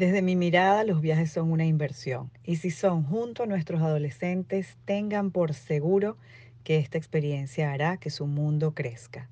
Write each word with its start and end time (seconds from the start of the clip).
Desde 0.00 0.22
mi 0.22 0.34
mirada, 0.34 0.82
los 0.84 1.02
viajes 1.02 1.30
son 1.30 1.52
una 1.52 1.66
inversión 1.66 2.30
y 2.42 2.56
si 2.56 2.70
son 2.70 3.04
junto 3.04 3.42
a 3.42 3.46
nuestros 3.46 3.82
adolescentes, 3.82 4.78
tengan 4.86 5.30
por 5.30 5.52
seguro 5.52 6.16
que 6.64 6.78
esta 6.78 6.96
experiencia 6.96 7.70
hará 7.70 7.98
que 7.98 8.08
su 8.08 8.26
mundo 8.26 8.72
crezca. 8.74 9.28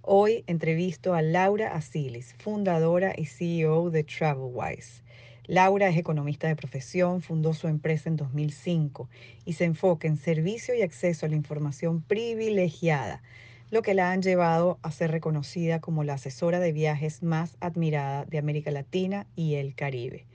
Hoy 0.00 0.42
entrevisto 0.46 1.12
a 1.12 1.20
Laura 1.20 1.74
Asilis, 1.74 2.34
fundadora 2.38 3.12
y 3.14 3.26
CEO 3.26 3.90
de 3.90 4.04
TravelWise. 4.04 5.02
Laura 5.44 5.90
es 5.90 5.98
economista 5.98 6.48
de 6.48 6.56
profesión, 6.56 7.20
fundó 7.20 7.52
su 7.52 7.68
empresa 7.68 8.08
en 8.08 8.16
2005 8.16 9.10
y 9.44 9.52
se 9.52 9.66
enfoca 9.66 10.08
en 10.08 10.16
servicio 10.16 10.74
y 10.74 10.80
acceso 10.80 11.26
a 11.26 11.28
la 11.28 11.36
información 11.36 12.00
privilegiada 12.00 13.20
lo 13.70 13.82
que 13.82 13.94
la 13.94 14.12
han 14.12 14.22
llevado 14.22 14.78
a 14.82 14.90
ser 14.90 15.10
reconocida 15.10 15.80
como 15.80 16.04
la 16.04 16.14
asesora 16.14 16.60
de 16.60 16.72
viajes 16.72 17.22
más 17.22 17.56
admirada 17.60 18.24
de 18.24 18.38
América 18.38 18.70
Latina 18.70 19.26
y 19.34 19.54
el 19.54 19.74
Caribe. 19.74 20.26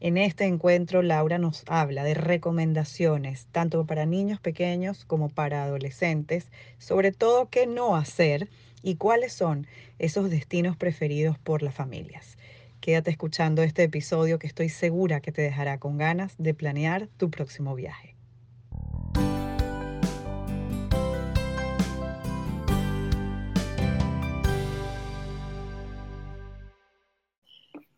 En 0.00 0.18
este 0.18 0.44
encuentro, 0.44 1.00
Laura 1.02 1.38
nos 1.38 1.62
habla 1.66 2.04
de 2.04 2.12
recomendaciones, 2.12 3.46
tanto 3.52 3.86
para 3.86 4.04
niños 4.04 4.38
pequeños 4.38 5.04
como 5.06 5.30
para 5.30 5.64
adolescentes, 5.64 6.50
sobre 6.78 7.10
todo 7.10 7.48
qué 7.48 7.66
no 7.66 7.96
hacer 7.96 8.48
y 8.82 8.96
cuáles 8.96 9.32
son 9.32 9.66
esos 9.98 10.30
destinos 10.30 10.76
preferidos 10.76 11.38
por 11.38 11.62
las 11.62 11.74
familias. 11.74 12.36
Quédate 12.80 13.10
escuchando 13.10 13.62
este 13.62 13.84
episodio 13.84 14.38
que 14.38 14.46
estoy 14.46 14.68
segura 14.68 15.20
que 15.20 15.32
te 15.32 15.40
dejará 15.40 15.78
con 15.78 15.96
ganas 15.96 16.34
de 16.36 16.52
planear 16.52 17.08
tu 17.16 17.30
próximo 17.30 17.74
viaje. 17.74 18.13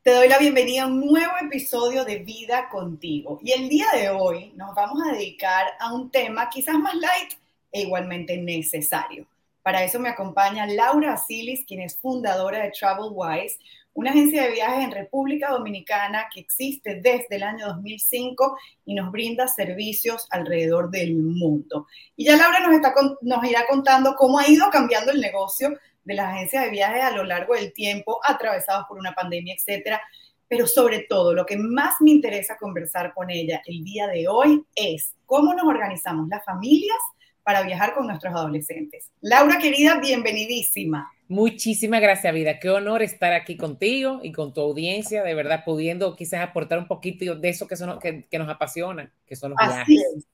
Te 0.06 0.12
doy 0.12 0.28
la 0.28 0.38
bienvenida 0.38 0.84
a 0.84 0.86
un 0.86 1.04
nuevo 1.04 1.32
episodio 1.42 2.04
de 2.04 2.18
Vida 2.20 2.68
contigo. 2.68 3.40
Y 3.42 3.50
el 3.50 3.68
día 3.68 3.86
de 3.92 4.08
hoy 4.08 4.52
nos 4.54 4.72
vamos 4.72 5.02
a 5.04 5.10
dedicar 5.10 5.66
a 5.80 5.92
un 5.92 6.12
tema 6.12 6.48
quizás 6.48 6.78
más 6.78 6.94
light 6.94 7.32
e 7.72 7.80
igualmente 7.80 8.36
necesario. 8.36 9.26
Para 9.64 9.82
eso 9.82 9.98
me 9.98 10.08
acompaña 10.08 10.64
Laura 10.64 11.14
Asilis, 11.14 11.64
quien 11.66 11.80
es 11.80 11.96
fundadora 11.96 12.62
de 12.62 12.70
TravelWise, 12.70 13.58
una 13.94 14.10
agencia 14.10 14.44
de 14.44 14.52
viajes 14.52 14.84
en 14.84 14.92
República 14.92 15.50
Dominicana 15.50 16.28
que 16.32 16.38
existe 16.38 17.00
desde 17.00 17.26
el 17.34 17.42
año 17.42 17.66
2005 17.66 18.58
y 18.84 18.94
nos 18.94 19.10
brinda 19.10 19.48
servicios 19.48 20.28
alrededor 20.30 20.88
del 20.88 21.16
mundo. 21.16 21.88
Y 22.14 22.26
ya 22.26 22.36
Laura 22.36 22.60
nos, 22.60 22.76
está, 22.76 22.94
nos 23.22 23.44
irá 23.44 23.66
contando 23.68 24.14
cómo 24.14 24.38
ha 24.38 24.48
ido 24.48 24.70
cambiando 24.70 25.10
el 25.10 25.20
negocio 25.20 25.76
de 26.06 26.14
las 26.14 26.32
agencias 26.32 26.64
de 26.64 26.70
viajes 26.70 27.02
a 27.02 27.10
lo 27.10 27.24
largo 27.24 27.54
del 27.54 27.72
tiempo, 27.72 28.20
atravesados 28.24 28.86
por 28.88 28.98
una 28.98 29.12
pandemia, 29.12 29.54
etcétera. 29.54 30.00
Pero 30.48 30.68
sobre 30.68 31.00
todo, 31.00 31.34
lo 31.34 31.44
que 31.44 31.58
más 31.58 31.96
me 32.00 32.12
interesa 32.12 32.56
conversar 32.56 33.12
con 33.12 33.28
ella 33.28 33.60
el 33.66 33.82
día 33.82 34.06
de 34.06 34.28
hoy 34.28 34.64
es 34.76 35.14
cómo 35.26 35.52
nos 35.52 35.66
organizamos 35.66 36.28
las 36.28 36.44
familias 36.44 36.96
para 37.42 37.62
viajar 37.62 37.92
con 37.92 38.06
nuestros 38.06 38.32
adolescentes. 38.32 39.10
Laura, 39.20 39.58
querida, 39.58 39.98
bienvenidísima. 39.98 41.10
Muchísimas 41.26 42.00
gracias, 42.00 42.32
vida. 42.32 42.60
Qué 42.60 42.70
honor 42.70 43.02
estar 43.02 43.32
aquí 43.32 43.56
contigo 43.56 44.20
y 44.22 44.30
con 44.30 44.54
tu 44.54 44.60
audiencia, 44.60 45.24
de 45.24 45.34
verdad, 45.34 45.64
pudiendo 45.64 46.14
quizás 46.14 46.40
aportar 46.40 46.78
un 46.78 46.86
poquito 46.86 47.34
de 47.34 47.48
eso 47.48 47.66
que, 47.66 47.76
son, 47.76 47.98
que, 47.98 48.38
nos 48.38 48.48
apasiona, 48.48 49.12
que 49.26 49.34
son 49.34 49.50
los 49.50 49.58
Así 49.60 49.96
Es. 49.96 50.24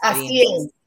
Así 0.00 0.42
es. 0.42 0.79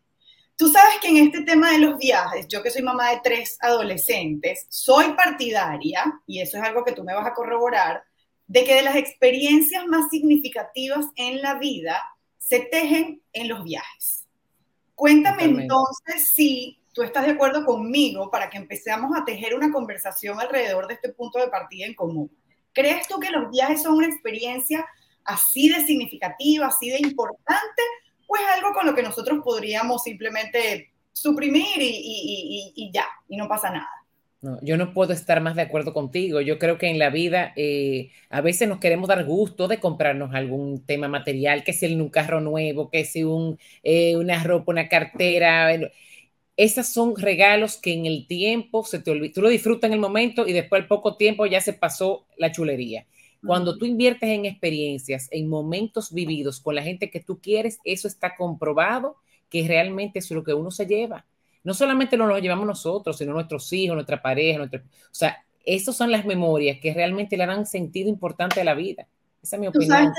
Tú 0.56 0.68
sabes 0.70 0.96
que 1.02 1.08
en 1.08 1.18
este 1.18 1.42
tema 1.42 1.72
de 1.72 1.80
los 1.80 1.98
viajes, 1.98 2.48
yo 2.48 2.62
que 2.62 2.70
soy 2.70 2.84
mamá 2.84 3.10
de 3.10 3.22
tres 3.24 3.58
adolescentes, 3.60 4.68
soy 4.70 5.14
partidaria, 5.14 6.22
y 6.28 6.42
eso 6.42 6.58
es 6.58 6.64
algo 6.64 6.84
que 6.84 6.92
tú 6.92 7.04
me 7.04 7.14
vas 7.14 7.26
a 7.26 7.34
corroborar, 7.34 8.04
de 8.46 8.64
que 8.64 8.76
de 8.76 8.84
las 8.84 8.96
experiencias 8.96 9.86
más 9.88 10.10
significativas 10.10 11.08
en 11.16 11.42
la 11.42 11.56
vida 11.56 12.00
se 12.38 12.60
tejen 12.60 13.22
en 13.32 13.50
los 13.50 13.64
viajes. 13.64 14.28
Cuéntame 14.96 15.46
entonces 15.46 16.30
si 16.34 16.80
tú 16.94 17.02
estás 17.02 17.26
de 17.26 17.32
acuerdo 17.32 17.66
conmigo 17.66 18.30
para 18.30 18.50
que 18.50 18.58
empecemos 18.58 19.18
a 19.18 19.26
tejer 19.26 19.56
una 19.56 19.72
conversación 19.72 20.40
alrededor 20.40 20.88
de 20.88 20.94
este 20.94 21.10
punto 21.10 21.40
de 21.40 21.48
partida 21.48 21.88
en 21.88 21.96
común. 21.96 22.32
¿Crees 22.74 23.08
tú 23.08 23.20
que 23.20 23.32
los 23.32 23.50
viajes 23.50 23.82
son 23.82 23.96
una 23.96 24.08
experiencia 24.08 24.86
así 25.26 25.70
de 25.70 25.86
significativa, 25.86 26.68
así 26.68 26.90
de 26.90 27.00
importante, 27.00 27.82
pues 28.34 28.42
algo 28.56 28.74
con 28.74 28.88
lo 28.88 28.96
que 28.96 29.04
nosotros 29.04 29.42
podríamos 29.44 30.02
simplemente 30.02 30.90
suprimir 31.12 31.78
y, 31.78 32.90
ya, 32.92 33.06
y 33.30 33.38
no 33.38 33.48
pasa 33.48 33.70
nada. 33.70 33.88
No, 34.42 34.58
yo 34.64 34.76
no 34.76 34.92
puedo 34.92 35.14
estar 35.14 35.40
más 35.40 35.56
de 35.56 35.62
acuerdo 35.62 35.94
contigo. 35.94 36.42
Yo 36.42 36.58
creo 36.58 36.80
que 36.80 36.90
en 36.90 36.98
la 36.98 37.12
vida 37.12 37.54
eh, 37.56 38.10
a 38.32 38.42
veces 38.42 38.68
nos 38.68 38.80
queremos 38.80 39.08
dar 39.08 39.24
gusto 39.24 39.68
de 39.68 39.80
comprarnos 39.80 40.34
algún 40.34 40.84
tema 40.84 41.08
material, 41.08 41.64
que 41.64 41.74
sea 41.74 41.96
un 41.96 42.10
carro 42.10 42.42
nuevo, 42.42 42.90
que 42.90 43.06
sea 43.06 43.28
un, 43.28 43.60
eh, 43.84 44.18
una 44.18 44.44
ropa, 44.44 44.72
una 44.72 44.90
cartera. 44.90 45.70
Esos 46.58 46.88
son 46.88 47.16
regalos 47.16 47.78
que 47.78 47.94
en 47.94 48.08
el 48.08 48.26
tiempo 48.26 48.84
se 48.84 48.98
te 48.98 49.12
olvida. 49.12 49.32
Tú 49.36 49.44
lo 49.44 49.50
disfrutas 49.50 49.90
en 49.90 49.94
el 49.94 50.00
momento 50.00 50.48
y 50.48 50.54
después 50.54 50.82
al 50.82 50.88
poco 50.88 51.18
tiempo 51.18 51.46
ya 51.46 51.62
se 51.62 51.74
pasó 51.74 52.26
la 52.38 52.52
chulería. 52.52 53.06
Cuando 53.46 53.78
tú 53.78 53.86
inviertes 53.86 54.30
en 54.30 54.46
experiencias, 54.46 55.28
en 55.32 55.50
momentos 55.50 56.14
vividos 56.14 56.62
con 56.62 56.76
la 56.76 56.84
gente 56.84 57.10
que 57.10 57.20
tú 57.20 57.40
quieres, 57.42 57.80
eso 57.84 58.08
está 58.08 58.36
comprobado 58.36 59.18
que 59.50 59.68
realmente 59.68 60.20
es 60.20 60.32
lo 60.32 60.44
que 60.44 60.54
uno 60.54 60.72
se 60.72 60.86
lleva. 60.86 61.26
No 61.64 61.74
solamente 61.74 62.18
nos 62.18 62.28
lo 62.28 62.40
llevamos 62.40 62.66
nosotros, 62.66 63.18
sino 63.18 63.34
nuestros 63.34 63.72
hijos, 63.74 63.96
nuestra 63.96 64.22
pareja, 64.22 64.58
nuestra, 64.58 64.80
o 64.80 65.14
sea, 65.14 65.46
esas 65.66 65.96
son 65.96 66.12
las 66.12 66.26
memorias 66.26 66.80
que 66.82 66.94
realmente 66.94 67.38
le 67.38 67.46
dan 67.46 67.66
sentido 67.66 68.10
importante 68.10 68.62
a 68.62 68.64
la 68.64 68.74
vida. 68.74 69.08
Esa 69.42 69.58
es 69.58 69.60
mi 69.60 69.68
opinión. 69.68 70.14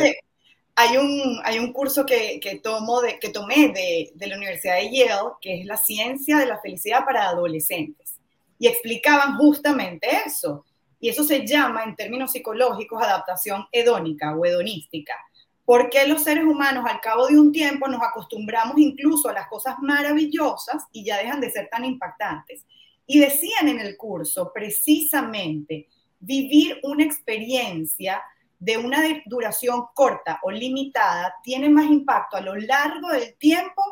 hay 0.75 0.97
un, 0.97 1.41
hay 1.45 1.59
un 1.59 1.73
curso 1.73 2.05
que, 2.05 2.39
que, 2.41 2.61
tomo 2.61 3.01
de, 3.01 3.19
que 3.19 3.31
tomé 3.31 3.69
de, 3.69 4.11
de 4.15 4.27
la 4.27 4.37
Universidad 4.37 4.77
de 4.77 4.91
Yale, 4.91 5.33
que 5.41 5.61
es 5.61 5.67
la 5.67 5.77
ciencia 5.77 6.39
de 6.39 6.47
la 6.47 6.59
felicidad 6.61 7.05
para 7.05 7.29
adolescentes. 7.29 8.17
Y 8.59 8.69
explicaban 8.69 9.37
justamente 9.37 10.09
eso 10.27 10.65
y 11.01 11.09
eso 11.09 11.25
se 11.25 11.47
llama, 11.47 11.85
en 11.85 11.97
términos 11.97 12.33
psicológicos, 12.33 13.03
adaptación 13.03 13.67
hedónica 13.73 14.35
o 14.37 14.45
hedonística. 14.45 15.15
Porque 15.65 16.07
los 16.07 16.23
seres 16.23 16.45
humanos 16.45 16.85
al 16.89 17.01
cabo 17.01 17.27
de 17.27 17.39
un 17.39 17.51
tiempo 17.51 17.89
nos 17.89 18.03
acostumbramos 18.03 18.77
incluso 18.79 19.29
a 19.29 19.33
las 19.33 19.49
cosas 19.49 19.77
maravillosas 19.81 20.85
y 20.93 21.05
ya 21.05 21.19
dejan 21.19 21.41
de 21.41 21.51
ser 21.51 21.69
tan 21.71 21.85
impactantes? 21.85 22.65
Y 23.07 23.21
decían 23.21 23.69
en 23.69 23.81
el 23.81 23.97
curso 23.97 24.51
precisamente 24.53 25.89
vivir 26.21 26.81
una 26.83 27.05
experiencia 27.05 28.23
de 28.59 28.79
una 28.79 29.03
duración 29.27 29.85
corta 29.95 30.41
o 30.43 30.51
limitada 30.51 31.35
tiene 31.43 31.69
más 31.69 31.87
impacto 31.87 32.37
a 32.37 32.41
lo 32.41 32.57
largo 32.57 33.11
del 33.11 33.35
tiempo 33.37 33.83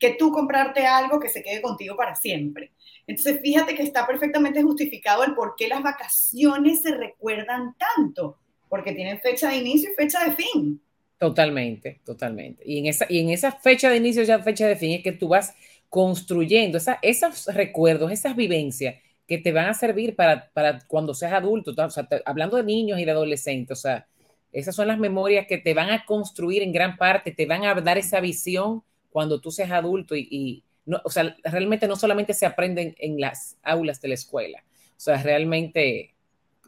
que 0.00 0.14
tú 0.14 0.32
comprarte 0.32 0.86
algo 0.86 1.20
que 1.20 1.28
se 1.28 1.42
quede 1.42 1.60
contigo 1.60 1.94
para 1.94 2.16
siempre. 2.16 2.72
Entonces, 3.06 3.40
fíjate 3.40 3.74
que 3.74 3.82
está 3.82 4.06
perfectamente 4.06 4.62
justificado 4.62 5.22
el 5.22 5.34
por 5.34 5.54
qué 5.56 5.68
las 5.68 5.82
vacaciones 5.82 6.82
se 6.82 6.96
recuerdan 6.96 7.76
tanto, 7.76 8.38
porque 8.68 8.92
tienen 8.92 9.20
fecha 9.20 9.50
de 9.50 9.58
inicio 9.58 9.90
y 9.90 9.94
fecha 9.94 10.24
de 10.24 10.32
fin. 10.32 10.80
Totalmente, 11.18 12.00
totalmente. 12.04 12.62
Y 12.64 12.78
en 12.78 12.86
esa, 12.86 13.04
y 13.10 13.20
en 13.20 13.28
esa 13.28 13.52
fecha 13.52 13.90
de 13.90 13.98
inicio 13.98 14.22
y 14.22 14.42
fecha 14.42 14.66
de 14.66 14.76
fin 14.76 14.92
es 14.92 15.02
que 15.02 15.12
tú 15.12 15.28
vas 15.28 15.54
construyendo 15.90 16.78
esos 17.02 17.46
recuerdos, 17.46 18.10
esas 18.10 18.34
vivencias 18.34 18.94
que 19.26 19.36
te 19.36 19.52
van 19.52 19.66
a 19.66 19.74
servir 19.74 20.16
para, 20.16 20.50
para 20.52 20.78
cuando 20.86 21.12
seas 21.12 21.34
adulto, 21.34 21.74
o 21.76 21.90
sea, 21.90 22.08
hablando 22.24 22.56
de 22.56 22.64
niños 22.64 22.98
y 22.98 23.04
de 23.04 23.10
adolescentes, 23.10 23.78
o 23.78 23.80
sea, 23.80 24.06
esas 24.50 24.74
son 24.74 24.88
las 24.88 24.98
memorias 24.98 25.46
que 25.46 25.58
te 25.58 25.74
van 25.74 25.90
a 25.90 26.04
construir 26.04 26.62
en 26.62 26.72
gran 26.72 26.96
parte, 26.96 27.32
te 27.32 27.46
van 27.46 27.64
a 27.64 27.74
dar 27.74 27.98
esa 27.98 28.20
visión 28.20 28.82
cuando 29.10 29.40
tú 29.40 29.50
seas 29.50 29.70
adulto 29.70 30.16
y, 30.16 30.64
no, 30.86 31.00
o 31.04 31.10
sea, 31.10 31.36
realmente 31.44 31.86
no 31.86 31.96
solamente 31.96 32.34
se 32.34 32.46
aprenden 32.46 32.94
en 32.98 33.20
las 33.20 33.56
aulas 33.62 34.00
de 34.00 34.08
la 34.08 34.14
escuela, 34.14 34.64
o 34.96 35.00
sea, 35.00 35.22
realmente 35.22 36.14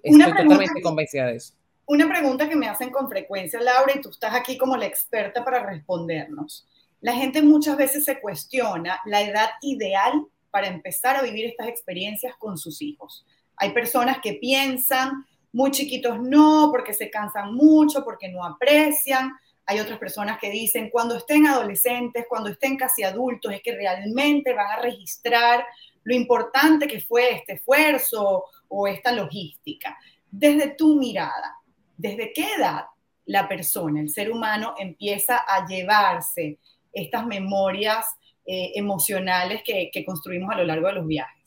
estoy 0.02 0.22
totalmente 0.22 0.82
convencida 0.82 1.26
de 1.26 1.36
eso. 1.36 1.54
Una 1.86 2.08
pregunta 2.08 2.48
que 2.48 2.56
me 2.56 2.68
hacen 2.68 2.90
con 2.90 3.08
frecuencia, 3.08 3.60
Laura, 3.60 3.92
y 3.94 4.00
tú 4.00 4.10
estás 4.10 4.34
aquí 4.34 4.56
como 4.56 4.76
la 4.76 4.86
experta 4.86 5.44
para 5.44 5.66
respondernos. 5.66 6.66
La 7.00 7.14
gente 7.14 7.42
muchas 7.42 7.76
veces 7.76 8.04
se 8.04 8.20
cuestiona 8.20 9.00
la 9.04 9.22
edad 9.22 9.50
ideal 9.60 10.12
para 10.50 10.68
empezar 10.68 11.16
a 11.16 11.22
vivir 11.22 11.46
estas 11.46 11.66
experiencias 11.66 12.34
con 12.38 12.56
sus 12.56 12.80
hijos. 12.80 13.26
Hay 13.56 13.72
personas 13.72 14.18
que 14.22 14.34
piensan, 14.34 15.26
muy 15.52 15.70
chiquitos 15.70 16.20
no, 16.20 16.68
porque 16.70 16.94
se 16.94 17.10
cansan 17.10 17.54
mucho, 17.54 18.04
porque 18.04 18.28
no 18.28 18.44
aprecian. 18.44 19.32
Hay 19.66 19.78
otras 19.78 19.98
personas 19.98 20.38
que 20.38 20.50
dicen, 20.50 20.90
cuando 20.90 21.16
estén 21.16 21.46
adolescentes, 21.46 22.26
cuando 22.28 22.50
estén 22.50 22.76
casi 22.76 23.02
adultos, 23.02 23.52
es 23.52 23.62
que 23.62 23.76
realmente 23.76 24.52
van 24.54 24.70
a 24.70 24.82
registrar 24.82 25.64
lo 26.04 26.14
importante 26.14 26.86
que 26.86 27.00
fue 27.00 27.32
este 27.32 27.54
esfuerzo 27.54 28.44
o 28.68 28.86
esta 28.86 29.12
logística. 29.12 29.96
Desde 30.30 30.74
tu 30.74 30.96
mirada, 30.96 31.58
¿desde 31.96 32.32
qué 32.32 32.46
edad 32.58 32.86
la 33.26 33.48
persona, 33.48 34.00
el 34.00 34.10
ser 34.10 34.30
humano, 34.30 34.74
empieza 34.78 35.38
a 35.38 35.66
llevarse 35.66 36.58
estas 36.92 37.24
memorias 37.26 38.06
eh, 38.44 38.72
emocionales 38.74 39.62
que, 39.64 39.90
que 39.92 40.04
construimos 40.04 40.52
a 40.52 40.58
lo 40.58 40.64
largo 40.64 40.88
de 40.88 40.94
los 40.94 41.06
viajes? 41.06 41.41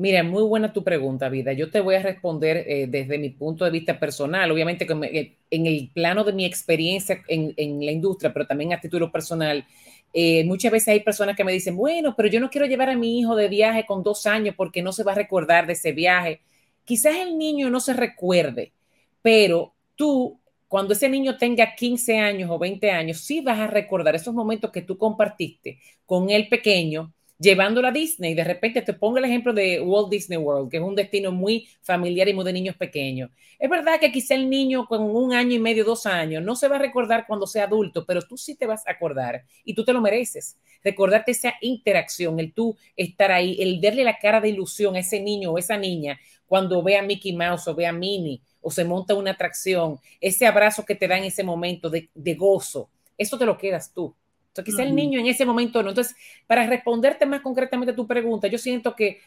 Mira, 0.00 0.22
muy 0.22 0.42
buena 0.44 0.72
tu 0.72 0.82
pregunta, 0.82 1.28
Vida. 1.28 1.52
Yo 1.52 1.70
te 1.70 1.78
voy 1.80 1.94
a 1.94 2.02
responder 2.02 2.64
eh, 2.66 2.86
desde 2.88 3.18
mi 3.18 3.28
punto 3.28 3.66
de 3.66 3.70
vista 3.70 4.00
personal, 4.00 4.50
obviamente 4.50 4.86
eh, 5.12 5.36
en 5.50 5.66
el 5.66 5.90
plano 5.92 6.24
de 6.24 6.32
mi 6.32 6.46
experiencia 6.46 7.22
en, 7.28 7.84
la 7.84 7.92
industria, 7.92 8.32
pero 8.32 8.46
también 8.46 8.72
a 8.72 8.80
título 8.80 9.12
personal. 9.12 9.66
Eh, 10.14 10.42
muchas 10.46 10.72
veces 10.72 10.88
hay 10.88 11.00
personas 11.00 11.36
que 11.36 11.44
me 11.44 11.52
dicen, 11.52 11.76
bueno, 11.76 12.14
pero 12.16 12.30
yo 12.30 12.40
no 12.40 12.48
quiero 12.48 12.66
llevar 12.66 12.88
a 12.88 12.96
mi 12.96 13.18
hijo 13.20 13.36
de 13.36 13.48
viaje 13.48 13.84
con 13.84 14.02
dos 14.02 14.24
años 14.26 14.54
porque 14.56 14.80
no 14.82 14.90
se 14.92 15.04
va 15.04 15.12
a 15.12 15.16
recordar 15.16 15.66
de 15.66 15.74
ese 15.74 15.92
viaje. 15.92 16.40
Quizás 16.86 17.16
el 17.16 17.36
niño 17.36 17.68
no 17.68 17.78
se 17.78 17.92
recuerde, 17.92 18.72
pero 19.20 19.74
tú, 19.96 20.40
cuando 20.66 20.94
ese 20.94 21.10
niño 21.10 21.36
tenga 21.36 21.74
15 21.74 22.18
años 22.18 22.48
o 22.50 22.58
20 22.58 22.90
años, 22.90 23.18
sí 23.20 23.42
vas 23.42 23.58
a 23.58 23.66
recordar 23.66 24.14
esos 24.14 24.32
momentos 24.32 24.70
que 24.70 24.80
tú 24.80 24.96
compartiste 24.96 25.78
con 26.06 26.30
el 26.30 26.48
pequeño 26.48 27.12
llevándolo 27.40 27.88
a 27.88 27.92
Disney. 27.92 28.34
De 28.34 28.44
repente 28.44 28.82
te 28.82 28.92
pongo 28.92 29.18
el 29.18 29.24
ejemplo 29.24 29.52
de 29.54 29.80
Walt 29.80 30.10
Disney 30.10 30.38
World, 30.38 30.70
que 30.70 30.76
es 30.76 30.82
un 30.82 30.94
destino 30.94 31.32
muy 31.32 31.68
familiar 31.80 32.28
y 32.28 32.34
muy 32.34 32.44
de 32.44 32.52
niños 32.52 32.76
pequeños. 32.76 33.30
Es 33.58 33.68
verdad 33.70 33.98
que 33.98 34.12
quizá 34.12 34.34
el 34.34 34.48
niño 34.50 34.86
con 34.86 35.02
un 35.02 35.32
año 35.32 35.54
y 35.54 35.58
medio, 35.58 35.84
dos 35.84 36.06
años, 36.06 36.44
no 36.44 36.54
se 36.54 36.68
va 36.68 36.76
a 36.76 36.78
recordar 36.78 37.26
cuando 37.26 37.46
sea 37.46 37.64
adulto, 37.64 38.04
pero 38.06 38.22
tú 38.22 38.36
sí 38.36 38.54
te 38.56 38.66
vas 38.66 38.86
a 38.86 38.92
acordar 38.92 39.44
y 39.64 39.74
tú 39.74 39.84
te 39.84 39.92
lo 39.92 40.00
mereces. 40.00 40.58
Recordarte 40.84 41.32
esa 41.32 41.54
interacción, 41.62 42.38
el 42.38 42.52
tú 42.52 42.76
estar 42.96 43.32
ahí, 43.32 43.56
el 43.60 43.80
darle 43.80 44.04
la 44.04 44.18
cara 44.18 44.40
de 44.40 44.50
ilusión 44.50 44.94
a 44.96 45.00
ese 45.00 45.20
niño 45.20 45.50
o 45.52 45.58
esa 45.58 45.76
niña 45.76 46.18
cuando 46.46 46.82
ve 46.82 46.96
a 46.96 47.02
Mickey 47.02 47.32
Mouse 47.34 47.68
o 47.68 47.74
ve 47.74 47.86
a 47.86 47.92
Minnie 47.92 48.42
o 48.60 48.70
se 48.70 48.84
monta 48.84 49.14
una 49.14 49.30
atracción, 49.32 49.98
ese 50.20 50.46
abrazo 50.46 50.84
que 50.84 50.94
te 50.94 51.08
da 51.08 51.16
en 51.16 51.24
ese 51.24 51.42
momento 51.44 51.88
de, 51.88 52.10
de 52.14 52.34
gozo, 52.34 52.90
eso 53.16 53.38
te 53.38 53.46
lo 53.46 53.56
quedas 53.56 53.92
tú. 53.94 54.14
Entonces, 54.50 54.74
quizá 54.74 54.82
el 54.82 54.94
niño 54.94 55.20
en 55.20 55.26
ese 55.26 55.44
momento 55.44 55.82
no. 55.82 55.90
Entonces, 55.90 56.16
para 56.46 56.66
responderte 56.66 57.24
más 57.24 57.40
concretamente 57.40 57.92
a 57.92 57.96
tu 57.96 58.06
pregunta, 58.06 58.48
yo 58.48 58.58
siento 58.58 58.96
que 58.96 59.20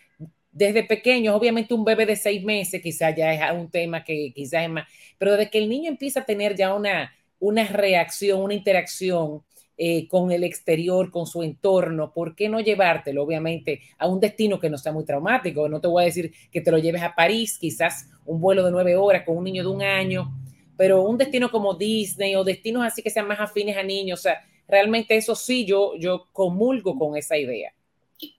desde 0.52 0.84
pequeño, 0.84 1.36
obviamente 1.36 1.74
un 1.74 1.86
bebé 1.86 2.06
de 2.06 2.16
seis 2.16 2.44
meses 2.44 2.82
quizás 2.82 3.16
ya 3.16 3.34
es 3.34 3.60
un 3.60 3.70
tema 3.70 4.04
que 4.04 4.32
quizás 4.36 4.64
es 4.64 4.70
más, 4.70 4.88
pero 5.18 5.32
desde 5.32 5.50
que 5.50 5.58
el 5.60 5.70
niño 5.70 5.90
empieza 5.90 6.20
a 6.20 6.26
tener 6.26 6.56
ya 6.56 6.74
una, 6.74 7.12
una 7.40 7.66
reacción, 7.66 8.42
una 8.42 8.54
interacción 8.54 9.42
eh, 9.78 10.08
con 10.08 10.32
el 10.32 10.44
exterior, 10.44 11.10
con 11.10 11.26
su 11.26 11.42
entorno, 11.42 12.14
¿por 12.14 12.36
qué 12.36 12.50
no 12.50 12.60
llevártelo, 12.60 13.24
obviamente, 13.24 13.82
a 13.98 14.08
un 14.08 14.20
destino 14.20 14.60
que 14.60 14.70
no 14.70 14.78
sea 14.78 14.92
muy 14.92 15.06
traumático? 15.06 15.68
No 15.68 15.82
te 15.82 15.88
voy 15.88 16.04
a 16.04 16.06
decir 16.06 16.32
que 16.52 16.62
te 16.62 16.70
lo 16.70 16.78
lleves 16.78 17.02
a 17.02 17.16
París, 17.16 17.58
quizás 17.58 18.10
un 18.26 18.40
vuelo 18.40 18.64
de 18.64 18.72
nueve 18.72 18.96
horas 18.96 19.24
con 19.26 19.38
un 19.38 19.46
niño 19.46 19.64
de 19.64 19.70
un 19.70 19.82
año, 19.82 20.32
pero 20.78 21.02
un 21.02 21.18
destino 21.18 21.50
como 21.50 21.74
Disney 21.74 22.36
o 22.36 22.44
destinos 22.44 22.86
así 22.86 23.02
que 23.02 23.10
sean 23.10 23.28
más 23.28 23.40
afines 23.40 23.76
a 23.78 23.84
niños, 23.84 24.20
o 24.20 24.24
sea, 24.24 24.42
realmente 24.68 25.16
eso 25.16 25.36
sí, 25.36 25.66
yo, 25.66 25.94
yo 25.98 26.28
comulgo 26.32 26.98
con 26.98 27.18
esa 27.18 27.38
idea. 27.38 27.74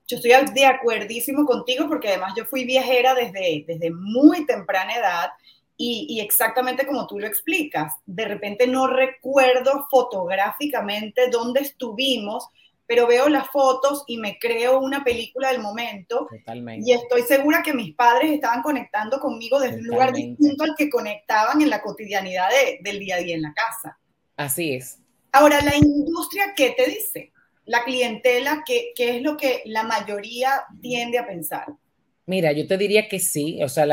Yo 0.07 0.17
estoy 0.17 0.31
de 0.53 0.65
acuerdísimo 0.65 1.45
contigo 1.45 1.87
porque 1.87 2.09
además 2.09 2.33
yo 2.35 2.45
fui 2.45 2.65
viajera 2.65 3.13
desde, 3.13 3.65
desde 3.67 3.91
muy 3.91 4.45
temprana 4.45 4.95
edad 4.95 5.29
y, 5.77 6.07
y, 6.09 6.21
exactamente 6.21 6.87
como 6.87 7.05
tú 7.05 7.19
lo 7.19 7.27
explicas, 7.27 7.93
de 8.05 8.25
repente 8.25 8.65
no 8.65 8.87
recuerdo 8.87 9.87
fotográficamente 9.91 11.29
dónde 11.29 11.59
estuvimos, 11.59 12.47
pero 12.87 13.07
veo 13.07 13.27
las 13.29 13.49
fotos 13.49 14.03
y 14.07 14.17
me 14.17 14.37
creo 14.39 14.79
una 14.79 15.03
película 15.03 15.51
del 15.51 15.61
momento. 15.61 16.27
Totalmente. 16.29 16.89
Y 16.89 16.93
estoy 16.93 17.23
segura 17.23 17.61
que 17.61 17.73
mis 17.73 17.93
padres 17.95 18.31
estaban 18.31 18.61
conectando 18.61 19.19
conmigo 19.19 19.59
desde 19.59 19.79
un 19.79 19.87
lugar 19.87 20.13
distinto 20.13 20.63
al 20.63 20.75
que 20.77 20.89
conectaban 20.89 21.61
en 21.61 21.69
la 21.69 21.81
cotidianidad 21.81 22.49
de, 22.49 22.79
del 22.81 22.99
día 22.99 23.15
a 23.15 23.19
día 23.19 23.35
en 23.35 23.41
la 23.41 23.53
casa. 23.53 23.97
Así 24.37 24.75
es. 24.75 24.99
Ahora, 25.37 25.61
la 25.61 25.75
industria, 25.75 26.53
¿qué 26.55 26.75
te 26.77 26.89
dice? 26.89 27.33
La 27.65 27.83
clientela, 27.83 28.63
¿qué, 28.65 28.93
qué 28.95 29.17
es 29.17 29.21
lo 29.21 29.35
que 29.35 29.63
la 29.65 29.83
mayoría 29.83 30.63
tiende 30.81 31.17
a 31.17 31.27
pensar? 31.27 31.65
Mira, 32.25 32.53
yo 32.53 32.65
te 32.65 32.77
diría 32.77 33.09
que 33.09 33.19
sí, 33.19 33.61
o 33.61 33.67
sea, 33.67 33.85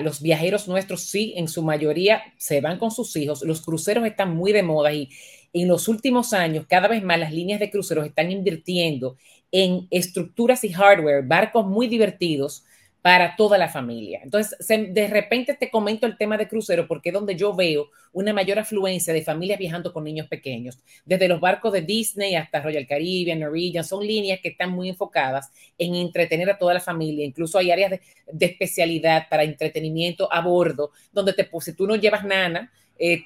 los 0.00 0.22
viajeros 0.22 0.66
nuestros 0.66 1.02
sí, 1.02 1.34
en 1.36 1.48
su 1.48 1.62
mayoría 1.62 2.22
se 2.38 2.62
van 2.62 2.78
con 2.78 2.90
sus 2.90 3.14
hijos, 3.16 3.42
los 3.42 3.60
cruceros 3.60 4.06
están 4.06 4.34
muy 4.34 4.52
de 4.52 4.62
moda 4.62 4.94
y 4.94 5.10
en 5.52 5.68
los 5.68 5.88
últimos 5.88 6.32
años 6.32 6.64
cada 6.66 6.88
vez 6.88 7.02
más 7.02 7.18
las 7.18 7.34
líneas 7.34 7.60
de 7.60 7.70
cruceros 7.70 8.06
están 8.06 8.30
invirtiendo 8.30 9.18
en 9.52 9.86
estructuras 9.90 10.64
y 10.64 10.72
hardware, 10.72 11.22
barcos 11.22 11.66
muy 11.66 11.86
divertidos 11.86 12.64
para 13.06 13.36
toda 13.36 13.56
la 13.56 13.68
familia. 13.68 14.18
Entonces, 14.24 14.58
de 14.68 15.06
repente 15.06 15.54
te 15.54 15.70
comento 15.70 16.08
el 16.08 16.16
tema 16.16 16.36
de 16.36 16.48
crucero 16.48 16.88
porque 16.88 17.10
es 17.10 17.12
donde 17.12 17.36
yo 17.36 17.54
veo 17.54 17.88
una 18.12 18.32
mayor 18.32 18.58
afluencia 18.58 19.14
de 19.14 19.22
familias 19.22 19.60
viajando 19.60 19.92
con 19.92 20.02
niños 20.02 20.26
pequeños. 20.26 20.80
Desde 21.04 21.28
los 21.28 21.38
barcos 21.38 21.72
de 21.72 21.82
Disney 21.82 22.34
hasta 22.34 22.60
Royal 22.60 22.84
Caribbean, 22.84 23.38
Norwegian, 23.38 23.84
son 23.84 24.04
líneas 24.04 24.40
que 24.40 24.48
están 24.48 24.70
muy 24.70 24.88
enfocadas 24.88 25.52
en 25.78 25.94
entretener 25.94 26.50
a 26.50 26.58
toda 26.58 26.74
la 26.74 26.80
familia. 26.80 27.24
Incluso 27.24 27.58
hay 27.58 27.70
áreas 27.70 27.92
de, 28.32 28.46
especialidad 28.46 29.28
para 29.30 29.44
entretenimiento 29.44 30.28
a 30.32 30.40
bordo, 30.40 30.90
donde 31.12 31.32
te, 31.32 31.48
si 31.60 31.74
tú 31.74 31.86
no 31.86 31.94
llevas 31.94 32.24
nana, 32.24 32.72
eh, 32.98 33.22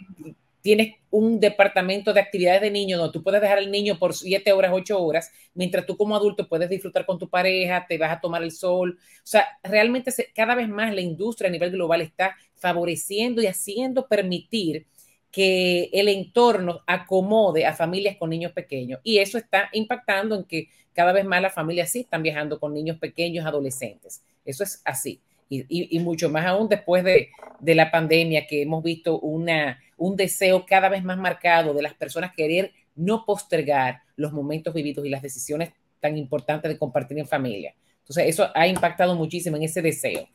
tienes 0.62 0.94
un 1.10 1.40
departamento 1.40 2.12
de 2.12 2.20
actividades 2.20 2.60
de 2.60 2.70
niños 2.70 2.98
donde 2.98 3.12
tú 3.12 3.22
puedes 3.22 3.40
dejar 3.40 3.58
al 3.58 3.70
niño 3.70 3.98
por 3.98 4.14
siete 4.14 4.52
horas, 4.52 4.70
ocho 4.74 5.02
horas, 5.02 5.30
mientras 5.54 5.86
tú 5.86 5.96
como 5.96 6.16
adulto 6.16 6.48
puedes 6.48 6.68
disfrutar 6.68 7.06
con 7.06 7.18
tu 7.18 7.28
pareja, 7.28 7.86
te 7.88 7.98
vas 7.98 8.12
a 8.12 8.20
tomar 8.20 8.42
el 8.42 8.52
sol. 8.52 8.98
O 9.00 9.26
sea, 9.26 9.46
realmente 9.62 10.12
cada 10.34 10.54
vez 10.54 10.68
más 10.68 10.94
la 10.94 11.00
industria 11.00 11.48
a 11.48 11.52
nivel 11.52 11.70
global 11.72 12.00
está 12.00 12.36
favoreciendo 12.56 13.42
y 13.42 13.46
haciendo 13.46 14.06
permitir 14.06 14.86
que 15.30 15.90
el 15.92 16.08
entorno 16.08 16.80
acomode 16.86 17.64
a 17.64 17.74
familias 17.74 18.16
con 18.16 18.30
niños 18.30 18.52
pequeños. 18.52 19.00
Y 19.02 19.18
eso 19.18 19.38
está 19.38 19.68
impactando 19.72 20.34
en 20.34 20.44
que 20.44 20.68
cada 20.92 21.12
vez 21.12 21.24
más 21.24 21.40
las 21.40 21.54
familias 21.54 21.90
sí 21.90 22.00
están 22.00 22.22
viajando 22.22 22.58
con 22.58 22.74
niños 22.74 22.98
pequeños, 22.98 23.46
adolescentes. 23.46 24.22
Eso 24.44 24.64
es 24.64 24.82
así. 24.84 25.20
Y, 25.52 25.98
mucho 25.98 26.30
más 26.30 26.46
aún 26.46 26.68
después 26.68 27.02
de, 27.02 27.30
de 27.58 27.74
la 27.74 27.90
pandemia, 27.90 28.46
que 28.46 28.62
hemos 28.62 28.84
visto 28.84 29.18
una, 29.18 29.80
un 29.96 30.16
deseo 30.16 30.64
cada 30.64 30.88
vez 30.88 31.02
más 31.02 31.18
marcado 31.18 31.74
de 31.74 31.82
las 31.82 31.94
personas 31.94 32.32
querer 32.36 32.72
no 32.94 33.24
postergar 33.24 34.02
los 34.16 34.32
momentos 34.32 34.72
vividos 34.72 35.04
y 35.04 35.08
las 35.08 35.22
decisiones 35.22 35.72
tan 35.98 36.16
importantes 36.16 36.70
de 36.70 36.78
compartir 36.78 37.18
en 37.18 37.26
familia. 37.26 37.74
Entonces, 37.98 38.26
eso 38.28 38.48
ha 38.54 38.66
impactado 38.66 39.14
muchísimo 39.14 39.56
en 39.56 39.64
ese 39.64 39.82
deseo. 39.82 40.28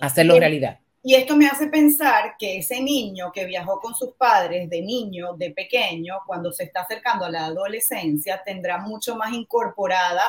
Hacerlo 0.00 0.38
realidad. 0.38 0.78
Y 1.02 1.14
esto 1.14 1.36
me 1.36 1.46
hace 1.46 1.68
pensar 1.68 2.34
que 2.36 2.58
ese 2.58 2.82
niño 2.82 3.30
que 3.32 3.44
viajó 3.44 3.78
con 3.80 3.94
sus 3.94 4.14
padres 4.14 4.68
de 4.68 4.82
niño, 4.82 5.34
de 5.34 5.52
pequeño, 5.52 6.16
cuando 6.26 6.50
se 6.50 6.64
está 6.64 6.80
acercando 6.80 7.24
a 7.24 7.30
la 7.30 7.44
adolescencia, 7.46 8.42
tendrá 8.44 8.78
mucho 8.78 9.14
más 9.14 9.32
incorporada 9.32 10.22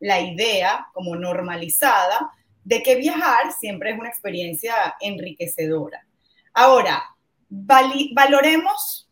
la 0.00 0.20
idea, 0.20 0.86
como 0.94 1.16
normalizada, 1.16 2.30
de 2.64 2.82
que 2.82 2.96
viajar 2.96 3.52
siempre 3.58 3.90
es 3.90 3.98
una 3.98 4.08
experiencia 4.08 4.96
enriquecedora. 5.00 6.06
Ahora, 6.52 7.02
valoremos 7.48 9.08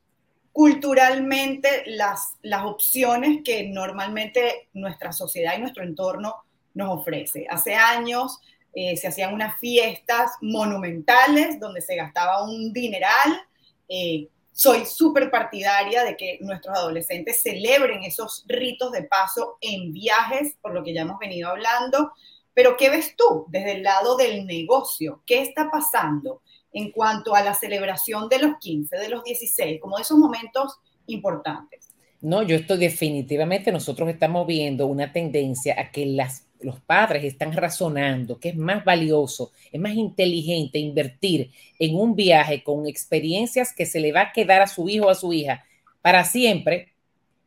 culturalmente 0.53 1.85
las, 1.87 2.35
las 2.43 2.65
opciones 2.65 3.41
que 3.45 3.69
normalmente 3.69 4.69
nuestra 4.73 5.13
sociedad 5.13 5.57
y 5.57 5.61
nuestro 5.61 5.85
entorno 5.85 6.35
nos 6.75 6.99
ofrece. 6.99 7.47
Hace 7.49 7.75
años 7.75 8.39
eh, 8.73 8.97
se 8.97 9.09
hacían 9.09 9.35
unas 9.35 9.59
fiestas 9.59 10.33
monumentales 10.41 11.59
donde 11.59 11.81
se 11.81 11.97
gastaba 11.97 12.45
un 12.45 12.73
dineral. 12.73 13.41
Eh, 13.89 14.29
soy 14.53 14.85
súper 14.85 15.31
partidaria 15.31 16.05
de 16.05 16.17
que 16.17 16.39
nuestros 16.41 16.77
adolescentes 16.77 17.43
celebren 17.43 18.03
esos 18.05 18.45
ritos 18.47 18.93
de 18.93 19.05
paso 19.05 19.57
en 19.61 19.93
viajes, 19.93 20.57
por 20.61 20.75
lo 20.75 20.85
que 20.85 20.93
ya 20.93 21.03
hemos 21.03 21.19
venido 21.19 21.49
hablando. 21.49 22.13
Pero 22.55 22.77
¿qué 22.77 22.91
ves 22.91 23.15
tú 23.17 23.47
desde 23.49 23.73
el 23.73 23.83
lado 23.83 24.17
del 24.17 24.47
negocio? 24.47 25.23
¿Qué 25.27 25.43
está 25.43 25.71
pasando? 25.71 26.43
en 26.73 26.91
cuanto 26.93 27.35
a 27.35 27.43
la 27.43 27.55
celebración 27.55 28.29
de 28.29 28.39
los 28.39 28.59
15, 28.59 28.97
de 28.97 29.09
los 29.09 29.25
16, 29.25 29.81
como 29.81 29.99
esos 29.99 30.19
momentos 30.19 30.79
importantes. 31.07 31.89
No, 32.21 32.43
yo 32.43 32.57
estoy 32.57 32.79
definitivamente, 32.79 33.73
nosotros 33.73 34.09
estamos 34.09 34.47
viendo 34.47 34.87
una 34.87 35.11
tendencia 35.13 35.75
a 35.81 35.91
que 35.91 36.05
las, 36.05 36.47
los 36.61 36.79
padres 36.81 37.25
están 37.25 37.53
razonando 37.53 38.39
que 38.39 38.51
es 38.51 38.57
más 38.57 38.85
valioso, 38.85 39.53
es 39.73 39.81
más 39.81 39.95
inteligente 39.95 40.79
invertir 40.79 41.51
en 41.79 41.97
un 41.97 42.15
viaje 42.15 42.63
con 42.63 42.87
experiencias 42.87 43.75
que 43.75 43.87
se 43.87 44.01
le 44.01 44.13
va 44.13 44.21
a 44.21 44.33
quedar 44.33 44.61
a 44.61 44.67
su 44.67 44.89
hijo 44.89 45.07
o 45.07 45.11
a 45.11 45.15
su 45.15 45.33
hija 45.33 45.65
para 46.03 46.25
siempre 46.25 46.90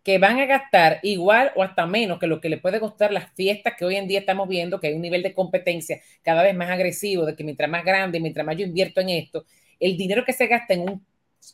que 0.04 0.18
van 0.18 0.40
a 0.40 0.46
gastar 0.46 1.00
igual 1.02 1.52
o 1.56 1.64
hasta 1.64 1.86
menos 1.86 2.20
que 2.20 2.28
lo 2.28 2.42
que 2.42 2.50
le 2.50 2.58
puede 2.58 2.80
costar 2.80 3.14
las 3.14 3.32
fiestas 3.34 3.74
que 3.78 3.86
hoy 3.86 3.96
en 3.96 4.08
día 4.08 4.20
estamos 4.20 4.50
viendo, 4.50 4.80
que 4.80 4.88
hay 4.88 4.94
un 4.94 5.02
nivel 5.02 5.24
de 5.24 5.34
competencia 5.34 6.02
cada 6.22 6.44
vez 6.44 6.54
más 6.56 6.70
agresivo, 6.70 7.26
de 7.26 7.36
que 7.36 7.44
mientras 7.44 7.70
más 7.70 7.86
grande, 7.86 8.20
mientras 8.20 8.46
más 8.46 8.58
yo 8.58 8.66
invierto 8.66 9.00
en 9.02 9.10
esto, 9.10 9.46
el 9.80 9.96
dinero 9.98 10.26
que 10.26 10.34
se 10.34 10.48
gasta 10.48 10.74
en 10.74 10.82
un, 10.82 11.06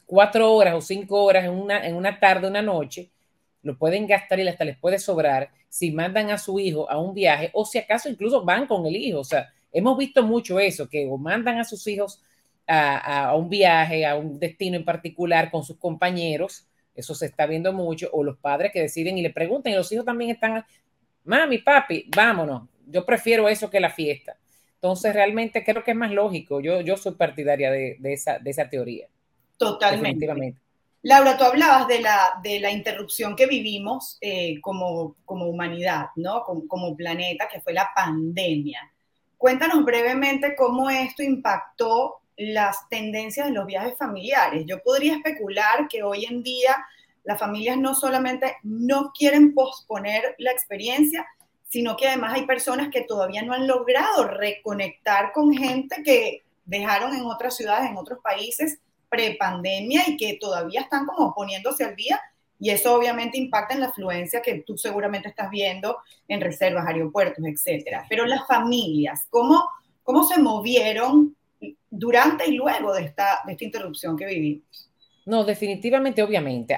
cuatro 0.06 0.52
horas 0.54 0.74
o 0.76 0.82
cinco 0.82 1.24
horas 1.24 1.46
en 1.46 1.52
una, 1.52 1.86
en 1.86 1.96
una 1.96 2.20
tarde, 2.20 2.48
una 2.48 2.62
noche, 2.62 3.12
lo 3.62 3.78
pueden 3.78 4.08
gastar 4.08 4.40
y 4.40 4.48
hasta 4.48 4.66
les 4.66 4.78
puede 4.78 5.00
sobrar 5.00 5.52
si 5.68 5.92
mandan 5.92 6.32
a 6.32 6.38
su 6.38 6.60
hijo 6.60 6.90
a 6.90 6.98
un 7.00 7.14
viaje 7.14 7.52
o 7.54 7.66
si 7.66 7.78
acaso 7.78 8.10
incluso 8.10 8.44
van 8.44 8.66
con 8.66 8.86
el 8.86 8.96
hijo. 8.96 9.20
O 9.20 9.24
sea, 9.24 9.50
hemos 9.72 9.98
visto 9.98 10.24
mucho 10.24 10.60
eso, 10.60 10.90
que 10.90 11.06
o 11.08 11.18
mandan 11.18 11.60
a 11.60 11.64
sus 11.66 11.86
hijos 11.88 12.22
a, 12.66 13.28
a 13.28 13.36
un 13.36 13.50
viaje, 13.50 14.06
a 14.06 14.16
un 14.16 14.40
destino 14.40 14.78
en 14.78 14.86
particular 14.86 15.52
con 15.52 15.64
sus 15.64 15.78
compañeros 15.78 16.66
eso 16.96 17.16
se 17.16 17.28
está 17.28 17.46
viendo 17.46 17.74
mucho, 17.74 18.10
o 18.12 18.24
los 18.24 18.38
padres 18.38 18.72
que 18.72 18.82
deciden 18.82 19.18
y 19.18 19.22
le 19.22 19.30
preguntan, 19.30 19.74
y 19.74 19.76
los 19.76 19.92
hijos 19.92 20.06
también 20.06 20.32
están, 20.32 20.66
mami, 21.24 21.60
papi, 21.60 22.10
vámonos, 22.16 22.64
yo 22.88 23.06
prefiero 23.06 23.48
eso 23.48 23.70
que 23.70 23.80
la 23.80 23.90
fiesta. 23.90 24.38
Entonces, 24.76 25.14
realmente 25.14 25.64
creo 25.64 25.84
que 25.84 25.92
es 25.92 25.98
más 25.98 26.12
lógico. 26.12 26.62
Yo, 26.62 26.80
yo 26.80 26.96
soy 26.96 27.14
partidaria 27.16 27.70
de, 27.70 27.98
esa, 28.04 28.40
de 28.40 28.50
esa 28.50 28.70
teoría. 28.70 29.08
Totalmente. 29.58 30.26
Laura, 31.02 31.38
tú 31.38 31.44
hablabas 31.44 31.88
de 31.88 32.02
la, 32.02 32.40
de 32.42 32.62
la 32.62 32.72
interrupción 32.72 33.36
que 33.36 33.46
vivimos 33.46 34.18
eh, 34.22 34.60
como, 34.62 35.16
como 35.26 35.48
humanidad, 35.48 36.08
¿no? 36.16 36.44
Como, 36.44 36.68
como 36.68 36.96
planeta, 36.96 37.48
que 37.52 37.62
fue 37.62 37.74
la 37.74 37.90
pandemia. 37.94 38.82
Cuéntanos 39.38 39.84
brevemente 39.84 40.56
cómo 40.56 40.90
esto 40.90 41.24
impactó 41.24 42.22
las 42.40 42.88
tendencias 42.88 43.48
en 43.48 43.54
los 43.54 43.66
viajes 43.66 43.98
familiares. 43.98 44.64
Yo 44.66 44.82
podría 44.82 45.16
especular 45.16 45.90
que 45.90 46.04
hoy 46.04 46.24
en 46.24 46.42
día 46.42 46.74
las 47.26 47.38
familias 47.38 47.78
no 47.78 47.94
solamente 47.94 48.56
no 48.64 49.12
quieren 49.12 49.54
posponer 49.54 50.36
la 50.38 50.52
experiencia, 50.52 51.28
sino 51.68 51.98
que 51.98 52.08
además 52.08 52.34
hay 52.34 52.46
personas 52.46 52.88
que 52.90 53.02
todavía 53.02 53.42
no 53.42 53.54
han 53.54 53.68
logrado 53.68 54.24
reconectar 54.24 55.34
con 55.34 55.54
gente 55.54 56.02
que 56.02 56.44
dejaron 56.64 57.14
en 57.14 57.26
otras 57.26 57.58
ciudades, 57.58 57.90
en 57.90 57.98
otros 57.98 58.20
países 58.24 58.80
prepandemia 59.10 60.04
y 60.08 60.16
que 60.16 60.38
todavía 60.40 60.82
están 60.82 61.06
como 61.08 61.36
poniéndose 61.36 61.84
al 61.84 61.96
día 61.98 62.22
y 62.58 62.70
eso 62.70 62.96
obviamente 62.96 63.38
impacta 63.38 63.74
en 63.74 63.82
la 63.82 63.88
afluencia 63.88 64.42
que 64.42 64.64
tú 64.66 64.78
seguramente 64.78 65.28
estás 65.28 65.50
viendo 65.50 65.98
en 66.28 66.40
reservas, 66.40 66.88
aeropuertos, 66.88 67.44
etcétera. 67.46 68.06
Pero 68.08 68.26
las 68.26 68.48
familias, 68.48 69.28
¿cómo, 69.30 69.68
cómo 70.04 70.24
se 70.24 70.40
movieron 70.40 71.36
durante 71.90 72.50
y 72.50 72.56
luego 72.56 72.94
de 72.94 73.06
esta, 73.06 73.42
de 73.46 73.54
esta 73.54 73.66
interrupción 73.66 74.18
que 74.18 74.26
vivimos? 74.26 74.90
No, 75.26 75.44
definitivamente, 75.44 76.24
obviamente. 76.24 76.78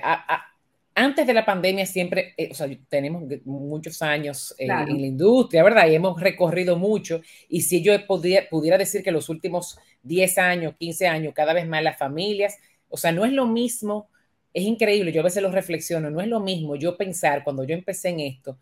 antes 0.94 1.26
de 1.26 1.34
la 1.34 1.46
pandemia 1.46 1.86
siempre, 1.86 2.34
eh, 2.38 2.50
o 2.52 2.54
sea, 2.54 2.68
tenemos 2.90 3.24
muchos 3.46 4.02
años 4.02 4.54
eh, 4.58 4.66
en 4.66 5.02
la 5.02 5.08
industria, 5.08 5.64
¿verdad? 5.64 5.88
Y 5.88 5.96
hemos 5.96 6.20
recorrido 6.20 6.78
mucho. 6.78 7.22
Y 7.48 7.62
si 7.62 7.82
yo 7.82 8.06
pudiera, 8.06 8.48
pudiera 8.50 8.78
decir 8.78 9.04
que 9.04 9.12
los 9.12 9.30
últimos 9.30 9.78
10 10.04 10.38
años, 10.38 10.76
15 10.78 11.08
años, 11.08 11.34
cada 11.34 11.54
vez 11.54 11.68
más 11.68 11.84
las 11.84 11.98
familias, 11.98 12.58
o 12.90 12.98
sea, 12.98 13.12
no 13.12 13.26
es 13.26 13.32
lo 13.32 13.46
mismo, 13.46 14.10
es 14.54 14.64
increíble, 14.64 15.14
yo 15.14 15.22
a 15.22 15.26
veces 15.26 15.42
lo 15.42 15.52
reflexiono, 15.52 16.10
no 16.10 16.20
es 16.20 16.28
lo 16.28 16.42
mismo 16.42 16.76
yo 16.76 16.98
pensar 16.98 17.44
cuando 17.44 17.64
yo 17.64 17.74
empecé 17.74 18.10
en 18.10 18.20
esto, 18.20 18.58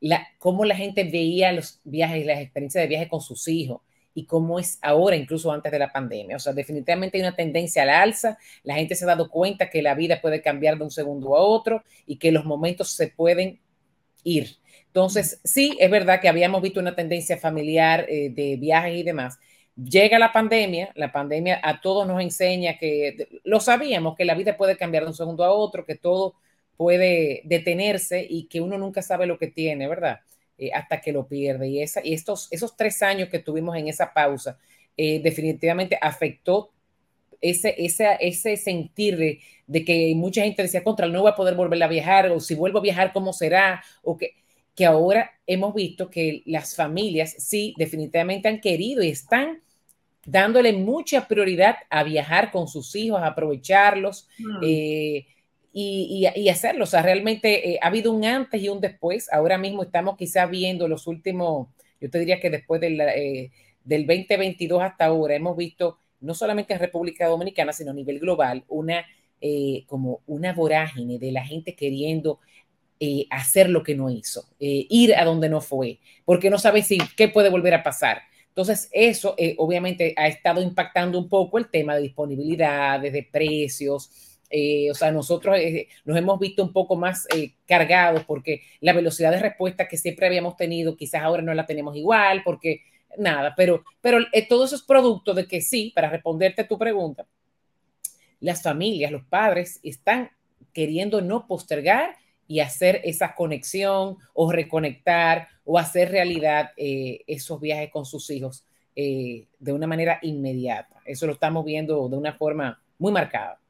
la, 0.00 0.28
cómo 0.38 0.64
la 0.64 0.76
gente 0.76 1.04
veía 1.04 1.52
los 1.52 1.80
viajes, 1.84 2.24
las 2.26 2.40
experiencias 2.40 2.82
de 2.82 2.88
viaje 2.88 3.08
con 3.08 3.20
sus 3.20 3.48
hijos 3.48 3.80
y 4.14 4.26
cómo 4.26 4.58
es 4.58 4.78
ahora, 4.82 5.16
incluso 5.16 5.52
antes 5.52 5.72
de 5.72 5.78
la 5.78 5.92
pandemia. 5.92 6.36
O 6.36 6.38
sea, 6.38 6.52
definitivamente 6.52 7.18
hay 7.18 7.22
una 7.22 7.36
tendencia 7.36 7.82
al 7.82 7.90
alza, 7.90 8.38
la 8.62 8.74
gente 8.74 8.94
se 8.94 9.04
ha 9.04 9.08
dado 9.08 9.30
cuenta 9.30 9.70
que 9.70 9.82
la 9.82 9.94
vida 9.94 10.20
puede 10.20 10.42
cambiar 10.42 10.78
de 10.78 10.84
un 10.84 10.90
segundo 10.90 11.36
a 11.36 11.40
otro 11.40 11.82
y 12.06 12.16
que 12.16 12.32
los 12.32 12.44
momentos 12.44 12.90
se 12.92 13.08
pueden 13.08 13.60
ir. 14.24 14.56
Entonces, 14.86 15.40
sí, 15.44 15.76
es 15.80 15.90
verdad 15.90 16.20
que 16.20 16.28
habíamos 16.28 16.62
visto 16.62 16.80
una 16.80 16.94
tendencia 16.94 17.38
familiar 17.38 18.06
eh, 18.08 18.30
de 18.30 18.56
viajes 18.56 18.96
y 18.96 19.02
demás, 19.02 19.38
Llega 19.74 20.18
la 20.18 20.32
pandemia, 20.32 20.92
la 20.96 21.12
pandemia 21.12 21.58
a 21.62 21.80
todos 21.80 22.06
nos 22.06 22.20
enseña 22.20 22.76
que 22.76 23.40
lo 23.42 23.58
sabíamos, 23.58 24.16
que 24.16 24.26
la 24.26 24.34
vida 24.34 24.56
puede 24.58 24.76
cambiar 24.76 25.04
de 25.04 25.08
un 25.08 25.14
segundo 25.14 25.44
a 25.44 25.50
otro, 25.50 25.86
que 25.86 25.94
todo 25.94 26.34
puede 26.76 27.40
detenerse 27.44 28.26
y 28.28 28.48
que 28.48 28.60
uno 28.60 28.76
nunca 28.76 29.00
sabe 29.00 29.26
lo 29.26 29.38
que 29.38 29.46
tiene, 29.46 29.88
¿verdad? 29.88 30.20
Eh, 30.58 30.70
hasta 30.72 31.00
que 31.00 31.12
lo 31.12 31.26
pierde. 31.26 31.68
Y, 31.68 31.82
esa, 31.82 32.00
y 32.04 32.12
estos, 32.12 32.48
esos 32.50 32.76
tres 32.76 33.02
años 33.02 33.28
que 33.28 33.38
tuvimos 33.38 33.76
en 33.76 33.88
esa 33.88 34.12
pausa 34.12 34.58
eh, 34.96 35.20
definitivamente 35.22 35.98
afectó 36.00 36.70
ese, 37.40 37.74
ese, 37.78 38.16
ese 38.20 38.56
sentir 38.56 39.16
de, 39.16 39.40
de, 39.66 39.84
que 39.84 40.12
mucha 40.14 40.42
gente 40.42 40.62
decía, 40.62 40.84
contra, 40.84 41.08
no 41.08 41.22
voy 41.22 41.30
a 41.30 41.34
poder 41.34 41.54
volver 41.54 41.82
a 41.82 41.88
viajar, 41.88 42.30
o 42.30 42.38
si 42.38 42.54
vuelvo 42.54 42.78
a 42.78 42.82
viajar, 42.82 43.12
¿cómo 43.12 43.32
será? 43.32 43.82
O 44.02 44.16
que, 44.16 44.36
que 44.76 44.84
ahora 44.84 45.32
hemos 45.46 45.74
visto 45.74 46.10
que 46.10 46.42
las 46.46 46.76
familias 46.76 47.34
sí 47.38 47.74
definitivamente 47.76 48.48
han 48.48 48.60
querido 48.60 49.02
y 49.02 49.08
están 49.08 49.62
dándole 50.24 50.72
mucha 50.72 51.26
prioridad 51.26 51.76
a 51.90 52.04
viajar 52.04 52.52
con 52.52 52.68
sus 52.68 52.94
hijos, 52.94 53.20
a 53.20 53.28
aprovecharlos 53.28 54.28
mm. 54.38 54.60
eh, 54.62 55.26
y, 55.72 56.48
hacerlo. 56.48 56.84
O 56.84 56.86
sea, 56.86 57.02
realmente 57.02 57.70
eh, 57.70 57.78
ha 57.80 57.86
habido 57.86 58.12
un 58.12 58.24
antes 58.24 58.62
y 58.62 58.68
un 58.68 58.80
después. 58.80 59.32
Ahora 59.32 59.58
mismo 59.58 59.82
estamos 59.82 60.16
quizás 60.16 60.50
viendo 60.50 60.88
los 60.88 61.06
últimos, 61.06 61.68
yo 62.00 62.10
te 62.10 62.18
diría 62.18 62.40
que 62.40 62.50
después 62.50 62.80
del, 62.80 63.00
eh, 63.00 63.50
del 63.84 64.06
2022 64.06 64.82
hasta 64.82 65.06
ahora, 65.06 65.34
hemos 65.34 65.56
visto 65.56 65.98
no 66.20 66.34
solamente 66.34 66.72
en 66.74 66.80
República 66.80 67.26
Dominicana, 67.26 67.72
sino 67.72 67.90
a 67.90 67.94
nivel 67.94 68.20
global, 68.20 68.64
una 68.68 69.04
como 69.88 70.20
una 70.28 70.52
vorágine 70.52 71.18
de 71.18 71.32
la 71.32 71.44
gente 71.44 71.74
queriendo 71.74 72.38
eh, 73.04 73.26
hacer 73.30 73.68
lo 73.68 73.82
que 73.82 73.96
no 73.96 74.10
hizo, 74.10 74.44
eh, 74.60 74.86
ir 74.88 75.16
a 75.16 75.24
donde 75.24 75.48
no 75.48 75.60
fue, 75.60 75.98
porque 76.24 76.50
no 76.50 76.56
sabe 76.56 76.82
si 76.82 76.98
qué 77.16 77.26
puede 77.26 77.48
volver 77.48 77.74
a 77.74 77.82
pasar. 77.82 78.22
Entonces, 78.46 78.88
eso 78.92 79.34
eh, 79.38 79.56
obviamente 79.58 80.14
ha 80.16 80.28
estado 80.28 80.62
impactando 80.62 81.18
un 81.18 81.28
poco 81.28 81.58
el 81.58 81.68
tema 81.68 81.96
de 81.96 82.02
disponibilidades, 82.02 83.12
de 83.12 83.24
precios. 83.24 84.31
O 84.90 84.94
sea, 84.94 85.10
nosotros 85.10 85.56
nos 86.04 86.16
hemos 86.16 86.38
visto 86.38 86.62
un 86.62 86.72
poco 86.72 86.96
más 86.96 87.26
cargados 87.66 88.24
porque 88.24 88.62
la 88.80 88.92
velocidad 88.92 89.30
de 89.30 89.40
respuesta 89.40 89.88
que 89.88 89.96
siempre 89.96 90.26
habíamos 90.26 90.56
tenido, 90.56 90.96
quizás 90.96 91.22
ahora 91.22 91.42
no 91.42 91.54
la 91.54 91.66
tenemos 91.66 91.96
igual, 91.96 92.42
porque 92.44 92.82
nada, 93.16 93.54
pero, 93.56 93.82
pero 94.00 94.18
todo 94.48 94.64
eso 94.64 94.76
es 94.76 94.82
producto 94.82 95.34
de 95.34 95.46
que 95.46 95.60
sí, 95.60 95.92
para 95.94 96.10
responderte 96.10 96.62
a 96.62 96.68
tu 96.68 96.78
pregunta, 96.78 97.26
las 98.40 98.62
familias, 98.62 99.12
los 99.12 99.24
padres 99.24 99.80
están 99.82 100.30
queriendo 100.72 101.20
no 101.20 101.46
postergar 101.46 102.16
y 102.48 102.60
hacer 102.60 103.00
esa 103.04 103.34
conexión 103.34 104.16
o 104.34 104.52
reconectar 104.52 105.48
o 105.64 105.78
hacer 105.78 106.10
realidad 106.10 106.70
eh, 106.76 107.22
esos 107.26 107.60
viajes 107.60 107.90
con 107.90 108.04
sus 108.04 108.28
hijos 108.30 108.66
eh, 108.96 109.46
de 109.58 109.72
una 109.72 109.86
manera 109.86 110.18
inmediata. 110.22 111.00
Eso 111.04 111.26
lo 111.26 111.34
estamos 111.34 111.64
viendo 111.64 112.08
de 112.08 112.16
una 112.16 112.34
forma 112.34 112.82
muy 112.98 113.12
marcada. 113.12 113.61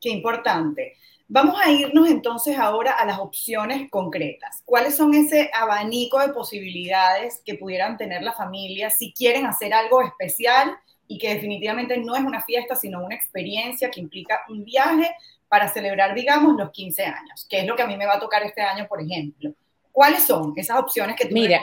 Qué 0.00 0.10
importante. 0.10 0.94
Vamos 1.28 1.60
a 1.60 1.70
irnos 1.70 2.08
entonces 2.08 2.56
ahora 2.56 2.92
a 2.92 3.04
las 3.04 3.18
opciones 3.18 3.90
concretas. 3.90 4.62
¿Cuáles 4.64 4.96
son 4.96 5.12
ese 5.12 5.50
abanico 5.52 6.20
de 6.20 6.28
posibilidades 6.28 7.42
que 7.44 7.54
pudieran 7.54 7.96
tener 7.96 8.22
las 8.22 8.36
familias 8.36 8.96
si 8.96 9.12
quieren 9.12 9.44
hacer 9.44 9.74
algo 9.74 10.02
especial 10.02 10.76
y 11.08 11.18
que 11.18 11.34
definitivamente 11.34 11.98
no 11.98 12.14
es 12.14 12.22
una 12.22 12.44
fiesta, 12.44 12.76
sino 12.76 13.04
una 13.04 13.16
experiencia 13.16 13.90
que 13.90 14.00
implica 14.00 14.42
un 14.48 14.64
viaje 14.64 15.10
para 15.48 15.68
celebrar, 15.72 16.14
digamos, 16.14 16.56
los 16.56 16.70
15 16.70 17.04
años, 17.04 17.46
que 17.48 17.60
es 17.60 17.66
lo 17.66 17.76
que 17.76 17.82
a 17.82 17.86
mí 17.86 17.96
me 17.96 18.06
va 18.06 18.14
a 18.14 18.20
tocar 18.20 18.42
este 18.42 18.62
año, 18.62 18.86
por 18.88 19.00
ejemplo. 19.00 19.52
¿Cuáles 19.96 20.24
son 20.24 20.52
esas 20.56 20.78
opciones 20.78 21.16
que 21.16 21.26
tú 21.26 21.32
Mira, 21.32 21.62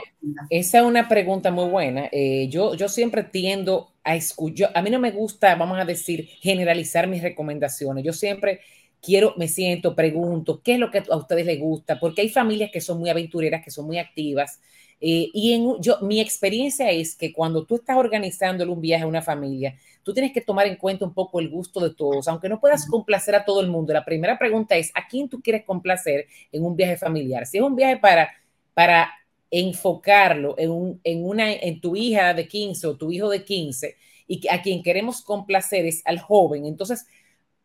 esa 0.50 0.80
es 0.80 0.84
una 0.84 1.08
pregunta 1.08 1.52
muy 1.52 1.70
buena. 1.70 2.10
Eh, 2.12 2.48
yo, 2.50 2.74
yo 2.74 2.90
siempre 2.90 3.24
tiendo 3.24 3.92
a 4.04 4.16
escuchar, 4.16 4.72
a 4.74 4.82
mí 4.82 4.90
no 4.90 4.98
me 4.98 5.12
gusta, 5.12 5.54
vamos 5.54 5.78
a 5.78 5.86
decir, 5.86 6.28
generalizar 6.42 7.06
mis 7.06 7.22
recomendaciones. 7.22 8.04
Yo 8.04 8.12
siempre 8.12 8.62
quiero, 9.04 9.36
me 9.38 9.48
siento, 9.48 9.94
pregunto, 9.94 10.64
¿qué 10.64 10.74
es 10.74 10.80
lo 10.80 10.90
que 10.90 11.04
a 11.08 11.16
ustedes 11.16 11.46
les 11.46 11.60
gusta? 11.60 12.00
Porque 12.00 12.22
hay 12.22 12.30
familias 12.30 12.72
que 12.72 12.82
son 12.82 12.98
muy 12.98 13.12
aventureras, 13.12 13.64
que 13.64 13.70
son 13.70 13.86
muy 13.86 14.00
activas, 14.00 14.60
eh, 15.06 15.30
y 15.34 15.52
en, 15.52 15.82
yo, 15.82 15.98
mi 16.00 16.22
experiencia 16.22 16.90
es 16.90 17.18
que 17.18 17.34
cuando 17.34 17.66
tú 17.66 17.76
estás 17.76 17.98
organizando 17.98 18.64
un 18.72 18.80
viaje 18.80 19.04
a 19.04 19.08
una 19.08 19.22
familia, 19.22 19.76
tú 20.02 20.14
tienes 20.14 20.32
que 20.32 20.40
tomar 20.40 20.66
en 20.66 20.78
cuenta 20.78 21.04
un 21.04 21.14
poco 21.14 21.42
el 21.42 21.50
gusto 21.50 21.82
de 21.82 21.94
todos, 21.94 22.30
aunque 22.30 22.48
no 22.48 22.62
puedas 22.62 22.88
complacer 22.88 23.36
a 23.36 23.44
todo 23.44 23.60
el 23.60 23.68
mundo. 23.68 23.92
La 23.92 24.06
primera 24.06 24.40
pregunta 24.40 24.78
es, 24.78 24.92
¿a 24.96 25.06
quién 25.06 25.28
tú 25.28 25.42
quieres 25.42 25.66
complacer 25.66 26.28
en 26.54 26.64
un 26.64 26.78
viaje 26.78 26.96
familiar? 26.96 27.46
Si 27.46 27.58
es 27.58 27.64
un 27.64 27.76
viaje 27.76 27.98
para, 27.98 28.32
para 28.74 29.12
enfocarlo 29.52 30.56
en, 30.58 30.72
un, 30.72 31.02
en, 31.04 31.26
una, 31.26 31.52
en 31.52 31.82
tu 31.82 31.98
hija 31.98 32.34
de 32.34 32.48
15 32.48 32.88
o 32.88 32.96
tu 32.96 33.12
hijo 33.12 33.28
de 33.28 33.44
15 33.44 33.98
y 34.28 34.48
a 34.48 34.62
quien 34.62 34.82
queremos 34.82 35.22
complacer 35.22 35.86
es 35.86 36.02
al 36.06 36.22
joven, 36.22 36.66
entonces 36.66 37.08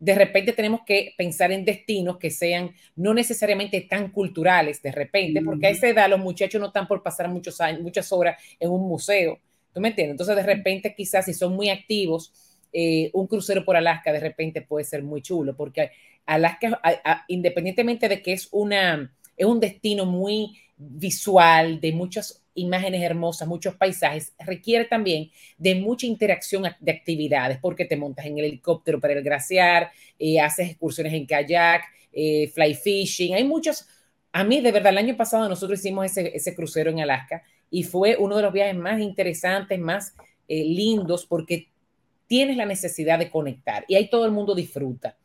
de 0.01 0.15
repente 0.15 0.53
tenemos 0.53 0.83
que 0.87 1.15
pensar 1.17 1.51
en 1.51 1.65
destinos 1.65 2.19
que 2.19 2.31
sean 2.31 2.73
no 2.95 3.15
necesariamente 3.15 3.81
tan 3.83 4.11
culturales, 4.11 4.81
de 4.81 4.93
repente, 4.93 5.43
porque 5.43 5.67
a 5.67 5.71
esa 5.71 5.89
edad 5.89 6.09
los 6.09 6.21
muchachos 6.21 6.61
no 6.61 6.69
están 6.69 6.87
por 6.87 7.03
pasar 7.03 7.29
muchos 7.29 7.61
años, 7.61 7.83
muchas 7.83 8.13
horas 8.13 8.41
en 8.61 8.71
un 8.71 8.87
museo, 8.89 9.41
¿tú 9.73 9.81
me 9.81 9.89
entiendes? 9.89 10.13
Entonces, 10.13 10.37
de 10.37 10.43
repente, 10.43 10.95
quizás 10.95 11.25
si 11.25 11.35
son 11.35 11.55
muy 11.55 11.69
activos, 11.69 12.33
eh, 12.73 13.11
un 13.13 13.27
crucero 13.27 13.65
por 13.65 13.77
Alaska 13.77 14.13
de 14.13 14.21
repente 14.21 14.63
puede 14.63 14.85
ser 14.85 15.03
muy 15.03 15.23
chulo, 15.23 15.57
porque 15.57 15.91
Alaska, 16.27 16.81
independientemente 17.29 18.09
de 18.09 18.23
que 18.23 18.35
es, 18.35 18.49
una, 18.53 19.13
es 19.37 19.47
un 19.47 19.59
destino 19.59 20.05
muy 20.05 20.59
visual, 20.77 21.81
de 21.81 21.93
muchas 21.93 22.45
imágenes 22.59 23.03
hermosas, 23.03 23.49
muchos 23.49 23.75
paisajes, 23.75 24.33
requiere 24.39 24.85
también 24.85 25.31
de 25.57 25.75
mucha 25.75 26.07
interacción 26.07 26.65
de 26.81 26.93
actividades, 26.93 27.59
porque 27.59 27.85
te 27.85 27.97
montas 27.97 28.27
en 28.27 28.39
el 28.39 28.47
helicóptero 28.47 29.01
para 29.01 29.15
el 29.15 29.23
glaciar, 29.23 29.91
eh, 30.19 30.41
haces 30.41 30.71
excursiones 30.71 31.13
en 31.15 31.27
kayak, 31.27 31.85
eh, 32.13 32.49
fly 32.55 32.75
fishing, 32.75 33.35
hay 33.35 33.45
muchos. 33.45 33.87
A 34.33 34.45
mí, 34.45 34.61
de 34.61 34.73
verdad, 34.73 34.93
el 34.93 34.99
año 34.99 35.17
pasado 35.17 35.49
nosotros 35.49 35.79
hicimos 35.79 36.07
ese, 36.07 36.37
ese 36.37 36.55
crucero 36.55 36.91
en 36.91 37.01
Alaska 37.01 37.43
y 37.71 37.83
fue 37.83 38.17
uno 38.19 38.37
de 38.37 38.43
los 38.43 38.53
viajes 38.53 38.77
más 38.77 39.01
interesantes, 39.01 39.79
más 39.79 40.15
eh, 40.49 40.65
lindos, 40.65 41.27
porque 41.27 41.69
tienes 42.27 42.57
la 42.57 42.67
necesidad 42.67 43.19
de 43.19 43.31
conectar 43.31 43.85
y 43.89 43.95
ahí 43.95 44.11
todo 44.11 44.27
el 44.27 44.33
mundo 44.33 44.55
disfruta. 44.55 45.17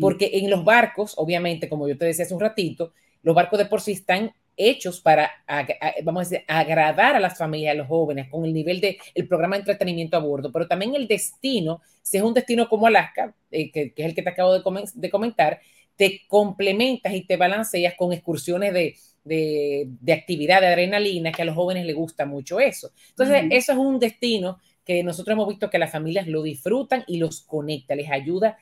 porque 0.00 0.30
en 0.34 0.50
los 0.50 0.64
barcos, 0.64 1.14
obviamente, 1.16 1.66
como 1.66 1.88
yo 1.88 1.96
te 1.96 2.04
decía 2.04 2.26
hace 2.26 2.34
un 2.34 2.40
ratito, 2.40 2.92
los 3.22 3.34
barcos 3.34 3.58
de 3.58 3.66
por 3.66 3.80
sí 3.80 3.92
están 3.92 4.32
hechos 4.56 5.00
para, 5.00 5.30
vamos 6.04 6.26
a 6.26 6.28
decir, 6.28 6.44
agradar 6.48 7.16
a 7.16 7.20
las 7.20 7.38
familias, 7.38 7.72
a 7.72 7.78
los 7.78 7.88
jóvenes, 7.88 8.28
con 8.28 8.44
el 8.44 8.52
nivel 8.52 8.80
del 8.80 8.96
el 9.14 9.28
programa 9.28 9.56
de 9.56 9.60
entretenimiento 9.60 10.16
a 10.16 10.20
bordo, 10.20 10.52
pero 10.52 10.68
también 10.68 10.94
el 10.94 11.08
destino, 11.08 11.80
si 12.02 12.16
es 12.16 12.22
un 12.22 12.34
destino 12.34 12.68
como 12.68 12.86
Alaska, 12.86 13.34
eh, 13.50 13.70
que, 13.70 13.92
es 13.96 14.06
el 14.06 14.14
que 14.14 14.22
te 14.22 14.30
acabo 14.30 14.52
de, 14.52 14.62
de, 14.94 15.10
comentar, 15.10 15.60
te 15.96 16.22
complementas 16.26 17.12
y 17.14 17.26
te 17.26 17.36
balanceas 17.36 17.94
con 17.96 18.12
excursiones 18.12 18.72
de, 18.72 18.96
de, 19.24 19.86
de, 20.00 20.12
actividad, 20.12 20.60
de 20.60 20.68
adrenalina, 20.68 21.32
que 21.32 21.42
a 21.42 21.46
los 21.46 21.54
jóvenes 21.54 21.86
les 21.86 21.96
gusta 21.96 22.26
mucho 22.26 22.60
eso. 22.60 22.90
Entonces, 23.10 23.44
eso 23.50 23.72
es 23.72 23.78
un 23.78 23.98
destino 23.98 24.58
que 24.84 25.02
nosotros 25.02 25.34
hemos 25.34 25.48
visto 25.48 25.70
que 25.70 25.78
las 25.78 25.92
familias 25.92 26.26
lo 26.26 26.42
disfrutan 26.42 27.04
y 27.06 27.18
los 27.18 27.42
conecta, 27.42 27.94
les 27.94 28.10
ayuda 28.10 28.48
a 28.48 28.56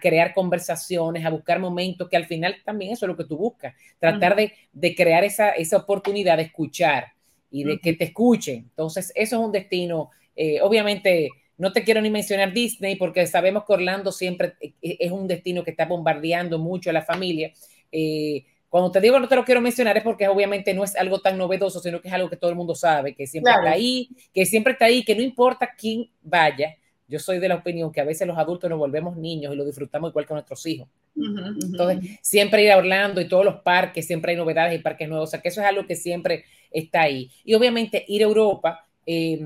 crear 0.00 0.32
conversaciones, 0.32 1.24
a 1.24 1.30
buscar 1.30 1.58
momentos, 1.58 2.08
que 2.08 2.16
al 2.16 2.26
final 2.26 2.56
también 2.64 2.92
eso 2.92 3.06
es 3.06 3.08
lo 3.08 3.16
que 3.16 3.24
tú 3.24 3.36
buscas, 3.36 3.74
tratar 3.98 4.36
de, 4.36 4.52
de, 4.72 4.94
crear 4.94 5.24
esa, 5.24 5.50
esa 5.50 5.78
oportunidad 5.78 6.36
de 6.36 6.44
escuchar 6.44 7.12
y 7.50 7.64
de 7.64 7.78
que 7.78 7.92
te 7.92 8.04
escuchen. 8.04 8.56
Entonces, 8.58 9.12
eso 9.14 9.36
es 9.36 9.44
un 9.44 9.52
destino, 9.52 10.10
eh, 10.36 10.60
obviamente, 10.62 11.30
no 11.58 11.72
te 11.72 11.84
quiero 11.84 12.00
ni 12.00 12.10
mencionar 12.10 12.52
Disney 12.52 12.96
porque 12.96 13.26
sabemos 13.26 13.64
que 13.64 13.74
Orlando 13.74 14.10
siempre 14.10 14.54
eh, 14.60 14.72
es 14.80 15.12
un 15.12 15.28
destino 15.28 15.62
que 15.62 15.70
está 15.70 15.84
bombardeando 15.84 16.58
mucho 16.58 16.90
a 16.90 16.92
la 16.92 17.02
familia. 17.02 17.52
Eh, 17.90 18.44
cuando 18.68 18.90
te 18.90 19.02
digo 19.02 19.20
no 19.20 19.28
te 19.28 19.36
lo 19.36 19.44
quiero 19.44 19.60
mencionar 19.60 19.98
es 19.98 20.02
porque 20.02 20.26
obviamente 20.28 20.72
no 20.72 20.82
es 20.82 20.96
algo 20.96 21.20
tan 21.20 21.36
novedoso, 21.36 21.78
sino 21.78 22.00
que 22.00 22.08
es 22.08 22.14
algo 22.14 22.30
que 22.30 22.36
todo 22.36 22.50
el 22.50 22.56
mundo 22.56 22.74
sabe, 22.74 23.14
que 23.14 23.26
siempre 23.26 23.52
está 23.52 23.70
ahí, 23.70 24.08
que 24.32 24.46
siempre 24.46 24.72
está 24.72 24.86
ahí, 24.86 25.04
que 25.04 25.14
no 25.14 25.22
importa 25.22 25.70
quién 25.76 26.10
vaya. 26.22 26.74
Yo 27.08 27.18
soy 27.18 27.38
de 27.38 27.48
la 27.48 27.56
opinión 27.56 27.92
que 27.92 28.00
a 28.00 28.04
veces 28.04 28.26
los 28.26 28.38
adultos 28.38 28.70
nos 28.70 28.78
volvemos 28.78 29.16
niños 29.16 29.52
y 29.52 29.56
lo 29.56 29.64
disfrutamos 29.64 30.10
igual 30.10 30.26
que 30.26 30.34
nuestros 30.34 30.64
hijos. 30.66 30.88
Entonces, 31.14 32.18
siempre 32.22 32.64
ir 32.64 32.72
a 32.72 32.78
Orlando 32.78 33.20
y 33.20 33.28
todos 33.28 33.44
los 33.44 33.56
parques, 33.56 34.06
siempre 34.06 34.32
hay 34.32 34.38
novedades 34.38 34.78
y 34.78 34.82
parques 34.82 35.08
nuevos, 35.08 35.28
o 35.28 35.30
sea 35.30 35.40
que 35.40 35.48
eso 35.48 35.60
es 35.60 35.66
algo 35.66 35.86
que 35.86 35.96
siempre 35.96 36.44
está 36.70 37.02
ahí. 37.02 37.30
Y 37.44 37.54
obviamente 37.54 38.04
ir 38.08 38.22
a 38.22 38.26
Europa, 38.26 38.86
eh, 39.04 39.40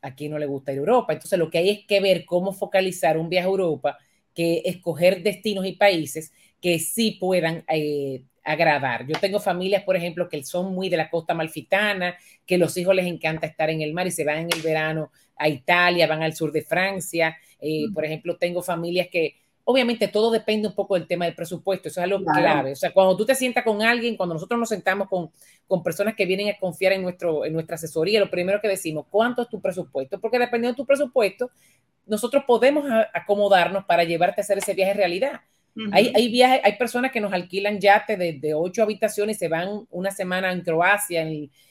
aquí 0.00 0.28
no 0.28 0.38
le 0.38 0.46
gusta 0.46 0.72
ir 0.72 0.78
a 0.78 0.80
Europa, 0.80 1.12
entonces 1.12 1.38
lo 1.38 1.50
que 1.50 1.58
hay 1.58 1.70
es 1.70 1.86
que 1.86 2.00
ver 2.00 2.24
cómo 2.24 2.52
focalizar 2.52 3.18
un 3.18 3.28
viaje 3.28 3.46
a 3.46 3.50
Europa, 3.50 3.98
que 4.34 4.62
escoger 4.64 5.22
destinos 5.22 5.66
y 5.66 5.72
países 5.72 6.32
que 6.60 6.78
sí 6.78 7.16
puedan 7.20 7.64
eh, 7.68 8.22
agradar. 8.44 9.06
Yo 9.06 9.14
tengo 9.20 9.38
familias, 9.38 9.82
por 9.82 9.96
ejemplo, 9.96 10.28
que 10.28 10.42
son 10.44 10.74
muy 10.74 10.88
de 10.88 10.96
la 10.96 11.10
costa 11.10 11.34
malfitana, 11.34 12.16
que 12.46 12.58
los 12.58 12.76
hijos 12.76 12.94
les 12.94 13.06
encanta 13.06 13.46
estar 13.46 13.70
en 13.70 13.82
el 13.82 13.92
mar 13.92 14.06
y 14.06 14.10
se 14.10 14.24
van 14.24 14.38
en 14.38 14.48
el 14.52 14.62
verano 14.62 15.10
a 15.36 15.48
Italia, 15.48 16.06
van 16.06 16.22
al 16.22 16.34
sur 16.34 16.52
de 16.52 16.62
Francia. 16.62 17.36
Eh, 17.60 17.86
por 17.94 18.04
ejemplo, 18.04 18.36
tengo 18.36 18.62
familias 18.62 19.08
que, 19.10 19.36
obviamente, 19.64 20.08
todo 20.08 20.30
depende 20.30 20.68
un 20.68 20.74
poco 20.74 20.94
del 20.94 21.06
tema 21.06 21.26
del 21.26 21.34
presupuesto, 21.34 21.88
eso 21.88 22.00
es 22.00 22.04
algo 22.04 22.24
clave. 22.24 22.72
O 22.72 22.76
sea, 22.76 22.92
cuando 22.92 23.16
tú 23.16 23.24
te 23.24 23.34
sientas 23.34 23.64
con 23.64 23.82
alguien, 23.82 24.16
cuando 24.16 24.34
nosotros 24.34 24.58
nos 24.58 24.68
sentamos 24.68 25.08
con, 25.08 25.30
con 25.66 25.82
personas 25.82 26.14
que 26.14 26.26
vienen 26.26 26.48
a 26.48 26.58
confiar 26.58 26.92
en, 26.92 27.02
nuestro, 27.02 27.44
en 27.44 27.52
nuestra 27.52 27.76
asesoría, 27.76 28.20
lo 28.20 28.30
primero 28.30 28.60
que 28.60 28.68
decimos, 28.68 29.06
¿cuánto 29.10 29.42
es 29.42 29.48
tu 29.48 29.60
presupuesto? 29.60 30.18
Porque 30.20 30.38
dependiendo 30.38 30.74
de 30.74 30.76
tu 30.76 30.86
presupuesto, 30.86 31.50
nosotros 32.06 32.44
podemos 32.46 32.84
acomodarnos 33.14 33.84
para 33.84 34.04
llevarte 34.04 34.40
a 34.40 34.42
hacer 34.42 34.58
ese 34.58 34.74
viaje 34.74 34.94
realidad 34.94 35.40
hay, 35.92 36.12
hay, 36.14 36.28
viajes, 36.28 36.60
hay 36.64 36.76
personas 36.76 37.12
que 37.12 37.20
nos 37.20 37.32
alquilan 37.32 37.80
yates 37.80 38.18
de, 38.18 38.54
ocho 38.54 38.82
habitaciones, 38.82 39.38
se 39.38 39.48
van 39.48 39.86
una 39.90 40.10
semana 40.10 40.52
en 40.52 40.62
Croacia 40.62 41.28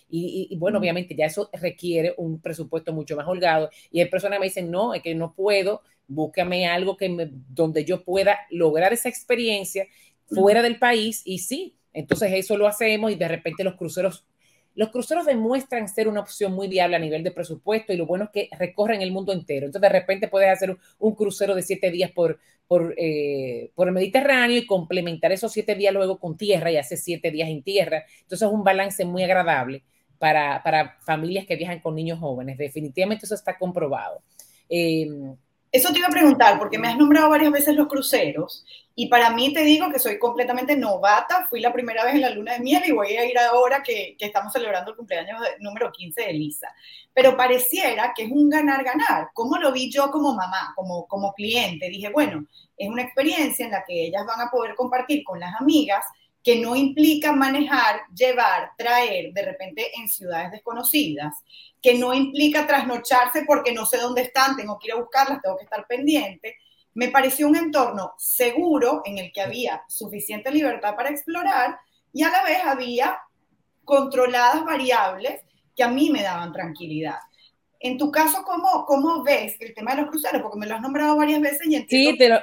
y, 0.10 0.56
bueno, 0.58 0.80
obviamente 0.80 1.16
ya 1.16 1.26
eso 1.26 1.50
requiere 1.54 2.14
un 2.18 2.42
presupuesto 2.42 2.94
mucho 2.94 3.16
más 3.16 3.28
holgado. 3.28 3.70
Y 3.92 4.00
hay 4.00 4.08
personas 4.08 4.38
que 4.38 4.42
me 4.42 4.48
dicen, 4.48 4.72
no, 4.72 4.94
es 4.94 5.02
que 5.02 5.14
no 5.16 5.34
puedo, 5.34 5.82
búscame 6.08 6.68
algo 6.68 6.98
que 6.98 7.30
donde 7.50 7.86
yo 7.86 8.04
pueda 8.04 8.40
lograr 8.50 8.94
esa 8.94 9.10
experiencia 9.10 9.88
fuera 10.28 10.62
del 10.62 10.78
país 10.78 11.22
y 11.26 11.40
sí, 11.40 11.76
entonces 11.94 12.32
eso 12.34 12.58
lo 12.58 12.68
hacemos 12.68 13.12
y 13.12 13.16
de 13.16 13.28
repente 13.28 13.64
los 13.64 13.76
cruceros 13.76 14.26
los 14.76 14.90
cruceros 14.90 15.26
demuestran 15.26 15.88
ser 15.90 16.08
una 16.08 16.22
opción 16.22 16.54
muy 16.54 16.68
viable 16.68 16.96
a 16.96 17.00
nivel 17.00 17.24
de 17.24 17.32
presupuesto 17.32 17.92
y 17.92 17.98
lo 17.98 18.06
bueno 18.06 18.26
es 18.26 18.30
que 18.32 18.50
recorren 18.58 19.02
el 19.02 19.12
mundo 19.12 19.34
entero. 19.34 19.66
Entonces, 19.66 19.82
de 19.82 20.00
repente 20.00 20.28
puedes 20.28 20.50
hacer 20.50 20.78
un, 21.00 21.16
crucero 21.16 21.56
de 21.56 21.64
siete 21.64 21.92
días 21.92 22.12
por, 22.12 22.40
eh, 22.98 23.72
por, 23.76 23.88
el 23.88 23.94
Mediterráneo 23.94 24.58
y 24.58 24.66
complementar 24.66 25.32
esos 25.32 25.52
siete 25.52 25.76
días 25.76 25.94
luego 25.94 26.20
con 26.20 26.38
tierra 26.38 26.72
y 26.72 26.78
hacer 26.78 26.98
siete 26.98 27.32
días 27.32 27.50
en 27.50 27.64
tierra. 27.64 28.06
Entonces, 28.22 28.48
es 28.48 28.54
un 28.54 28.64
balance 28.64 29.04
muy 29.06 29.24
agradable 29.24 29.84
para, 30.18 30.62
para 30.64 30.98
familias 31.02 31.46
que 31.46 31.56
viajan 31.56 31.80
con 31.80 31.96
niños 31.96 32.20
jóvenes. 32.20 32.58
Definitivamente 32.58 33.26
eso 33.26 33.36
está 33.36 33.58
comprobado. 33.58 34.22
Eh, 34.70 35.08
eso 35.72 35.92
te 35.92 36.00
iba 36.00 36.08
a 36.08 36.12
preguntar, 36.12 36.58
porque 36.58 36.80
me 36.80 36.88
has 36.88 36.98
nombrado 36.98 37.30
varias 37.30 37.52
veces 37.52 37.76
los 37.76 37.88
cruceros 37.88 38.66
y 38.96 39.08
para 39.08 39.30
mí 39.30 39.54
te 39.54 39.64
digo 39.64 39.90
que 39.90 39.98
soy 39.98 40.20
completamente 40.20 40.76
novata. 40.76 41.48
Fui 41.50 41.62
la 41.62 41.72
primera 41.72 42.04
vez 42.04 42.16
en 42.16 42.22
la 42.22 42.32
luna 42.32 42.56
de 42.56 42.60
miel 42.60 42.84
y 42.86 42.92
voy 42.92 43.16
a 43.16 43.24
ir 43.24 43.40
ahora 43.40 43.82
que, 43.82 44.18
que 44.20 44.26
estamos 44.26 44.52
celebrando 44.52 44.92
el 44.92 44.98
cumpleaños 44.98 45.40
número 45.60 45.90
15 45.90 46.22
de 46.22 46.34
Lisa. 46.34 46.68
Pero 47.14 47.38
pareciera 47.38 48.12
que 48.14 48.24
es 48.24 48.30
un 48.30 48.50
ganar-ganar. 48.50 49.30
¿Cómo 49.34 49.58
lo 49.58 49.72
vi 49.72 49.90
yo 49.90 50.12
como 50.12 50.34
mamá, 50.34 50.74
como, 50.76 51.08
como 51.08 51.34
cliente? 51.34 51.88
Dije, 51.88 52.10
bueno, 52.10 52.46
es 52.76 52.90
una 52.90 53.04
experiencia 53.04 53.66
en 53.66 53.72
la 53.72 53.86
que 53.88 54.08
ellas 54.08 54.26
van 54.28 54.42
a 54.42 54.52
poder 54.52 54.76
compartir 54.76 55.24
con 55.24 55.40
las 55.40 55.56
amigas 55.62 56.06
que 56.44 56.56
no 56.58 56.76
implica 56.76 57.34
manejar, 57.34 58.02
llevar, 58.16 58.72
traer 58.78 59.34
de 59.34 59.42
repente 59.42 59.92
en 60.00 60.08
ciudades 60.08 60.52
desconocidas, 60.52 61.36
que 61.82 61.96
no 61.96 62.14
implica 62.14 62.66
trasnocharse 62.66 63.44
porque 63.46 63.74
no 63.74 63.86
sé 63.86 63.98
dónde 63.98 64.22
están, 64.22 64.56
tengo 64.56 64.80
que 64.80 64.88
ir 64.88 64.94
a 64.94 65.00
buscarlas, 65.00 65.42
tengo 65.42 65.58
que 65.58 65.66
estar 65.66 65.86
pendiente. 65.88 66.56
Me 66.94 67.10
pareció 67.10 67.48
un 67.48 67.56
entorno 67.56 68.14
seguro 68.18 69.02
en 69.06 69.18
el 69.18 69.32
que 69.32 69.42
había 69.42 69.84
suficiente 69.88 70.52
libertad 70.52 70.96
para 70.96 71.10
explorar 71.10 71.78
y 72.14 72.24
a 72.24 72.30
la 72.30 72.44
vez 72.44 72.60
había 72.64 73.20
controladas 73.84 74.64
variables 74.66 75.42
que 75.76 75.84
a 75.84 75.88
mí 75.88 76.10
me 76.10 76.24
daban 76.24 76.52
tranquilidad. 76.52 77.20
En 77.80 77.98
tu 77.98 78.12
caso, 78.12 78.44
¿cómo, 78.44 78.86
cómo 78.86 79.24
ves 79.24 79.56
el 79.60 79.74
tema 79.74 79.96
de 79.96 80.02
los 80.02 80.10
cruceros? 80.10 80.42
Porque 80.42 80.60
me 80.60 80.68
lo 80.68 80.76
has 80.76 80.82
nombrado 80.82 81.16
varias 81.16 81.40
veces 81.40 81.68
y 81.68 81.76
entiendo 81.76 82.40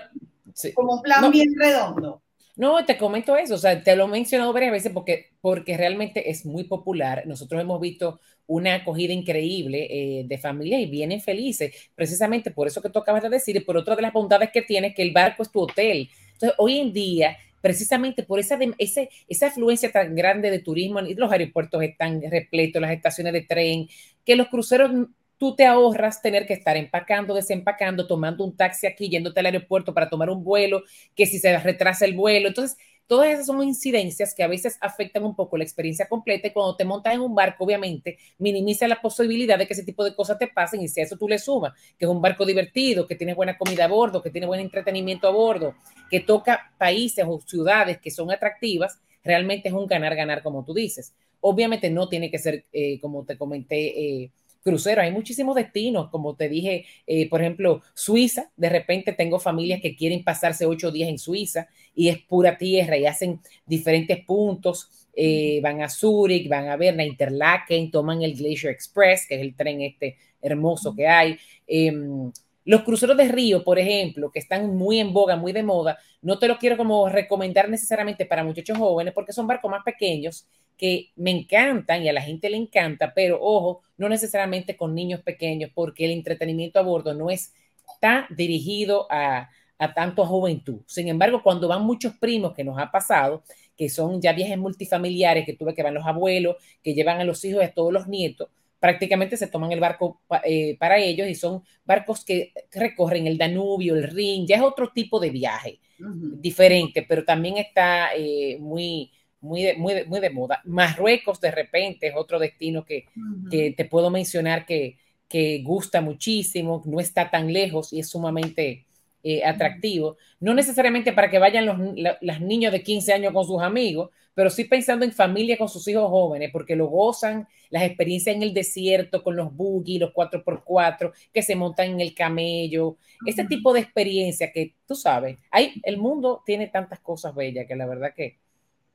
sí, 0.55 0.73
como 0.73 0.95
un 0.95 1.03
plan 1.03 1.31
bien 1.31 1.55
redondo. 1.59 2.23
No, 2.57 2.87
te 2.87 2.97
comento 2.97 3.37
eso, 3.37 3.55
o 3.57 3.59
sea, 3.59 3.83
te 3.83 3.95
lo 3.97 4.07
he 4.07 4.09
mencionado 4.09 4.51
varias 4.53 4.73
veces 4.73 4.91
porque, 4.93 5.27
porque 5.43 5.77
realmente 5.77 6.31
es 6.31 6.47
muy 6.47 6.65
popular. 6.65 7.25
Nosotros 7.27 7.61
hemos 7.61 7.79
visto 7.81 8.19
una 8.47 8.77
acogida 8.77 9.13
increíble 9.13 10.21
eh, 10.21 10.25
de 10.27 10.39
familias 10.39 10.81
y 10.81 10.87
vienen 10.87 11.21
felices, 11.21 11.91
precisamente 11.95 12.51
por 12.51 12.67
eso 12.67 12.81
que 12.81 12.89
tú 12.89 12.99
acabas 12.99 13.23
de 13.23 13.29
decir, 13.29 13.57
y 13.57 13.61
por 13.61 13.77
otra 13.77 13.95
de 13.95 14.01
las 14.03 14.13
bondades 14.15 14.51
que 14.53 14.63
tiene, 14.63 14.95
que 14.95 15.03
el 15.03 15.13
barco 15.13 15.43
es 15.43 15.51
tu 15.53 15.61
hotel. 15.61 16.09
Entonces, 16.33 16.55
hoy 16.59 16.79
en 16.79 16.93
día, 16.95 17.37
precisamente 17.61 18.23
por 18.23 18.39
esa, 18.41 18.59
ese, 18.79 19.11
esa 19.29 19.49
afluencia 19.49 19.93
tan 19.93 20.15
grande 20.15 20.51
de 20.51 20.59
turismo, 20.61 21.03
los 21.03 21.31
aeropuertos 21.31 21.83
están 21.83 22.23
repletos, 22.31 22.81
las 22.81 22.93
estaciones 22.93 23.35
de 23.35 23.43
tren, 23.43 23.89
que 24.25 24.35
los 24.37 24.49
cruceros 24.49 24.91
tú 25.39 25.55
te 25.55 25.67
ahorras 25.67 26.23
tener 26.23 26.47
que 26.47 26.55
estar 26.55 26.77
empacando, 26.77 27.35
desempacando, 27.35 28.07
tomando 28.07 28.45
un 28.45 28.57
taxi 28.57 28.87
aquí, 28.87 29.09
yéndote 29.09 29.41
al 29.41 29.47
aeropuerto 29.47 29.95
para 29.95 30.09
tomar 30.09 30.31
un 30.31 30.43
vuelo, 30.45 30.83
que 31.15 31.27
si 31.27 31.39
se 31.39 31.57
retrasa 31.59 32.05
el 32.05 32.15
vuelo. 32.15 32.49
Entonces, 32.49 32.77
todas 33.07 33.29
esas 33.31 33.47
son 33.47 33.63
incidencias 33.63 34.35
que 34.35 34.43
a 34.43 34.49
veces 34.49 34.79
afectan 34.81 35.25
un 35.25 35.35
poco 35.35 35.57
la 35.57 35.65
experiencia 35.65 36.09
completa 36.09 36.49
y 36.49 36.53
cuando 36.53 36.77
te 36.77 36.85
montas 36.85 37.15
en 37.15 37.21
un 37.21 37.35
barco, 37.35 37.65
obviamente, 37.65 38.19
minimiza 38.39 38.89
la 38.89 39.01
posibilidad 39.01 39.59
de 39.59 39.67
que 39.67 39.75
ese 39.75 39.85
tipo 39.85 40.05
de 40.05 40.15
cosas 40.15 40.39
te 40.39 40.49
pasen 40.49 40.83
y 40.83 40.89
si 40.89 41.01
a 41.01 41.05
eso 41.05 41.17
tú 41.17 41.29
le 41.29 41.39
sumas, 41.39 41.73
que 41.99 42.05
es 42.05 42.11
un 42.11 42.21
barco 42.21 42.45
divertido, 42.45 43.07
que 43.07 43.15
tiene 43.15 43.35
buena 43.35 43.57
comida 43.57 43.85
a 43.85 43.89
bordo, 43.89 44.23
que 44.23 44.31
tiene 44.31 44.47
buen 44.47 44.61
entretenimiento 44.61 45.29
a 45.29 45.31
bordo, 45.31 45.75
que 46.11 46.21
toca 46.21 46.73
países 46.79 47.25
o 47.29 47.41
ciudades 47.41 47.99
que 47.99 48.11
son 48.11 48.31
atractivas, 48.31 49.01
realmente 49.23 49.69
es 49.69 49.75
un 49.75 49.87
ganar-ganar, 49.87 50.43
como 50.43 50.65
tú 50.65 50.75
dices. 50.75 51.15
Obviamente 51.41 51.91
no 51.91 52.09
tiene 52.09 52.31
que 52.31 52.39
ser, 52.39 52.65
eh, 52.73 52.99
como 53.01 53.25
te 53.25 53.37
comenté, 53.37 54.23
eh, 54.23 54.31
cruceros. 54.67 55.05
Hay 55.05 55.13
muchísimos 55.13 55.55
destinos, 55.55 56.11
como 56.11 56.35
te 56.35 56.49
dije, 56.49 56.87
eh, 57.07 57.29
por 57.29 57.41
ejemplo, 57.41 57.83
Suiza. 57.95 58.51
De 58.57 58.69
repente 58.69 59.13
tengo 59.13 59.39
familias 59.39 59.81
que 59.81 59.95
quieren 59.95 60.25
pasarse 60.25 60.67
ocho 60.67 60.91
días 60.91 61.09
en 61.09 61.19
Suiza 61.21 61.69
y 61.95 62.09
es 62.09 62.19
pura 62.19 62.59
tierra 62.59 62.97
y 62.97 63.07
hacen 63.07 63.41
diferentes 63.65 64.25
puntos. 64.25 65.07
Eh, 65.15 65.61
van 65.63 65.83
a 65.83 65.89
Zurich, 65.89 66.49
van 66.49 66.69
a 66.69 66.77
Berna, 66.77 67.05
Interlaken, 67.05 67.93
toman 67.93 68.23
el 68.23 68.35
Glacier 68.35 68.73
Express, 68.73 69.27
que 69.29 69.37
es 69.37 69.41
el 69.41 69.55
tren 69.55 69.83
este 69.83 70.17
hermoso 70.43 70.97
que 70.97 71.07
hay. 71.07 71.39
Em, 71.69 72.33
los 72.67 72.83
cruceros 72.83 73.17
de 73.17 73.29
río, 73.29 73.65
por 73.65 73.79
ejemplo, 73.79 74.31
que 74.31 74.41
están 74.41 74.77
muy 74.77 74.99
en 74.99 75.13
boga, 75.13 75.37
muy 75.37 75.53
de 75.53 75.63
moda, 75.63 75.99
no 76.21 76.39
te 76.39 76.49
lo 76.49 76.59
quiero 76.59 76.77
como 76.77 77.09
recomendar 77.09 77.71
necesariamente 77.71 78.27
para 78.27 78.45
muchachos 78.45 78.77
jóvenes 78.77 79.15
porque 79.15 79.33
son 79.33 79.47
barcos 79.47 79.71
más 79.71 79.85
pequeños 79.85 80.47
que 80.77 81.13
me 81.17 81.31
encantan 81.31 82.03
y 82.03 82.09
a 82.09 82.13
la 82.13 82.21
gente 82.21 82.51
le 82.51 82.57
encanta, 82.57 83.13
pero 83.15 83.39
ojo, 83.41 83.83
no 83.97 84.09
necesariamente 84.09 84.77
con 84.77 84.95
niños 84.95 85.23
pequeños, 85.23 85.71
porque 85.75 86.05
el 86.05 86.11
entretenimiento 86.11 86.79
a 86.79 86.83
bordo 86.83 87.15
no 87.15 87.31
está 87.31 88.27
dirigido 88.31 89.07
a, 89.11 89.49
a 89.79 89.95
tanto 89.95 90.23
a 90.23 90.27
juventud. 90.27 90.81
Sin 90.87 91.09
embargo, 91.09 91.43
cuando 91.43 91.69
van 91.69 91.83
muchos 91.83 92.15
primos, 92.19 92.53
que 92.53 92.65
nos 92.65 92.79
ha 92.79 92.91
pasado, 92.91 93.43
que 93.77 93.89
son 93.89 94.21
ya 94.21 94.33
viajes 94.33 94.59
multifamiliares, 94.59 95.47
que 95.47 95.55
tuve 95.55 95.75
que 95.75 95.83
van 95.83 95.95
los 95.95 96.07
abuelos, 96.07 96.57
que 96.83 96.95
llevan 96.95 97.21
a 97.21 97.25
los 97.25 97.45
hijos 97.45 97.63
y 97.63 97.67
a 97.67 97.73
todos 97.73 97.93
los 97.93 98.09
nietos, 98.09 98.49
prácticamente 98.79 99.37
se 99.37 99.47
toman 99.47 99.73
el 99.73 99.81
barco 99.81 100.21
eh, 100.45 100.77
para 100.79 100.99
ellos 100.99 101.29
y 101.29 101.35
son 101.35 101.63
barcos 101.85 102.25
que 102.25 102.53
recorren 102.73 103.27
el 103.27 103.39
Danubio, 103.39 103.95
el 103.95 104.05
Rin, 104.05 104.47
ya 104.47 104.57
es 104.57 104.63
otro 104.63 104.91
tipo 104.93 105.19
de 105.21 105.31
viaje, 105.31 105.81
diferente, 105.99 107.05
pero 107.09 107.25
también 107.25 107.57
está 107.57 108.11
eh, 108.15 108.59
muy, 108.61 109.13
muy 109.41 109.63
de, 109.63 109.75
muy 109.77 110.05
muy 110.07 110.21
de 110.21 110.31
moda. 110.31 110.61
Marruecos 110.65 111.41
de 111.41 111.51
repente 111.51 112.09
es 112.09 112.15
otro 112.17 112.39
destino 112.39 112.85
que, 112.85 113.07
que 113.51 113.73
te 113.73 113.85
puedo 113.87 114.11
mencionar 114.11 114.67
que, 114.67 114.99
que 115.29 115.63
gusta 115.63 116.01
muchísimo, 116.01 116.83
no 116.87 117.01
está 117.01 117.31
tan 117.31 117.53
lejos 117.53 117.93
y 117.93 118.01
es 118.01 118.09
sumamente 118.09 118.86
eh, 119.29 119.45
atractivo. 119.45 120.19
No 120.39 120.55
necesariamente 120.55 121.13
para 121.13 121.29
que 121.29 121.41
vayan 121.41 121.67
los, 121.67 122.41
niños 122.41 122.71
de 122.71 122.85
15 122.85 123.13
años 123.13 123.33
con 123.33 123.45
sus 123.45 123.61
amigos, 123.61 124.11
pero 124.35 124.51
sí 124.51 124.63
pensando 124.63 125.05
en 125.05 125.11
familia 125.11 125.59
con 125.59 125.69
sus 125.69 125.89
hijos 125.89 126.09
jóvenes, 126.09 126.51
porque 126.53 126.77
lo 126.77 126.87
gozan 126.87 127.49
las 127.71 127.83
experiencias 127.83 128.37
en 128.37 128.45
el 128.45 128.55
desierto 128.55 129.25
con 129.25 129.35
los 129.35 129.53
buggy, 129.53 129.99
los 129.99 130.13
4x4, 130.13 131.13
que 131.35 131.43
se 131.43 131.57
montan 131.57 131.91
en 131.91 132.01
el 132.03 132.15
camello, 132.15 132.99
ese 133.27 133.45
tipo 133.47 133.73
de 133.73 133.81
experiencia 133.81 134.53
que 134.53 134.75
tú 134.87 134.95
sabes, 134.95 135.37
hay, 135.51 135.73
el 135.83 135.97
mundo 135.97 136.45
tiene 136.47 136.69
tantas 136.69 137.01
cosas 137.01 137.35
bellas 137.35 137.67
que 137.67 137.75
la 137.75 137.87
verdad 137.87 138.15
que... 138.15 138.39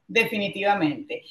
Definitivamente. 0.07 1.23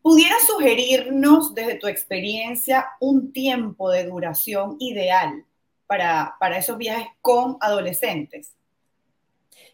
¿Pudieras 0.00 0.46
sugerirnos 0.46 1.56
desde 1.56 1.74
tu 1.74 1.88
experiencia 1.88 2.86
un 3.00 3.32
tiempo 3.32 3.90
de 3.90 4.04
duración 4.04 4.76
ideal 4.78 5.44
para, 5.86 6.34
para 6.40 6.58
esos 6.58 6.76
viajes 6.78 7.08
con 7.20 7.56
adolescentes? 7.60 8.54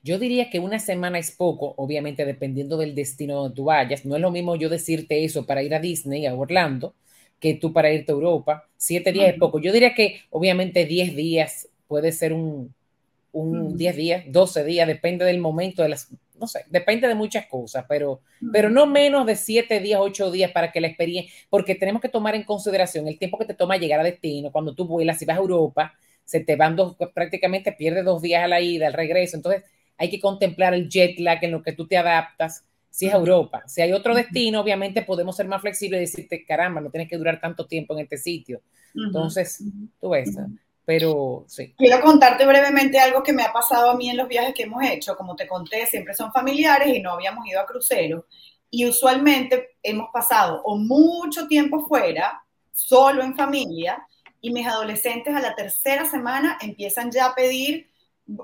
Yo 0.02 0.18
diría 0.18 0.50
que 0.50 0.60
una 0.60 0.78
semana 0.78 1.18
es 1.18 1.30
poco, 1.30 1.74
obviamente 1.76 2.24
dependiendo 2.24 2.76
del 2.78 2.94
destino 2.94 3.36
donde 3.36 3.56
tú 3.56 3.64
vayas. 3.64 4.04
No 4.04 4.16
es 4.16 4.22
lo 4.22 4.30
mismo 4.30 4.56
yo 4.56 4.68
decirte 4.68 5.24
eso 5.24 5.46
para 5.46 5.62
ir 5.62 5.74
a 5.74 5.80
Disney, 5.80 6.26
a 6.26 6.34
Orlando, 6.34 6.94
que 7.38 7.54
tú 7.54 7.72
para 7.72 7.92
irte 7.92 8.12
a 8.12 8.14
Europa. 8.14 8.66
Siete 8.76 9.12
días 9.12 9.32
es 9.32 9.38
poco. 9.38 9.60
Yo 9.60 9.72
diría 9.72 9.94
que 9.94 10.20
obviamente 10.30 10.86
diez 10.86 11.14
días 11.14 11.68
puede 11.86 12.12
ser 12.12 12.32
un, 12.32 12.74
un 13.32 13.76
diez 13.76 13.96
días, 13.96 14.24
doce 14.28 14.64
días, 14.64 14.86
depende 14.86 15.24
del 15.24 15.38
momento 15.38 15.82
de 15.82 15.90
las, 15.90 16.08
no 16.40 16.46
sé, 16.46 16.64
depende 16.70 17.06
de 17.06 17.14
muchas 17.14 17.46
cosas, 17.46 17.84
pero, 17.88 18.22
pero 18.52 18.70
no 18.70 18.86
menos 18.86 19.26
de 19.26 19.36
siete 19.36 19.78
días, 19.78 20.00
ocho 20.02 20.30
días 20.30 20.50
para 20.52 20.72
que 20.72 20.80
la 20.80 20.86
experiencia, 20.88 21.32
porque 21.50 21.74
tenemos 21.74 22.00
que 22.00 22.08
tomar 22.08 22.34
en 22.34 22.44
consideración 22.44 23.06
el 23.06 23.18
tiempo 23.18 23.38
que 23.38 23.44
te 23.44 23.54
toma 23.54 23.76
llegar 23.76 24.00
a 24.00 24.04
destino, 24.04 24.50
cuando 24.50 24.74
tú 24.74 24.86
vuelas, 24.86 25.20
y 25.20 25.26
vas 25.26 25.36
a 25.36 25.40
Europa, 25.40 25.94
se 26.24 26.40
te 26.40 26.56
van 26.56 26.76
dos, 26.76 26.96
prácticamente 27.14 27.72
pierdes 27.72 28.04
dos 28.04 28.22
días 28.22 28.42
a 28.42 28.48
la 28.48 28.60
ida, 28.60 28.86
al 28.86 28.94
regreso, 28.94 29.36
entonces 29.36 29.64
hay 29.98 30.08
que 30.08 30.18
contemplar 30.18 30.72
el 30.72 30.88
jet 30.88 31.18
lag 31.18 31.44
en 31.44 31.50
lo 31.50 31.62
que 31.62 31.72
tú 31.72 31.86
te 31.86 31.98
adaptas, 31.98 32.64
si 32.88 33.06
es 33.06 33.14
Europa. 33.14 33.62
Si 33.66 33.80
hay 33.80 33.92
otro 33.92 34.14
destino, 34.14 34.60
obviamente 34.60 35.02
podemos 35.02 35.36
ser 35.36 35.46
más 35.46 35.60
flexibles 35.60 35.98
y 35.98 36.00
decirte, 36.00 36.44
caramba, 36.44 36.80
no 36.80 36.90
tienes 36.90 37.08
que 37.08 37.16
durar 37.16 37.40
tanto 37.40 37.66
tiempo 37.66 37.94
en 37.94 38.00
este 38.00 38.18
sitio. 38.18 38.62
Entonces, 38.94 39.62
tú 40.00 40.08
ves, 40.08 40.36
pero 40.90 41.44
sí. 41.46 41.72
Quiero 41.78 42.00
contarte 42.00 42.44
brevemente 42.44 42.98
algo 42.98 43.22
que 43.22 43.32
me 43.32 43.44
ha 43.44 43.52
pasado 43.52 43.90
a 43.90 43.94
mí 43.94 44.10
en 44.10 44.16
los 44.16 44.26
viajes 44.26 44.52
que 44.52 44.64
hemos 44.64 44.82
hecho. 44.82 45.16
Como 45.16 45.36
te 45.36 45.46
conté, 45.46 45.86
siempre 45.86 46.14
son 46.14 46.32
familiares 46.32 46.88
y 46.88 47.00
no 47.00 47.12
habíamos 47.12 47.46
ido 47.46 47.60
a 47.60 47.64
crucero. 47.64 48.26
Y 48.70 48.88
usualmente 48.88 49.76
hemos 49.84 50.08
pasado 50.12 50.60
o 50.64 50.76
mucho 50.76 51.46
tiempo 51.46 51.86
fuera, 51.86 52.42
solo 52.72 53.22
en 53.22 53.36
familia, 53.36 54.04
y 54.40 54.50
mis 54.50 54.66
adolescentes 54.66 55.32
a 55.32 55.38
la 55.38 55.54
tercera 55.54 56.10
semana 56.10 56.58
empiezan 56.60 57.12
ya 57.12 57.26
a 57.26 57.34
pedir, 57.36 57.88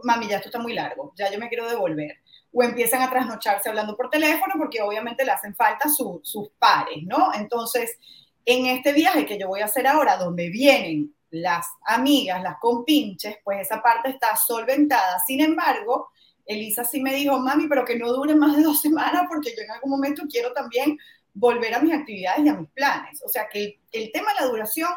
mami, 0.05 0.29
ya 0.29 0.37
esto 0.37 0.51
está 0.51 0.61
muy 0.61 0.73
largo, 0.73 1.15
ya 1.17 1.29
yo 1.33 1.41
me 1.41 1.49
quiero 1.49 1.69
devolver. 1.69 2.19
O 2.53 2.63
empiezan 2.63 3.03
a 3.03 3.11
trasnocharse 3.11 3.69
hablando 3.69 3.97
por 3.97 4.09
teléfono 4.09 4.55
porque 4.57 4.81
obviamente 4.81 5.25
le 5.25 5.33
hacen 5.33 5.57
falta 5.57 5.89
sus 5.89 6.49
pares, 6.61 6.99
¿no? 7.03 7.35
Entonces, 7.35 7.99
en 8.45 8.67
este 8.67 8.93
viaje 8.93 9.27
que 9.27 9.37
yo 9.37 9.49
voy 9.49 9.63
a 9.63 9.65
hacer 9.65 9.89
ahora, 9.89 10.17
donde 10.17 10.49
vienen 10.49 11.16
las 11.31 11.67
amigas, 11.87 12.43
las 12.43 12.59
compinches, 12.61 13.37
pues 13.45 13.61
esa 13.61 13.83
parte 13.83 14.11
está 14.11 14.37
solventada. 14.37 15.19
Sin 15.27 15.41
embargo, 15.41 16.11
Elisa 16.45 16.85
sí 16.85 17.01
me 17.01 17.15
dijo, 17.15 17.39
mami, 17.39 17.67
pero 17.69 17.85
que 17.85 17.99
no 17.99 18.13
dure 18.13 18.35
más 18.35 18.57
de 18.57 18.63
dos 18.63 18.81
semanas 18.83 19.25
porque 19.29 19.51
yo 19.57 19.63
en 19.63 19.71
algún 19.73 19.91
momento 19.91 20.23
quiero 20.31 20.53
también 20.53 20.97
volver 21.35 21.75
a 21.75 21.81
mis 21.81 21.93
actividades 21.93 22.45
y 22.45 22.49
a 22.49 22.55
mis 22.55 22.71
planes. 22.71 23.23
O 23.25 23.29
sea 23.29 23.49
que 23.53 23.79
el, 23.93 24.11
tema 24.13 24.33
de 24.33 24.41
la 24.41 24.51
duración 24.51 24.89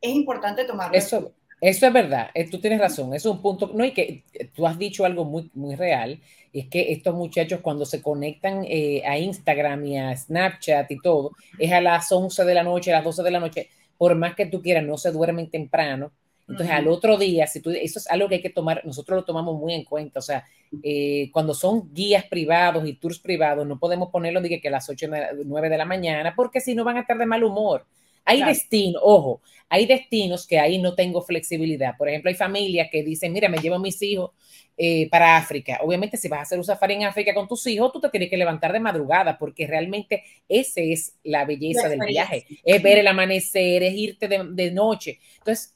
es 0.00 0.10
importante 0.10 0.64
tomarlo. 0.64 0.96
Eso, 0.96 1.32
eso 1.60 1.86
es 1.86 1.92
verdad, 1.92 2.30
eh, 2.34 2.50
tú 2.50 2.60
tienes 2.60 2.80
razón, 2.80 3.14
es 3.14 3.24
un 3.24 3.40
punto, 3.40 3.70
no, 3.72 3.84
y 3.84 3.92
que 3.92 4.24
eh, 4.32 4.48
tú 4.52 4.66
has 4.66 4.76
dicho 4.78 5.04
algo 5.04 5.24
muy, 5.24 5.48
muy 5.54 5.76
real, 5.76 6.20
es 6.52 6.66
que 6.66 6.90
estos 6.92 7.14
muchachos 7.14 7.60
cuando 7.60 7.84
se 7.84 8.02
conectan 8.02 8.64
eh, 8.66 9.02
a 9.06 9.16
Instagram 9.16 9.86
y 9.86 9.98
a 9.98 10.16
Snapchat 10.16 10.90
y 10.90 10.98
todo, 10.98 11.32
es 11.58 11.70
a 11.70 11.80
las 11.80 12.10
11 12.10 12.44
de 12.44 12.54
la 12.54 12.64
noche, 12.64 12.92
a 12.92 12.96
las 12.96 13.04
12 13.04 13.22
de 13.22 13.30
la 13.30 13.38
noche, 13.38 13.68
por 14.02 14.16
más 14.16 14.34
que 14.34 14.46
tú 14.46 14.60
quieras, 14.60 14.82
no 14.82 14.98
se 14.98 15.12
duermen 15.12 15.48
temprano. 15.48 16.10
Entonces, 16.48 16.74
al 16.74 16.88
otro 16.88 17.16
día, 17.16 17.46
si 17.46 17.60
tú, 17.60 17.70
eso 17.70 18.00
es 18.00 18.10
algo 18.10 18.28
que 18.28 18.34
hay 18.34 18.42
que 18.42 18.50
tomar, 18.50 18.84
nosotros 18.84 19.20
lo 19.20 19.24
tomamos 19.24 19.56
muy 19.56 19.74
en 19.74 19.84
cuenta. 19.84 20.18
O 20.18 20.22
sea, 20.22 20.44
eh, 20.82 21.30
cuando 21.32 21.54
son 21.54 21.94
guías 21.94 22.24
privados 22.24 22.84
y 22.84 22.94
tours 22.94 23.20
privados, 23.20 23.64
no 23.64 23.78
podemos 23.78 24.10
ponerlo 24.10 24.40
de 24.40 24.60
que 24.60 24.66
a 24.66 24.72
las 24.72 24.88
8 24.88 25.06
o 25.06 25.44
9 25.44 25.68
de 25.68 25.78
la 25.78 25.84
mañana, 25.84 26.34
porque 26.34 26.60
si 26.60 26.74
no 26.74 26.82
van 26.82 26.96
a 26.96 27.02
estar 27.02 27.16
de 27.16 27.26
mal 27.26 27.44
humor. 27.44 27.86
Hay 28.24 28.42
destinos, 28.42 29.02
ojo, 29.04 29.42
hay 29.68 29.86
destinos 29.86 30.46
que 30.46 30.58
ahí 30.58 30.78
no 30.78 30.94
tengo 30.94 31.22
flexibilidad. 31.22 31.96
Por 31.96 32.08
ejemplo, 32.08 32.28
hay 32.28 32.34
familias 32.34 32.88
que 32.90 33.02
dicen, 33.02 33.32
mira, 33.32 33.48
me 33.48 33.58
llevo 33.58 33.76
a 33.76 33.78
mis 33.78 34.00
hijos 34.02 34.32
eh, 34.76 35.08
para 35.10 35.36
África. 35.36 35.78
Obviamente, 35.82 36.16
si 36.16 36.28
vas 36.28 36.40
a 36.40 36.42
hacer 36.42 36.58
un 36.58 36.64
safari 36.64 36.94
en 36.94 37.04
África 37.04 37.34
con 37.34 37.48
tus 37.48 37.66
hijos, 37.66 37.92
tú 37.92 38.00
te 38.00 38.08
tienes 38.08 38.30
que 38.30 38.36
levantar 38.36 38.72
de 38.72 38.80
madrugada, 38.80 39.38
porque 39.38 39.66
realmente 39.66 40.22
esa 40.48 40.80
es 40.80 41.14
la 41.22 41.44
belleza 41.44 41.88
del 41.88 42.00
viaje. 42.00 42.46
Es 42.64 42.82
ver 42.82 42.98
el 42.98 43.06
amanecer, 43.06 43.82
es 43.82 43.94
irte 43.94 44.28
de, 44.28 44.70
noche. 44.70 45.18
Entonces, 45.38 45.74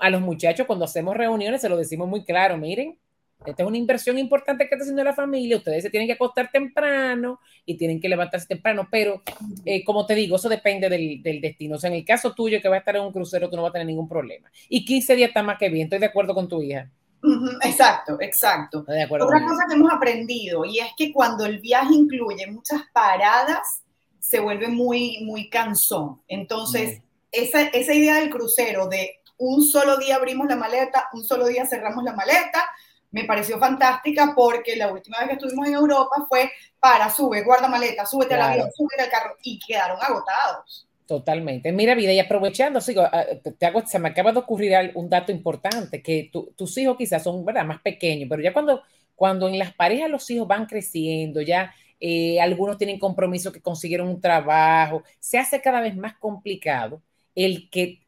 a 0.00 0.10
los 0.10 0.20
muchachos 0.20 0.66
cuando 0.66 0.84
hacemos 0.84 1.16
reuniones 1.16 1.60
se 1.60 1.68
lo 1.68 1.76
decimos 1.76 2.08
muy 2.08 2.24
claro, 2.24 2.56
miren, 2.56 2.98
esta 3.46 3.62
es 3.62 3.68
una 3.68 3.76
inversión 3.76 4.18
importante 4.18 4.68
que 4.68 4.74
está 4.74 4.82
haciendo 4.82 5.04
la 5.04 5.14
familia. 5.14 5.56
Ustedes 5.56 5.82
se 5.82 5.90
tienen 5.90 6.06
que 6.06 6.14
acostar 6.14 6.50
temprano 6.50 7.40
y 7.66 7.76
tienen 7.76 8.00
que 8.00 8.08
levantarse 8.08 8.46
temprano, 8.46 8.88
pero 8.90 9.22
eh, 9.64 9.84
como 9.84 10.06
te 10.06 10.14
digo, 10.14 10.36
eso 10.36 10.48
depende 10.48 10.88
del, 10.88 11.40
destino. 11.40 11.76
O 11.76 11.78
sea, 11.78 11.90
en 11.90 11.96
el 11.96 12.04
caso 12.04 12.34
tuyo 12.34 12.60
que 12.60 12.68
va 12.68 12.76
a 12.76 12.78
estar 12.78 12.96
en 12.96 13.02
un 13.02 13.12
crucero, 13.12 13.48
tú 13.48 13.56
no 13.56 13.62
vas 13.62 13.70
a 13.70 13.72
tener 13.74 13.86
ningún 13.86 14.08
problema. 14.08 14.50
Y 14.68 14.84
15 14.84 15.16
días 15.16 15.28
está 15.28 15.42
más 15.42 15.58
que 15.58 15.68
bien. 15.68 15.84
Estoy 15.84 15.98
de 15.98 16.06
acuerdo 16.06 16.34
con 16.34 16.48
tu 16.48 16.62
hija. 16.62 16.90
Exacto, 17.62 18.16
exacto. 18.20 18.80
Otra 18.80 19.06
cosa 19.08 19.64
que 19.68 19.74
hemos 19.74 19.92
aprendido 19.92 20.64
y 20.64 20.80
es 20.80 20.88
que 20.96 21.12
cuando 21.12 21.46
el 21.46 21.60
viaje 21.60 21.94
incluye 21.94 22.46
muchas 22.48 22.82
paradas, 22.92 23.82
se 24.18 24.40
vuelve 24.40 24.68
muy, 24.68 25.18
muy 25.24 25.48
cansón. 25.48 26.20
Entonces, 26.26 26.98
mm. 26.98 27.02
esa, 27.30 27.62
esa 27.62 27.94
idea 27.94 28.16
del 28.16 28.30
crucero 28.30 28.88
de 28.88 29.20
un 29.38 29.64
solo 29.64 29.96
día 29.98 30.16
abrimos 30.16 30.46
la 30.48 30.56
maleta, 30.56 31.08
un 31.12 31.24
solo 31.24 31.46
día 31.46 31.66
cerramos 31.66 32.04
la 32.04 32.14
maleta, 32.14 32.64
me 33.12 33.24
pareció 33.24 33.58
fantástica 33.58 34.32
porque 34.34 34.74
la 34.76 34.90
última 34.90 35.18
vez 35.18 35.28
que 35.28 35.34
estuvimos 35.34 35.68
en 35.68 35.74
Europa 35.74 36.26
fue 36.28 36.50
para 36.80 37.08
sube, 37.10 37.42
guarda 37.44 37.68
maleta, 37.68 38.04
súbete 38.04 38.34
al 38.34 38.42
avión, 38.42 38.68
súbete 38.74 39.02
al 39.02 39.10
carro 39.10 39.36
y 39.42 39.60
quedaron 39.60 39.98
agotados. 40.00 40.88
Totalmente. 41.06 41.70
Mira, 41.72 41.94
vida, 41.94 42.12
y 42.12 42.18
aprovechando, 42.18 42.80
sigo, 42.80 43.02
ah, 43.02 43.26
te 43.58 43.66
hago, 43.66 43.86
se 43.86 43.98
me 43.98 44.08
acaba 44.08 44.32
de 44.32 44.38
ocurrir 44.38 44.92
un 44.94 45.10
dato 45.10 45.30
importante, 45.30 46.02
que 46.02 46.30
tus 46.56 46.78
hijos 46.78 46.96
quizás 46.96 47.22
son 47.22 47.44
¿verdad? 47.44 47.66
más 47.66 47.82
pequeños, 47.82 48.28
pero 48.30 48.42
ya 48.42 48.52
cuando, 48.52 48.82
cuando 49.14 49.46
en 49.46 49.58
las 49.58 49.74
parejas 49.74 50.10
los 50.10 50.28
hijos 50.30 50.48
van 50.48 50.64
creciendo, 50.64 51.42
ya 51.42 51.74
eh, 52.00 52.40
algunos 52.40 52.78
tienen 52.78 52.98
compromiso 52.98 53.52
que 53.52 53.60
consiguieron 53.60 54.08
un 54.08 54.20
trabajo, 54.20 55.02
se 55.20 55.38
hace 55.38 55.60
cada 55.60 55.80
vez 55.80 55.94
más 55.94 56.14
complicado 56.16 57.02
el 57.34 57.68
que 57.68 58.00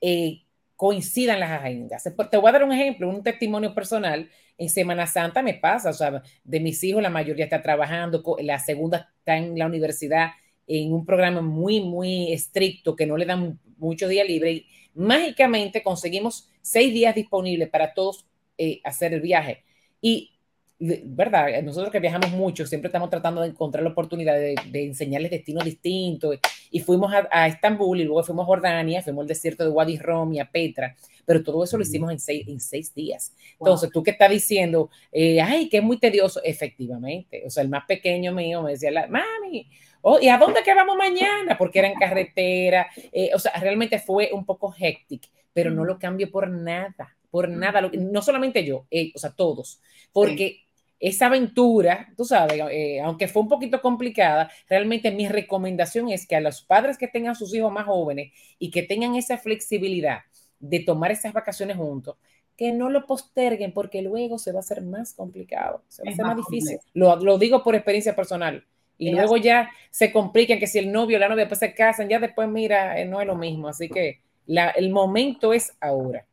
eh, 0.00 0.42
coincidan 0.82 1.38
las 1.38 1.52
agendas. 1.52 2.02
Te 2.28 2.36
voy 2.36 2.48
a 2.48 2.52
dar 2.52 2.64
un 2.64 2.72
ejemplo, 2.72 3.08
un 3.08 3.22
testimonio 3.22 3.72
personal. 3.72 4.28
En 4.58 4.68
Semana 4.68 5.06
Santa 5.06 5.40
me 5.40 5.54
pasa, 5.54 5.90
o 5.90 5.92
sea, 5.92 6.24
de 6.42 6.58
mis 6.58 6.82
hijos 6.82 7.00
la 7.00 7.08
mayoría 7.08 7.44
está 7.44 7.62
trabajando, 7.62 8.20
la 8.40 8.58
segunda 8.58 9.08
está 9.16 9.36
en 9.36 9.56
la 9.56 9.66
universidad 9.66 10.30
en 10.66 10.92
un 10.92 11.06
programa 11.06 11.40
muy, 11.40 11.82
muy 11.82 12.32
estricto 12.32 12.96
que 12.96 13.06
no 13.06 13.16
le 13.16 13.26
dan 13.26 13.60
muchos 13.76 14.10
días 14.10 14.26
libres. 14.26 14.54
Y 14.54 14.66
mágicamente 14.94 15.84
conseguimos 15.84 16.48
seis 16.62 16.92
días 16.92 17.14
disponibles 17.14 17.68
para 17.68 17.94
todos 17.94 18.26
eh, 18.58 18.80
hacer 18.82 19.14
el 19.14 19.20
viaje. 19.20 19.62
Y 20.00 20.31
¿verdad? 21.04 21.62
Nosotros 21.62 21.92
que 21.92 22.00
viajamos 22.00 22.30
mucho, 22.30 22.66
siempre 22.66 22.88
estamos 22.88 23.08
tratando 23.08 23.40
de 23.40 23.48
encontrar 23.48 23.84
la 23.84 23.90
oportunidad 23.90 24.34
de, 24.34 24.56
enseñarles 24.72 25.30
destinos 25.30 25.64
distintos. 25.64 26.38
Y 26.72 26.80
fuimos 26.80 27.12
a, 27.30 27.46
Estambul 27.46 28.00
y 28.00 28.04
luego 28.04 28.24
fuimos 28.24 28.42
a 28.42 28.46
Jordania, 28.46 29.00
fuimos 29.00 29.22
al 29.22 29.28
desierto 29.28 29.62
de 29.62 29.70
Wadi 29.70 29.96
Rum 29.98 30.32
y 30.32 30.40
a 30.40 30.50
Petra, 30.50 30.96
pero 31.24 31.44
todo 31.44 31.62
eso 31.62 31.76
lo 31.76 31.84
hicimos 31.84 32.10
en 32.10 32.18
seis, 32.18 32.48
en 32.48 32.58
seis 32.58 32.92
días. 32.92 33.32
Entonces, 33.52 33.90
tú 33.92 34.02
que 34.02 34.10
estás 34.10 34.28
diciendo, 34.28 34.90
eh, 35.12 35.40
ay, 35.40 35.68
que 35.68 35.76
es 35.76 35.82
muy 35.84 35.98
tedioso, 35.98 36.40
efectivamente. 36.42 37.44
O 37.46 37.50
sea, 37.50 37.62
el 37.62 37.68
más 37.68 37.84
pequeño 37.86 38.32
mío 38.32 38.62
me 38.62 38.72
decía, 38.72 38.90
mami, 39.08 39.68
oh, 40.00 40.18
¿y 40.20 40.28
a 40.28 40.38
dónde 40.38 40.64
que 40.64 40.74
vamos 40.74 40.96
mañana? 40.96 41.56
Porque 41.56 41.78
era 41.78 41.88
en 41.88 41.94
carretera. 41.94 42.88
Eh, 43.12 43.30
o 43.34 43.38
sea, 43.38 43.52
realmente 43.60 44.00
fue 44.00 44.30
un 44.32 44.44
poco 44.44 44.74
hectic, 44.76 45.28
pero 45.52 45.70
no 45.70 45.84
lo 45.84 45.96
cambio 46.00 46.28
por 46.28 46.50
nada, 46.50 47.16
por 47.30 47.48
nada. 47.48 47.82
No 47.82 48.20
solamente 48.20 48.64
yo, 48.64 48.86
eh, 48.90 49.12
o 49.14 49.18
sea, 49.20 49.30
todos, 49.30 49.80
porque 50.12 50.62
esa 51.02 51.26
aventura, 51.26 52.12
tú 52.16 52.24
sabes, 52.24 52.62
eh, 52.70 53.00
aunque 53.00 53.26
fue 53.26 53.42
un 53.42 53.48
poquito 53.48 53.82
complicada, 53.82 54.48
realmente 54.68 55.10
mi 55.10 55.28
recomendación 55.28 56.08
es 56.10 56.28
que 56.28 56.36
a 56.36 56.40
los 56.40 56.62
padres 56.62 56.96
que 56.96 57.08
tengan 57.08 57.34
sus 57.34 57.52
hijos 57.52 57.72
más 57.72 57.86
jóvenes 57.86 58.32
y 58.60 58.70
que 58.70 58.84
tengan 58.84 59.16
esa 59.16 59.36
flexibilidad 59.36 60.20
de 60.60 60.78
tomar 60.78 61.10
esas 61.10 61.32
vacaciones 61.32 61.76
juntos, 61.76 62.16
que 62.56 62.70
no 62.70 62.88
lo 62.88 63.04
posterguen 63.04 63.72
porque 63.72 64.00
luego 64.00 64.38
se 64.38 64.52
va 64.52 64.58
a 64.58 64.60
hacer 64.60 64.80
más 64.80 65.12
complicado, 65.12 65.82
se 65.88 66.04
va 66.04 66.10
a 66.10 66.12
hacer 66.12 66.24
más, 66.24 66.36
difícil. 66.36 66.78
Lo, 66.94 67.16
lo, 67.16 67.36
digo 67.36 67.64
por 67.64 67.74
experiencia 67.74 68.14
personal 68.14 68.64
Y 68.96 69.10
luego 69.10 69.36
ya 69.36 69.70
se 69.90 70.12
complican 70.12 70.60
que 70.60 70.68
si 70.68 70.78
el 70.78 70.92
novio 70.92 71.16
o 71.16 71.20
la 71.20 71.28
novia 71.28 71.46
después 71.46 71.58
se 71.58 71.74
casan, 71.74 72.08
ya 72.08 72.20
después 72.20 72.48
mira, 72.48 73.00
eh, 73.00 73.06
no 73.06 73.20
es 73.20 73.26
lo 73.26 73.34
mismo. 73.34 73.66
Así 73.66 73.88
que 73.88 74.20
el 74.46 74.90
momento 74.90 75.52
es 75.52 75.72
ahora. 75.80 76.24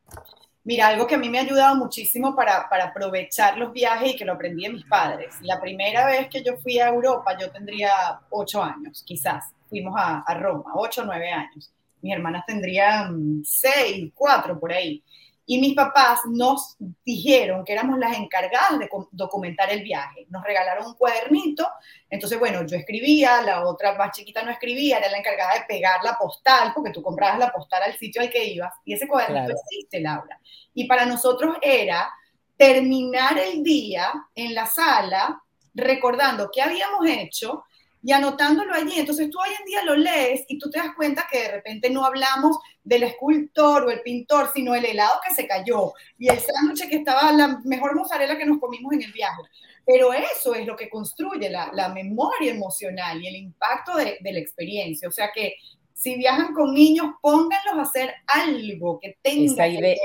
Mira, 0.62 0.88
algo 0.88 1.06
que 1.06 1.14
a 1.14 1.18
mí 1.18 1.28
me 1.28 1.38
ha 1.38 1.42
ayudado 1.42 1.74
muchísimo 1.76 2.36
para, 2.36 2.68
aprovechar 2.70 3.56
los 3.56 3.72
viajes 3.72 4.12
y 4.12 4.16
que 4.16 4.24
lo 4.26 4.34
aprendí 4.34 4.64
de 4.64 4.72
mis 4.72 4.84
padres. 4.84 5.34
La 5.40 5.58
primera 5.60 6.04
vez 6.06 6.28
que 6.28 6.42
yo 6.42 6.58
fui 6.58 6.78
a 6.78 6.88
Europa, 6.88 7.36
yo 7.38 7.50
tendría 7.50 8.20
ocho 8.30 8.62
años, 8.62 9.02
quizás. 9.06 9.44
Fuimos 9.68 9.94
a, 9.96 10.20
a 10.20 10.34
Roma, 10.34 10.72
ocho 10.74 11.02
o 11.02 11.04
nueve 11.06 11.30
años. 11.30 11.72
Mis 12.02 12.12
hermanas 12.12 12.44
tendrían 12.46 13.42
seis, 13.44 14.12
cuatro 14.14 14.58
por 14.58 14.72
ahí. 14.72 15.02
Y 15.50 15.58
mis 15.58 15.74
papás 15.74 16.20
nos 16.26 16.76
dijeron 17.04 17.64
que 17.64 17.72
éramos 17.72 17.98
las 17.98 18.16
encargadas 18.16 18.78
de 18.78 18.88
documentar 19.10 19.68
el 19.72 19.82
viaje. 19.82 20.24
Nos 20.30 20.44
regalaron 20.44 20.86
un 20.86 20.94
cuadernito. 20.94 21.68
Entonces, 22.08 22.38
bueno, 22.38 22.64
yo 22.64 22.76
escribía, 22.76 23.42
la 23.42 23.66
otra 23.66 23.96
más 23.98 24.16
chiquita 24.16 24.44
no 24.44 24.52
escribía, 24.52 24.98
era 24.98 25.10
la 25.10 25.18
encargada 25.18 25.54
de 25.54 25.64
pegar 25.66 26.04
la 26.04 26.16
postal, 26.16 26.70
porque 26.72 26.92
tú 26.92 27.02
comprabas 27.02 27.40
la 27.40 27.50
postal 27.50 27.82
al 27.82 27.98
sitio 27.98 28.22
al 28.22 28.30
que 28.30 28.44
ibas. 28.44 28.72
Y 28.84 28.94
ese 28.94 29.08
cuadernito 29.08 29.50
existe, 29.50 29.98
Laura. 29.98 30.38
Y 30.72 30.84
para 30.84 31.04
nosotros 31.04 31.56
era 31.60 32.08
terminar 32.56 33.36
el 33.36 33.64
día 33.64 34.12
en 34.36 34.54
la 34.54 34.66
sala 34.66 35.42
recordando 35.74 36.48
qué 36.52 36.62
habíamos 36.62 37.04
hecho 37.08 37.64
y 38.02 38.12
anotándolo 38.12 38.74
allí. 38.74 38.98
Entonces 38.98 39.30
tú 39.30 39.38
hoy 39.38 39.50
en 39.58 39.66
día 39.66 39.84
lo 39.84 39.96
lees 39.96 40.44
y 40.48 40.58
tú 40.58 40.70
te 40.70 40.78
das 40.78 40.94
cuenta 40.96 41.26
que 41.30 41.42
de 41.42 41.52
repente 41.52 41.90
no 41.90 42.04
hablamos 42.04 42.58
del 42.82 43.04
escultor 43.04 43.84
o 43.84 43.90
el 43.90 44.00
pintor, 44.02 44.50
sino 44.54 44.74
el 44.74 44.84
helado 44.84 45.20
que 45.26 45.34
se 45.34 45.46
cayó 45.46 45.92
y 46.18 46.28
el 46.28 46.38
sándwich 46.38 46.88
que 46.88 46.96
estaba 46.96 47.32
la 47.32 47.60
mejor 47.64 47.94
mozzarella 47.94 48.38
que 48.38 48.46
nos 48.46 48.58
comimos 48.58 48.92
en 48.92 49.02
el 49.02 49.12
viaje. 49.12 49.42
Pero 49.84 50.12
eso 50.12 50.54
es 50.54 50.66
lo 50.66 50.76
que 50.76 50.88
construye 50.88 51.50
la, 51.50 51.70
la 51.72 51.88
memoria 51.88 52.52
emocional 52.52 53.22
y 53.22 53.28
el 53.28 53.36
impacto 53.36 53.96
de, 53.96 54.18
de, 54.20 54.32
la 54.32 54.38
experiencia. 54.38 55.08
O 55.08 55.12
sea 55.12 55.30
que 55.34 55.54
si 55.94 56.16
viajan 56.16 56.54
con 56.54 56.72
niños, 56.72 57.14
pónganlos 57.20 57.76
a 57.76 57.82
hacer 57.82 58.14
algo 58.26 58.98
que 59.00 59.18
tenga 59.22 59.64
que 59.68 59.80
ver 59.80 59.98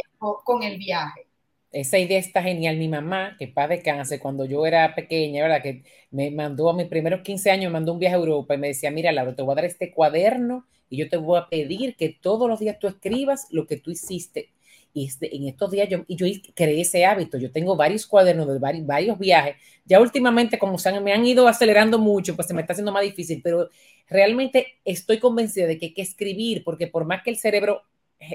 con 0.44 0.64
el 0.64 0.78
viaje 0.78 1.25
esa 1.76 2.00
idea 2.00 2.18
está 2.20 2.42
genial. 2.42 2.78
Mi 2.78 2.88
mamá, 2.88 3.36
que 3.38 3.48
de 3.48 3.82
cáncer, 3.82 4.20
cuando 4.20 4.46
yo 4.46 4.66
era 4.66 4.96
pequeña, 4.96 5.44
¿verdad? 5.44 5.62
Que 5.62 5.84
me 6.10 6.32
mandó 6.32 6.70
a 6.70 6.74
mis 6.74 6.88
primeros 6.88 7.22
15 7.22 7.52
años, 7.52 7.72
mandó 7.72 7.92
un 7.92 8.00
viaje 8.00 8.16
a 8.16 8.20
Europa 8.20 8.56
y 8.56 8.58
me 8.58 8.68
decía, 8.70 8.92
mira, 8.92 9.12
Laura, 9.12 9.36
te 9.36 9.42
voy 9.42 9.52
a 9.52 9.56
dar 9.56 9.66
este 9.66 9.92
cuaderno 9.92 10.66
y 10.90 10.98
yo 10.98 11.10
te 11.10 11.18
voy 11.18 11.38
a 11.38 11.50
pedir 11.50 11.98
que 11.98 12.10
todos 12.10 12.48
los 12.50 12.60
días 12.60 12.80
tú 12.80 12.88
escribas 12.88 13.48
lo 13.52 13.68
que 13.68 13.76
tú 13.76 13.92
hiciste. 13.92 14.54
Y 14.94 15.08
este, 15.08 15.36
en 15.36 15.48
estos 15.50 15.70
días 15.72 15.90
yo, 15.90 16.06
y 16.08 16.16
yo 16.16 16.26
creé 16.56 16.80
ese 16.80 17.06
hábito. 17.06 17.38
Yo 17.38 17.52
tengo 17.52 17.76
varios 17.76 18.08
cuadernos 18.08 18.48
de 18.48 18.58
varios, 18.58 18.86
varios 18.88 19.20
viajes. 19.20 19.58
Ya 19.84 20.00
últimamente, 20.00 20.58
como 20.58 20.78
se 20.78 20.88
han, 20.88 21.04
me 21.04 21.12
han 21.12 21.26
ido 21.26 21.46
acelerando 21.50 22.00
mucho, 22.00 22.38
pues 22.38 22.48
se 22.48 22.54
me 22.54 22.62
está 22.62 22.72
haciendo 22.72 22.94
más 22.94 23.04
difícil, 23.04 23.42
pero 23.44 23.70
realmente 24.08 24.80
estoy 24.86 25.20
convencida 25.20 25.68
de 25.68 25.78
que 25.78 25.88
hay 25.88 25.94
que 25.94 26.02
escribir, 26.04 26.64
porque 26.64 26.88
por 26.88 27.04
más 27.06 27.22
que 27.24 27.32
el 27.32 27.38
cerebro, 27.38 27.82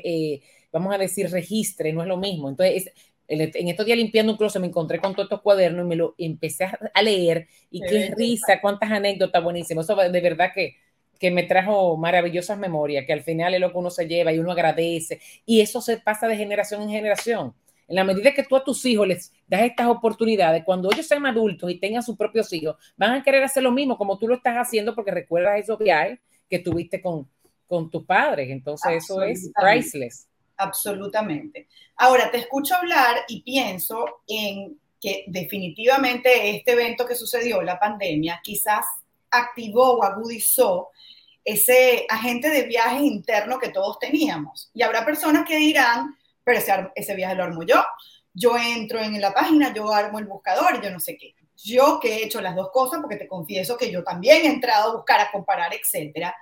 eh, 0.04 0.42
vamos 0.70 0.94
a 0.94 0.98
decir, 0.98 1.30
registre, 1.30 1.94
no 1.94 2.02
es 2.02 2.08
lo 2.08 2.18
mismo. 2.18 2.50
Entonces, 2.50 2.92
en 3.30 3.68
estos 3.68 3.86
días 3.86 3.96
limpiando 3.96 4.32
un 4.32 4.38
closet 4.38 4.60
me 4.60 4.66
encontré 4.66 4.98
con 4.98 5.12
todos 5.12 5.26
estos 5.26 5.40
cuadernos 5.40 5.84
y 5.86 5.88
me 5.88 5.96
lo 5.96 6.14
empecé 6.18 6.64
a 6.92 7.02
leer 7.02 7.46
y 7.70 7.80
qué, 7.80 8.12
risa, 8.16 8.60
cuántas 8.60 8.90
anécdotas 8.90 9.42
buenísimas. 9.42 9.86
Eso 9.88 9.94
de 9.94 10.20
verdad 10.20 10.50
que, 10.52 10.76
que 11.18 11.30
me 11.30 11.44
trajo 11.44 11.96
maravillosas 11.96 12.58
memorias, 12.58 13.04
que 13.06 13.12
al 13.12 13.22
final 13.22 13.54
es 13.54 13.60
lo 13.60 13.70
que 13.70 13.78
uno 13.78 13.90
se 13.90 14.08
lleva 14.08 14.32
y 14.32 14.40
uno 14.40 14.50
agradece. 14.50 15.20
Y 15.46 15.60
eso 15.60 15.80
se 15.80 15.98
pasa 15.98 16.26
de 16.26 16.36
generación 16.36 16.82
en 16.82 16.90
generación. 16.90 17.54
En 17.86 17.96
la 17.96 18.04
medida 18.04 18.32
que 18.32 18.42
tú 18.42 18.56
a 18.56 18.64
tus 18.64 18.84
hijos 18.84 19.06
les 19.06 19.32
das 19.46 19.62
estas 19.62 19.86
oportunidades, 19.86 20.64
cuando 20.64 20.90
ellos 20.92 21.06
sean 21.06 21.24
adultos 21.24 21.70
y 21.70 21.78
tengan 21.78 22.02
sus 22.02 22.16
propios 22.16 22.52
hijos, 22.52 22.76
van 22.96 23.12
a 23.12 23.22
querer 23.22 23.44
hacer 23.44 23.62
lo 23.62 23.70
mismo 23.70 23.96
como 23.96 24.18
tú 24.18 24.26
lo 24.26 24.34
estás 24.34 24.56
haciendo 24.56 24.94
porque 24.94 25.12
recuerdas 25.12 25.60
esos 25.60 25.78
viajes 25.78 26.18
que 26.48 26.58
tuviste 26.58 27.00
con, 27.00 27.28
con 27.68 27.90
tus 27.90 28.04
padres. 28.04 28.50
Entonces 28.50 29.04
eso 29.04 29.22
es 29.22 29.52
priceless 29.54 30.29
absolutamente. 30.60 31.68
Ahora, 31.96 32.30
te 32.30 32.38
escucho 32.38 32.74
hablar 32.74 33.24
y 33.28 33.42
pienso 33.42 34.22
en 34.26 34.78
que 35.00 35.24
definitivamente 35.28 36.56
este 36.56 36.72
evento 36.72 37.06
que 37.06 37.14
sucedió, 37.14 37.62
la 37.62 37.78
pandemia, 37.78 38.40
quizás 38.42 38.84
activó 39.30 39.94
o 39.94 40.04
agudizó 40.04 40.90
ese 41.42 42.06
agente 42.08 42.50
de 42.50 42.64
viaje 42.64 43.02
interno 43.02 43.58
que 43.58 43.70
todos 43.70 43.98
teníamos. 43.98 44.70
Y 44.74 44.82
habrá 44.82 45.04
personas 45.04 45.46
que 45.46 45.56
dirán, 45.56 46.16
pero 46.44 46.60
ese, 46.94 47.14
viaje 47.14 47.34
lo 47.34 47.44
armo 47.44 47.62
yo. 47.62 47.82
Yo 48.34 48.56
entro 48.58 49.00
en 49.00 49.20
la 49.20 49.32
página, 49.32 49.72
yo 49.72 49.90
armo 49.90 50.18
el 50.18 50.26
buscador, 50.26 50.82
yo 50.82 50.90
no 50.90 51.00
sé 51.00 51.16
qué. 51.16 51.34
Yo 51.56 51.98
que 52.00 52.16
he 52.16 52.24
hecho 52.24 52.40
las 52.40 52.54
dos 52.54 52.70
cosas, 52.70 53.00
porque 53.00 53.16
te 53.16 53.26
confieso 53.28 53.76
que 53.76 53.90
yo 53.90 54.04
también 54.04 54.42
he 54.42 54.48
entrado 54.48 54.90
a 54.90 54.96
buscar, 54.96 55.20
a 55.20 55.30
comparar, 55.30 55.74
etcétera 55.74 56.34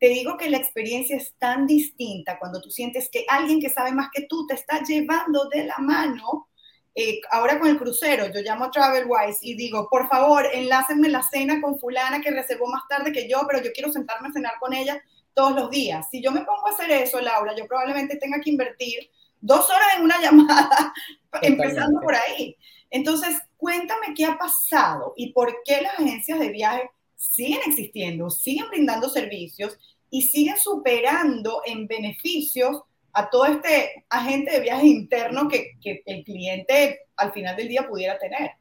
te 0.00 0.08
digo 0.08 0.38
que 0.38 0.48
la 0.48 0.56
experiencia 0.56 1.14
es 1.14 1.34
tan 1.38 1.66
distinta 1.66 2.38
cuando 2.38 2.60
tú 2.62 2.70
sientes 2.70 3.10
que 3.12 3.26
alguien 3.28 3.60
que 3.60 3.68
sabe 3.68 3.92
más 3.92 4.08
que 4.12 4.22
tú 4.22 4.46
te 4.46 4.54
está 4.54 4.82
llevando 4.82 5.44
de 5.50 5.64
la 5.64 5.76
mano. 5.78 6.48
Eh, 6.94 7.20
ahora 7.30 7.58
con 7.58 7.68
el 7.68 7.78
crucero, 7.78 8.26
yo 8.34 8.40
llamo 8.40 8.64
a 8.64 8.70
TravelWise 8.70 9.40
y 9.42 9.54
digo, 9.54 9.88
por 9.90 10.08
favor, 10.08 10.46
enlácenme 10.52 11.10
la 11.10 11.22
cena 11.22 11.60
con 11.60 11.78
fulana 11.78 12.22
que 12.22 12.30
reservó 12.30 12.66
más 12.66 12.82
tarde 12.88 13.12
que 13.12 13.28
yo, 13.28 13.42
pero 13.46 13.62
yo 13.62 13.72
quiero 13.72 13.92
sentarme 13.92 14.28
a 14.28 14.32
cenar 14.32 14.54
con 14.58 14.72
ella 14.72 15.00
todos 15.34 15.54
los 15.54 15.70
días. 15.70 16.06
Si 16.10 16.22
yo 16.22 16.32
me 16.32 16.46
pongo 16.46 16.66
a 16.66 16.70
hacer 16.70 16.90
eso, 16.90 17.20
Laura, 17.20 17.54
yo 17.54 17.66
probablemente 17.66 18.16
tenga 18.16 18.40
que 18.40 18.50
invertir 18.50 19.10
dos 19.38 19.68
horas 19.68 19.88
en 19.98 20.04
una 20.04 20.18
llamada, 20.22 20.94
empezando 21.42 22.00
por 22.00 22.14
ahí. 22.14 22.56
Entonces, 22.88 23.38
cuéntame 23.58 24.14
qué 24.16 24.24
ha 24.24 24.38
pasado 24.38 25.12
y 25.14 25.34
por 25.34 25.62
qué 25.62 25.82
las 25.82 25.92
agencias 26.00 26.38
de 26.38 26.48
viaje 26.48 26.90
siguen 27.20 27.60
existiendo, 27.66 28.30
siguen 28.30 28.68
brindando 28.70 29.08
servicios 29.08 29.76
y 30.08 30.22
siguen 30.22 30.56
superando 30.56 31.60
en 31.66 31.86
beneficios 31.86 32.82
a 33.12 33.28
todo 33.28 33.44
este 33.44 34.04
agente 34.08 34.52
de 34.52 34.60
viaje 34.60 34.86
interno 34.86 35.48
que, 35.48 35.72
que, 35.82 36.02
el 36.06 36.24
cliente 36.24 37.00
al 37.16 37.32
final 37.32 37.56
del 37.56 37.68
día 37.68 37.86
pudiera 37.86 38.18
tener. 38.18 38.52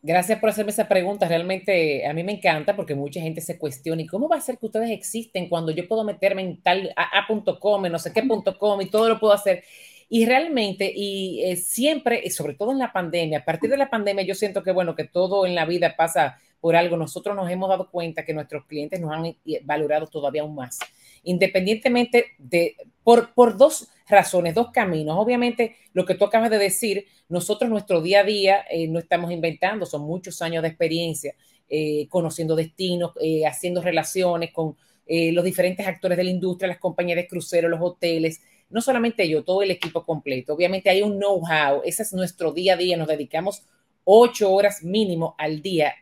Gracias 0.00 0.38
por 0.38 0.50
hacerme 0.50 0.72
esa 0.72 0.88
pregunta. 0.88 1.26
Realmente 1.26 2.06
a 2.06 2.12
mí 2.12 2.22
me 2.22 2.32
encanta 2.32 2.76
porque 2.76 2.94
mucha 2.94 3.20
gente 3.20 3.40
se 3.40 3.58
cuestiona, 3.58 4.02
¿y 4.02 4.06
cómo 4.06 4.28
va 4.28 4.36
a 4.36 4.40
ser 4.40 4.58
que 4.58 4.66
ustedes 4.66 4.90
existen 4.90 5.48
cuando 5.48 5.72
yo 5.72 5.88
puedo 5.88 6.04
meterme 6.04 6.42
en 6.42 6.62
tal 6.62 6.92
a.com, 6.96 7.82
no 7.82 7.98
sé 7.98 8.12
qué 8.12 8.22
punto 8.22 8.58
com 8.58 8.80
y 8.80 8.86
todo 8.86 9.08
lo 9.08 9.18
puedo 9.18 9.32
hacer? 9.32 9.64
Y 10.08 10.26
realmente, 10.26 10.92
y 10.94 11.42
eh, 11.44 11.56
siempre, 11.56 12.28
sobre 12.30 12.54
todo 12.54 12.72
en 12.72 12.78
la 12.78 12.92
pandemia, 12.92 13.38
a 13.38 13.44
partir 13.44 13.70
de 13.70 13.78
la 13.78 13.88
pandemia 13.88 14.24
yo 14.24 14.34
siento 14.34 14.62
que, 14.62 14.70
bueno, 14.70 14.94
que 14.94 15.04
todo 15.04 15.46
en 15.46 15.54
la 15.54 15.64
vida 15.64 15.96
pasa 15.96 16.38
por 16.62 16.76
algo, 16.76 16.96
nosotros 16.96 17.34
nos 17.34 17.50
hemos 17.50 17.68
dado 17.68 17.90
cuenta 17.90 18.24
que 18.24 18.32
nuestros 18.32 18.66
clientes 18.66 19.00
nos 19.00 19.10
han 19.10 19.26
eh, 19.26 19.36
valorado 19.64 20.06
todavía 20.06 20.42
aún 20.42 20.54
más, 20.54 20.78
independientemente 21.24 22.26
de, 22.38 22.76
por, 23.02 23.34
por 23.34 23.56
dos 23.56 23.88
razones, 24.06 24.54
dos 24.54 24.70
caminos. 24.70 25.16
Obviamente, 25.18 25.74
lo 25.92 26.06
que 26.06 26.14
tú 26.14 26.24
acabas 26.24 26.50
de 26.50 26.58
decir, 26.58 27.06
nosotros 27.28 27.68
nuestro 27.68 28.00
día 28.00 28.20
a 28.20 28.24
día 28.24 28.64
eh, 28.70 28.86
no 28.86 29.00
estamos 29.00 29.32
inventando, 29.32 29.86
son 29.86 30.02
muchos 30.02 30.40
años 30.40 30.62
de 30.62 30.68
experiencia, 30.68 31.34
eh, 31.68 32.06
conociendo 32.08 32.54
destinos, 32.54 33.10
haciendo 33.44 33.82
relaciones 33.82 34.52
con 34.52 34.76
los 35.08 35.44
diferentes 35.44 35.86
actores 35.86 36.16
de 36.16 36.24
la 36.24 36.30
industria, 36.30 36.68
las 36.68 36.78
compañías 36.78 37.16
de 37.16 37.26
cruceros, 37.26 37.70
los 37.70 37.80
hoteles, 37.82 38.40
no 38.70 38.80
solamente 38.80 39.28
yo, 39.28 39.42
todo 39.42 39.62
el 39.62 39.72
equipo 39.72 40.06
completo. 40.06 40.54
Obviamente 40.54 40.88
hay 40.88 41.02
un 41.02 41.18
know-how, 41.18 41.82
ese 41.84 42.04
es 42.04 42.12
nuestro 42.12 42.52
día 42.52 42.74
a 42.74 42.76
día, 42.76 42.96
nos 42.96 43.08
dedicamos 43.08 43.64
ocho 44.04 44.50
horas 44.52 44.82
mínimo 44.84 45.34
al 45.38 45.60
día 45.60 45.92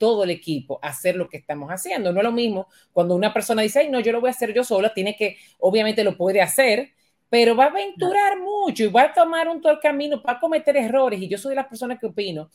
todo 0.00 0.24
el 0.24 0.30
equipo 0.30 0.78
hacer 0.82 1.14
lo 1.14 1.28
que 1.28 1.36
estamos 1.36 1.70
haciendo. 1.70 2.10
No 2.10 2.20
es 2.20 2.24
lo 2.24 2.32
mismo 2.32 2.68
cuando 2.92 3.14
una 3.14 3.34
persona 3.34 3.60
dice, 3.60 3.80
ay, 3.80 3.90
no, 3.90 4.00
yo 4.00 4.12
lo 4.12 4.20
voy 4.20 4.28
a 4.28 4.30
hacer 4.30 4.54
yo 4.54 4.64
sola, 4.64 4.94
tiene 4.94 5.14
que, 5.14 5.36
obviamente 5.58 6.02
lo 6.02 6.16
puede 6.16 6.40
hacer, 6.40 6.92
pero 7.28 7.54
va 7.54 7.66
a 7.66 7.68
aventurar 7.68 8.40
mucho 8.40 8.84
y 8.84 8.86
va 8.88 9.02
a 9.02 9.12
tomar 9.12 9.46
un 9.48 9.60
todo 9.60 9.74
el 9.74 9.78
camino, 9.78 10.22
va 10.26 10.32
a 10.32 10.40
cometer 10.40 10.74
errores. 10.76 11.20
Y 11.20 11.28
yo 11.28 11.36
soy 11.36 11.50
de 11.50 11.56
las 11.56 11.66
personas 11.66 11.98
que 12.00 12.06
opino, 12.06 12.50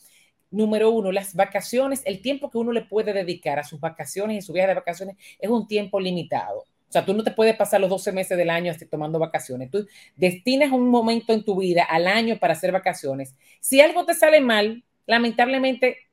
número 0.50 0.90
uno, 0.90 1.12
las 1.12 1.34
vacaciones, 1.34 2.02
el 2.04 2.20
tiempo 2.20 2.50
que 2.50 2.58
uno 2.58 2.72
le 2.72 2.82
puede 2.82 3.12
dedicar 3.12 3.60
a 3.60 3.64
sus 3.64 3.78
vacaciones 3.78 4.38
y 4.38 4.42
su 4.42 4.52
viaje 4.52 4.68
de 4.68 4.74
vacaciones 4.74 5.16
es 5.38 5.48
un 5.48 5.68
tiempo 5.68 6.00
limitado. 6.00 6.60
O 6.88 6.92
sea, 6.92 7.04
tú 7.04 7.14
no 7.14 7.22
te 7.22 7.30
puedes 7.30 7.56
pasar 7.56 7.80
los 7.80 7.90
12 7.90 8.10
meses 8.12 8.36
del 8.36 8.50
año 8.50 8.72
tomando 8.90 9.18
vacaciones. 9.20 9.70
Tú 9.70 9.86
destinas 10.16 10.72
un 10.72 10.88
momento 10.88 11.32
en 11.32 11.44
tu 11.44 11.56
vida 11.56 11.84
al 11.84 12.08
año 12.08 12.38
para 12.38 12.54
hacer 12.54 12.72
vacaciones. 12.72 13.36
Si 13.60 13.80
algo 13.80 14.04
te 14.04 14.14
sale 14.14 14.40
mal, 14.40 14.84
lamentablemente 15.06 16.05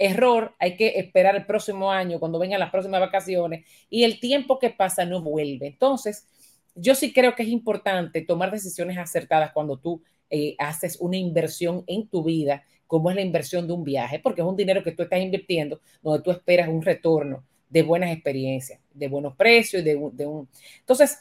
error, 0.00 0.54
hay 0.58 0.76
que 0.76 0.98
esperar 0.98 1.36
el 1.36 1.44
próximo 1.44 1.92
año, 1.92 2.18
cuando 2.18 2.38
vengan 2.38 2.58
las 2.58 2.70
próximas 2.70 3.00
vacaciones, 3.00 3.66
y 3.90 4.04
el 4.04 4.18
tiempo 4.18 4.58
que 4.58 4.70
pasa 4.70 5.04
no 5.04 5.20
vuelve. 5.20 5.66
Entonces, 5.66 6.26
yo 6.74 6.94
sí 6.94 7.12
creo 7.12 7.34
que 7.34 7.42
es 7.42 7.50
importante 7.50 8.22
tomar 8.22 8.50
decisiones 8.50 8.96
acertadas 8.96 9.52
cuando 9.52 9.78
tú 9.78 10.02
eh, 10.30 10.56
haces 10.58 10.96
una 11.00 11.18
inversión 11.18 11.84
en 11.86 12.08
tu 12.08 12.24
vida, 12.24 12.64
como 12.86 13.10
es 13.10 13.16
la 13.16 13.22
inversión 13.22 13.66
de 13.66 13.74
un 13.74 13.84
viaje, 13.84 14.18
porque 14.18 14.40
es 14.40 14.46
un 14.46 14.56
dinero 14.56 14.82
que 14.82 14.92
tú 14.92 15.02
estás 15.02 15.20
invirtiendo, 15.20 15.80
donde 16.02 16.22
tú 16.22 16.30
esperas 16.30 16.68
un 16.68 16.80
retorno 16.80 17.44
de 17.68 17.82
buenas 17.82 18.10
experiencias, 18.10 18.80
de 18.94 19.06
buenos 19.06 19.36
precios, 19.36 19.84
de, 19.84 20.00
de 20.12 20.26
un... 20.26 20.48
Entonces, 20.80 21.18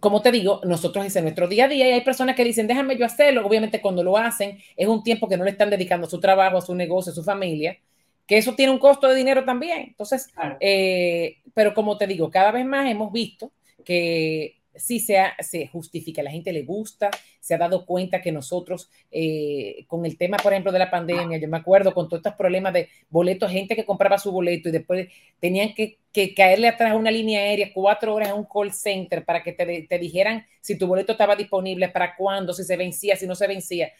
como 0.00 0.22
te 0.22 0.32
digo, 0.32 0.60
nosotros 0.64 1.04
es 1.06 1.16
en 1.16 1.24
nuestro 1.24 1.48
día 1.48 1.66
a 1.66 1.68
día 1.68 1.88
y 1.88 1.92
hay 1.92 2.00
personas 2.02 2.36
que 2.36 2.44
dicen, 2.44 2.66
déjame 2.66 2.96
yo 2.96 3.06
hacerlo. 3.06 3.46
Obviamente 3.46 3.80
cuando 3.80 4.02
lo 4.02 4.16
hacen 4.16 4.58
es 4.76 4.88
un 4.88 5.02
tiempo 5.02 5.28
que 5.28 5.36
no 5.36 5.44
le 5.44 5.50
están 5.50 5.70
dedicando 5.70 6.06
a 6.06 6.10
su 6.10 6.20
trabajo, 6.20 6.58
a 6.58 6.62
su 6.62 6.74
negocio, 6.74 7.12
a 7.12 7.14
su 7.14 7.22
familia. 7.24 7.78
que 8.26 8.38
eso 8.38 8.54
tiene 8.54 8.72
un 8.72 8.78
costo 8.78 9.08
de 9.08 9.16
dinero 9.16 9.44
también. 9.44 9.82
Entonces, 9.88 10.28
eh, 10.60 11.38
pero 11.54 11.74
como 11.74 11.98
te 11.98 12.06
digo, 12.06 12.30
cada 12.30 12.52
vez 12.52 12.66
más 12.66 12.90
hemos 12.90 13.12
visto 13.12 13.52
que 13.84 14.56
sí 14.76 15.00
se, 15.00 15.16
se 15.40 15.66
justifica, 15.68 16.20
a 16.20 16.24
la 16.24 16.30
gente 16.30 16.52
le 16.52 16.62
gusta, 16.62 17.10
se 17.40 17.54
ha 17.54 17.58
dado 17.58 17.84
cuenta 17.86 18.20
que 18.20 18.32
nosotros, 18.32 18.90
eh, 19.10 19.84
con 19.86 20.04
el 20.06 20.16
tema, 20.16 20.36
por 20.38 20.52
ejemplo, 20.52 20.72
de 20.72 20.78
la 20.78 20.90
pandemia, 20.90 21.38
yo 21.38 21.48
me 21.48 21.56
acuerdo 21.56 21.92
con 21.92 22.08
todos 22.08 22.20
estos 22.20 22.34
problemas 22.34 22.72
de 22.72 22.88
boletos, 23.10 23.50
gente 23.50 23.76
que 23.76 23.84
compraba 23.84 24.18
su 24.18 24.32
boleto 24.32 24.68
y 24.68 24.72
después 24.72 25.08
tenían 25.40 25.74
que, 25.74 25.98
caerle 26.36 26.68
atrás 26.68 26.92
a 26.92 26.96
una 26.96 27.10
línea 27.10 27.40
aérea 27.40 27.72
cuatro 27.74 28.14
horas 28.14 28.28
en 28.28 28.36
un 28.36 28.44
call 28.44 28.72
center 28.72 29.24
para 29.24 29.42
que 29.42 29.52
te, 29.52 29.98
dijeran 29.98 30.46
si 30.60 30.78
tu 30.78 30.86
boleto 30.86 31.12
estaba 31.12 31.34
disponible, 31.34 31.88
para 31.88 32.14
cuándo, 32.14 32.52
si 32.52 32.62
se 32.62 32.76
vencía, 32.76 33.16
si 33.16 33.26
no 33.26 33.34
se 33.34 33.48
vencía. 33.48 33.92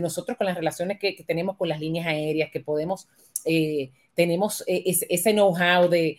nosotros 0.00 0.36
con 0.36 0.46
las 0.46 0.56
relaciones 0.56 0.98
que, 0.98 1.12
tenemos 1.26 1.56
con 1.56 1.68
las 1.68 1.80
líneas 1.80 2.06
aéreas, 2.06 2.50
que 2.50 2.60
podemos... 2.60 3.08
Eh, 3.44 3.90
tenemos 4.14 4.62
eh, 4.66 4.84
ese, 4.86 5.32
know-how 5.32 5.88
de, 5.88 6.18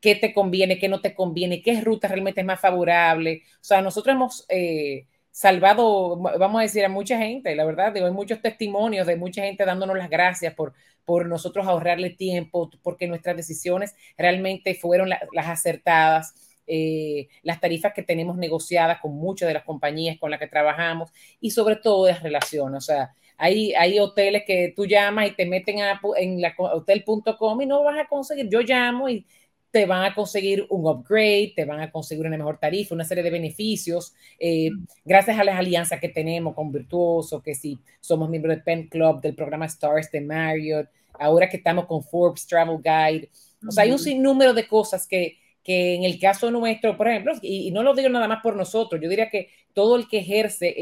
qué 0.00 0.14
te 0.14 0.32
conviene, 0.32 0.78
qué 0.78 0.88
no 0.88 1.00
te 1.00 1.14
conviene, 1.14 1.62
qué 1.62 1.80
ruta 1.80 2.08
realmente 2.08 2.40
es 2.40 2.46
más 2.46 2.60
favorable. 2.60 3.42
O 3.56 3.64
sea, 3.64 3.82
nosotros 3.82 4.14
hemos 4.14 4.46
eh, 4.48 5.06
salvado, 5.30 6.16
vamos 6.16 6.60
a 6.60 6.62
decir, 6.62 6.84
a 6.84 6.88
mucha 6.88 7.18
gente, 7.18 7.54
la 7.54 7.64
verdad, 7.64 7.92
digo, 7.92 8.06
hay 8.06 8.12
muchos 8.12 8.40
testimonios 8.40 9.06
de 9.06 9.16
mucha 9.16 9.42
gente 9.42 9.64
dándonos 9.64 9.96
las 9.96 10.08
gracias 10.08 10.54
por, 10.54 10.72
por 11.04 11.26
nosotros 11.26 11.66
ahorrarle 11.66 12.10
tiempo, 12.10 12.70
porque 12.82 13.06
nuestras 13.06 13.36
decisiones 13.36 13.94
realmente 14.16 14.74
fueron 14.74 15.08
las 15.08 15.46
acertadas. 15.46 16.34
Eh, 16.68 17.28
las 17.42 17.60
tarifas 17.60 17.92
que 17.94 18.02
tenemos 18.02 18.36
negociadas 18.36 18.98
con 19.00 19.14
muchas 19.14 19.46
de 19.46 19.54
las 19.54 19.62
compañías 19.62 20.18
con 20.18 20.32
las 20.32 20.40
que 20.40 20.48
trabajamos 20.48 21.12
y 21.40 21.50
sobre 21.52 21.76
todo 21.76 22.08
las 22.08 22.24
relaciones. 22.24 22.78
O 22.78 22.80
sea, 22.80 23.14
hay, 23.38 23.74
hay 23.74 23.98
hoteles 23.98 24.44
que 24.46 24.72
tú 24.74 24.86
llamas 24.86 25.28
y 25.28 25.30
te 25.32 25.46
meten 25.46 25.80
a, 25.80 26.00
en 26.16 26.40
la 26.40 26.54
hotel.com 26.58 27.60
y 27.60 27.66
no 27.66 27.84
vas 27.84 27.98
a 27.98 28.08
conseguir. 28.08 28.48
Yo 28.48 28.60
llamo 28.62 29.08
y 29.08 29.26
te 29.76 29.84
van 29.84 30.04
a 30.04 30.14
conseguir 30.14 30.66
un 30.70 30.86
upgrade, 30.86 31.52
te 31.54 31.66
van 31.66 31.80
a 31.80 31.90
conseguir 31.90 32.26
una 32.26 32.38
mejor 32.38 32.56
tarifa, 32.56 32.94
una 32.94 33.04
serie 33.04 33.22
de 33.22 33.28
beneficios, 33.28 34.14
eh, 34.38 34.70
gracias 35.04 35.38
a 35.38 35.44
las 35.44 35.58
alianzas 35.58 36.00
que 36.00 36.08
tenemos 36.08 36.54
con 36.54 36.72
Virtuoso, 36.72 37.42
que 37.42 37.54
si 37.54 37.78
somos 38.00 38.30
miembros 38.30 38.54
del 38.54 38.64
Pen 38.64 38.88
Club, 38.88 39.20
del 39.20 39.34
programa 39.34 39.66
Stars 39.66 40.10
de 40.10 40.22
Marriott, 40.22 40.88
ahora 41.18 41.50
que 41.50 41.58
estamos 41.58 41.84
con 41.84 42.02
Forbes 42.02 42.46
Travel 42.46 42.78
Guide. 42.78 43.28
O 43.68 43.70
sea, 43.70 43.84
hay 43.84 43.90
un 43.90 43.98
sinnúmero 43.98 44.54
de 44.54 44.66
cosas 44.66 45.06
que, 45.06 45.36
que 45.62 45.94
en 45.94 46.04
el 46.04 46.18
caso 46.18 46.50
nuestro, 46.50 46.96
por 46.96 47.08
ejemplo, 47.08 47.34
y, 47.42 47.70
no 47.70 47.82
lo 47.82 47.94
digo 47.94 48.08
nada 48.08 48.28
más 48.28 48.42
por 48.42 48.56
nosotros, 48.56 48.98
yo 48.98 49.10
diría 49.10 49.28
que 49.28 49.50
todo 49.74 49.96
el 49.96 50.08
que 50.08 50.20
ejerce 50.20 50.74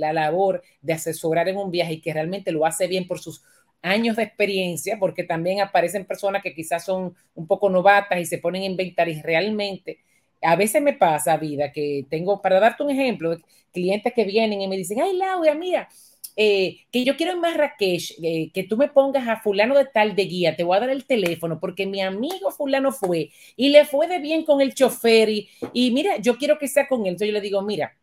la 0.00 0.12
labor 0.12 0.64
de 0.80 0.94
asesorar 0.94 1.48
en 1.48 1.58
un 1.58 1.70
viaje 1.70 1.92
y 1.92 2.00
que 2.00 2.12
realmente 2.12 2.50
lo 2.50 2.66
hace 2.66 2.88
bien 2.88 3.06
por 3.06 3.20
sus 3.20 3.44
años 3.82 4.16
de 4.16 4.22
experiencia, 4.24 4.98
porque 4.98 5.24
también 5.24 5.60
aparecen 5.60 6.04
personas 6.04 6.42
que 6.42 6.54
quizás 6.54 6.84
son 6.84 7.14
un 7.34 7.46
poco 7.46 7.68
novatas 7.68 8.20
y 8.20 8.26
se 8.26 8.38
ponen 8.38 8.62
a 8.62 8.66
inventar 8.66 9.08
y 9.08 9.20
realmente 9.22 9.98
a 10.42 10.56
veces 10.56 10.82
me 10.82 10.94
pasa, 10.94 11.36
vida, 11.36 11.72
que 11.72 12.06
tengo, 12.10 12.42
para 12.42 12.58
darte 12.60 12.82
un 12.82 12.90
ejemplo, 12.90 13.36
clientes 13.72 14.12
que 14.12 14.24
vienen 14.24 14.60
y 14.60 14.68
me 14.68 14.76
dicen, 14.76 15.00
ay, 15.00 15.16
Laura, 15.16 15.54
mira, 15.54 15.88
eh, 16.36 16.78
que 16.90 17.04
yo 17.04 17.16
quiero 17.16 17.32
en 17.32 17.40
Marrakech, 17.40 18.14
eh, 18.22 18.50
que 18.52 18.64
tú 18.64 18.76
me 18.76 18.88
pongas 18.88 19.28
a 19.28 19.36
fulano 19.40 19.76
de 19.76 19.84
tal 19.84 20.16
de 20.16 20.24
guía, 20.24 20.56
te 20.56 20.64
voy 20.64 20.76
a 20.76 20.80
dar 20.80 20.90
el 20.90 21.04
teléfono 21.04 21.60
porque 21.60 21.86
mi 21.86 22.00
amigo 22.00 22.50
fulano 22.50 22.90
fue 22.92 23.30
y 23.56 23.68
le 23.68 23.84
fue 23.84 24.08
de 24.08 24.18
bien 24.18 24.44
con 24.44 24.60
el 24.60 24.74
chofer 24.74 25.28
y, 25.28 25.48
y 25.72 25.90
mira, 25.90 26.16
yo 26.18 26.38
quiero 26.38 26.58
que 26.58 26.68
sea 26.68 26.88
con 26.88 27.02
él. 27.02 27.08
Entonces 27.08 27.28
yo 27.28 27.34
le 27.34 27.40
digo, 27.42 27.62
mira, 27.62 27.94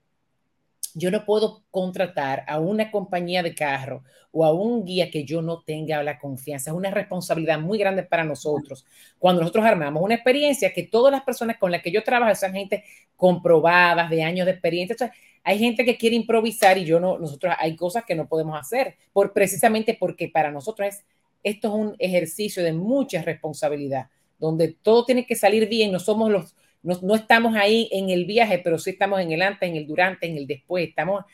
yo 0.99 1.09
no 1.11 1.25
puedo 1.25 1.63
contratar 1.71 2.43
a 2.47 2.59
una 2.59 2.91
compañía 2.91 3.41
de 3.41 3.55
carro 3.55 4.03
o 4.31 4.45
a 4.45 4.53
un 4.53 4.85
guía 4.85 5.09
que 5.09 5.23
yo 5.23 5.41
no 5.41 5.61
tenga 5.63 6.03
la 6.03 6.19
confianza. 6.19 6.69
Es 6.69 6.77
una 6.77 6.91
responsabilidad 6.91 7.59
muy 7.59 7.79
grande 7.79 8.03
para 8.03 8.23
nosotros. 8.23 8.85
Cuando 9.17 9.41
nosotros 9.41 9.65
armamos 9.65 10.03
una 10.03 10.15
experiencia 10.15 10.73
que 10.73 10.83
todas 10.83 11.11
las 11.11 11.23
personas 11.23 11.57
con 11.57 11.71
las 11.71 11.81
que 11.81 11.91
yo 11.91 12.03
trabajo 12.03 12.35
son 12.35 12.53
gente 12.53 12.83
comprobadas 13.15 14.09
de 14.09 14.23
años 14.23 14.45
de 14.45 14.51
experiencia. 14.51 15.11
hay 15.43 15.57
gente 15.57 15.85
que 15.85 15.97
quiere 15.97 16.15
improvisar 16.15 16.77
y 16.77 16.85
yo 16.85 16.99
no, 16.99 17.17
nosotros 17.17 17.55
hay 17.57 17.75
cosas 17.75 18.03
que 18.05 18.15
no 18.15 18.27
podemos 18.27 18.59
hacer 18.59 18.97
por 19.13 19.33
precisamente 19.33 19.97
porque 19.99 20.27
para 20.27 20.51
nosotros 20.51 20.89
es, 20.89 21.05
esto 21.43 21.69
es 21.69 21.73
un 21.73 21.95
ejercicio 21.97 22.61
de 22.63 22.73
mucha 22.73 23.21
responsabilidad, 23.21 24.09
donde 24.37 24.67
todo 24.69 25.05
tiene 25.05 25.25
que 25.25 25.35
salir 25.35 25.67
bien, 25.69 25.91
no 25.91 25.99
somos 25.99 26.29
los 26.29 26.55
no, 26.81 27.15
estamos 27.15 27.55
ahí 27.55 27.89
en 27.91 28.09
el 28.09 28.25
viaje, 28.25 28.59
pero 28.59 28.77
sí 28.77 28.91
estamos 28.91 29.19
en 29.19 29.31
el 29.31 29.41
antes, 29.41 29.69
en 29.69 29.75
el 29.75 29.85
durante, 29.85 30.27
en 30.27 30.37
el 30.37 30.47
después. 30.47 30.87
Estamos, 30.87 31.25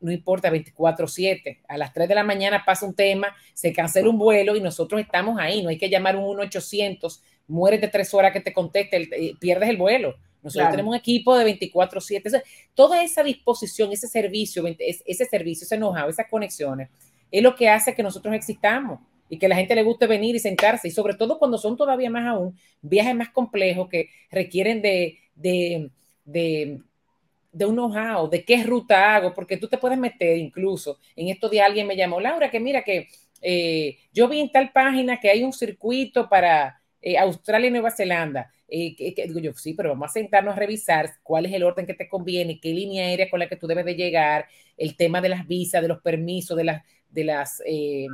no 0.00 0.12
importa, 0.12 0.50
24/7. 0.50 1.62
A 1.68 1.76
las 1.76 1.92
3 1.92 2.08
de 2.08 2.14
la 2.14 2.22
mañana 2.22 2.64
pasa 2.64 2.86
un 2.86 2.94
tema, 2.94 3.34
se 3.54 3.72
cancela 3.72 4.08
un 4.08 4.18
vuelo 4.18 4.54
y 4.56 4.60
nosotros 4.60 5.00
estamos 5.00 5.38
ahí. 5.40 5.62
No 5.62 5.68
hay 5.68 5.78
que 5.78 5.90
llamar 5.90 6.16
un 6.16 6.24
1-800, 6.24 7.20
mueres 7.48 7.80
de 7.80 7.88
tres 7.88 8.14
horas 8.14 8.32
que 8.32 8.40
te 8.40 8.52
conteste, 8.52 8.96
eh, 9.02 9.34
pierdes 9.40 9.68
el 9.68 9.76
vuelo. 9.76 10.14
Nosotros 10.42 10.70
tenemos 10.70 10.92
un 10.92 10.98
equipo 10.98 11.36
de 11.38 11.44
24/7. 11.44 12.42
toda 12.74 13.02
esa 13.02 13.22
disposición, 13.22 13.92
ese 13.92 14.06
servicio, 14.06 14.64
ese 14.66 15.24
servicio, 15.24 15.64
ese 15.64 15.76
know-how, 15.76 16.08
esas 16.08 16.28
conexiones, 16.28 16.90
es 17.30 17.42
lo 17.42 17.56
que 17.56 17.68
hace 17.68 17.94
que 17.94 18.02
nosotros 18.02 18.34
existamos 18.34 19.00
y 19.28 19.38
que 19.38 19.48
la 19.48 19.56
gente 19.56 19.74
le 19.74 19.82
guste 19.82 20.06
venir 20.06 20.36
y 20.36 20.38
sentarse, 20.38 20.88
y 20.88 20.90
sobre 20.90 21.14
todo 21.14 21.38
cuando 21.38 21.58
son 21.58 21.76
todavía 21.76 22.10
más 22.10 22.26
aún 22.26 22.56
viajes 22.82 23.14
más 23.14 23.30
complejos 23.30 23.88
que 23.88 24.10
requieren 24.30 24.82
de, 24.82 25.18
de, 25.34 25.90
de, 26.24 27.66
un 27.66 27.74
know-how, 27.74 28.28
de 28.28 28.44
qué 28.44 28.62
ruta 28.62 29.14
hago, 29.14 29.32
porque 29.32 29.56
tú 29.56 29.68
te 29.68 29.78
puedes 29.78 29.98
meter 29.98 30.36
incluso, 30.36 30.98
en 31.16 31.28
esto 31.28 31.48
de 31.48 31.60
alguien 31.60 31.86
me 31.86 31.96
llamó, 31.96 32.20
Laura, 32.20 32.50
que 32.50 32.60
mira 32.60 32.82
que 32.82 33.08
eh, 33.40 33.98
yo 34.12 34.28
vi 34.28 34.40
en 34.40 34.50
tal 34.50 34.72
página 34.72 35.20
que 35.20 35.30
hay 35.30 35.42
un 35.42 35.52
circuito 35.52 36.28
para 36.28 36.80
eh, 37.00 37.18
Australia 37.18 37.68
y 37.68 37.70
Nueva 37.70 37.90
Zelanda. 37.90 38.50
Eh, 38.66 38.96
que, 38.96 39.26
digo 39.26 39.38
yo, 39.38 39.52
sí, 39.52 39.74
pero 39.74 39.90
vamos 39.90 40.10
a 40.10 40.12
sentarnos 40.14 40.56
a 40.56 40.58
revisar 40.58 41.10
cuál 41.22 41.44
es 41.46 41.52
el 41.52 41.62
orden 41.62 41.86
que 41.86 41.92
te 41.94 42.08
conviene, 42.08 42.58
qué 42.58 42.70
línea 42.70 43.04
aérea 43.04 43.28
con 43.30 43.38
la 43.38 43.48
que 43.48 43.56
tú 43.56 43.66
debes 43.66 43.84
de 43.84 43.94
llegar, 43.94 44.46
el 44.78 44.96
tema 44.96 45.20
de 45.20 45.28
las 45.28 45.46
visas, 45.46 45.82
de 45.82 45.88
los 45.88 46.00
permisos, 46.00 46.56
de 46.56 46.64
las, 46.64 46.82
de 47.14 47.24
las, 47.24 47.62
eh, 47.64 48.06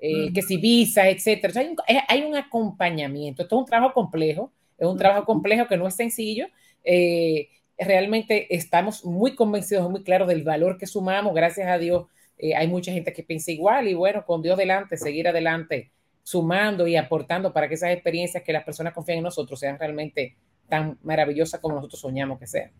eh, 0.00 0.32
que 0.32 0.42
si 0.42 0.56
visas, 0.56 1.06
etcétera. 1.06 1.60
hay, 1.60 1.68
un, 1.68 1.76
hay, 2.08 2.22
un, 2.22 2.36
acompañamiento. 2.36 3.42
Esto 3.42 3.56
es 3.56 3.60
un 3.60 3.66
trabajo 3.66 3.94
complejo, 3.94 4.52
es 4.76 4.86
un 4.86 4.98
trabajo 4.98 5.24
complejo 5.24 5.68
que 5.68 5.76
no 5.76 5.86
es 5.86 5.94
sencillo. 5.94 6.48
Eh, 6.82 7.48
realmente 7.78 8.54
estamos 8.54 9.04
muy 9.04 9.34
convencidos, 9.34 9.88
muy 9.88 10.02
claros 10.02 10.28
del 10.28 10.42
valor 10.42 10.76
que 10.76 10.86
sumamos. 10.86 11.34
Gracias 11.34 11.68
a 11.68 11.78
Dios, 11.78 12.06
hay 12.56 12.68
mucha 12.68 12.92
gente 12.92 13.12
que 13.12 13.22
piensa 13.22 13.52
igual 13.52 13.88
y 13.88 13.94
bueno, 13.94 14.24
con 14.26 14.42
Dios 14.42 14.58
delante, 14.58 14.96
seguir 14.96 15.28
adelante, 15.28 15.92
sumando 16.22 16.86
y 16.86 16.96
aportando 16.96 17.52
para 17.52 17.68
que 17.68 17.74
esas 17.74 17.92
experiencias 17.92 18.42
que 18.42 18.52
las 18.52 18.64
personas 18.64 18.92
confían 18.92 19.18
en 19.18 19.24
nosotros 19.24 19.58
sean 19.60 19.78
realmente 19.78 20.36
tan 20.68 20.98
maravillosas 21.02 21.60
como 21.60 21.76
nosotros 21.76 22.00
soñamos 22.00 22.38
que 22.38 22.46
sean. 22.46 22.70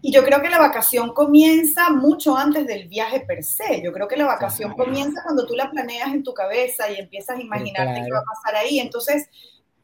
Y 0.00 0.12
yo 0.12 0.24
creo 0.24 0.40
que 0.40 0.48
la 0.48 0.58
vacación 0.58 1.12
comienza 1.12 1.90
mucho 1.90 2.36
antes 2.36 2.66
del 2.66 2.88
viaje 2.88 3.20
per 3.20 3.44
se. 3.44 3.82
Yo 3.82 3.92
creo 3.92 4.08
que 4.08 4.16
la 4.16 4.26
vacación 4.26 4.72
comienza 4.72 5.22
cuando 5.22 5.46
tú 5.46 5.54
la 5.54 5.70
planeas 5.70 6.12
en 6.12 6.22
tu 6.22 6.32
cabeza 6.32 6.90
y 6.90 6.96
empiezas 6.96 7.36
a 7.36 7.40
imaginarte 7.40 8.02
qué 8.04 8.10
va 8.10 8.20
a 8.20 8.34
pasar 8.34 8.56
ahí. 8.56 8.78
Entonces, 8.78 9.28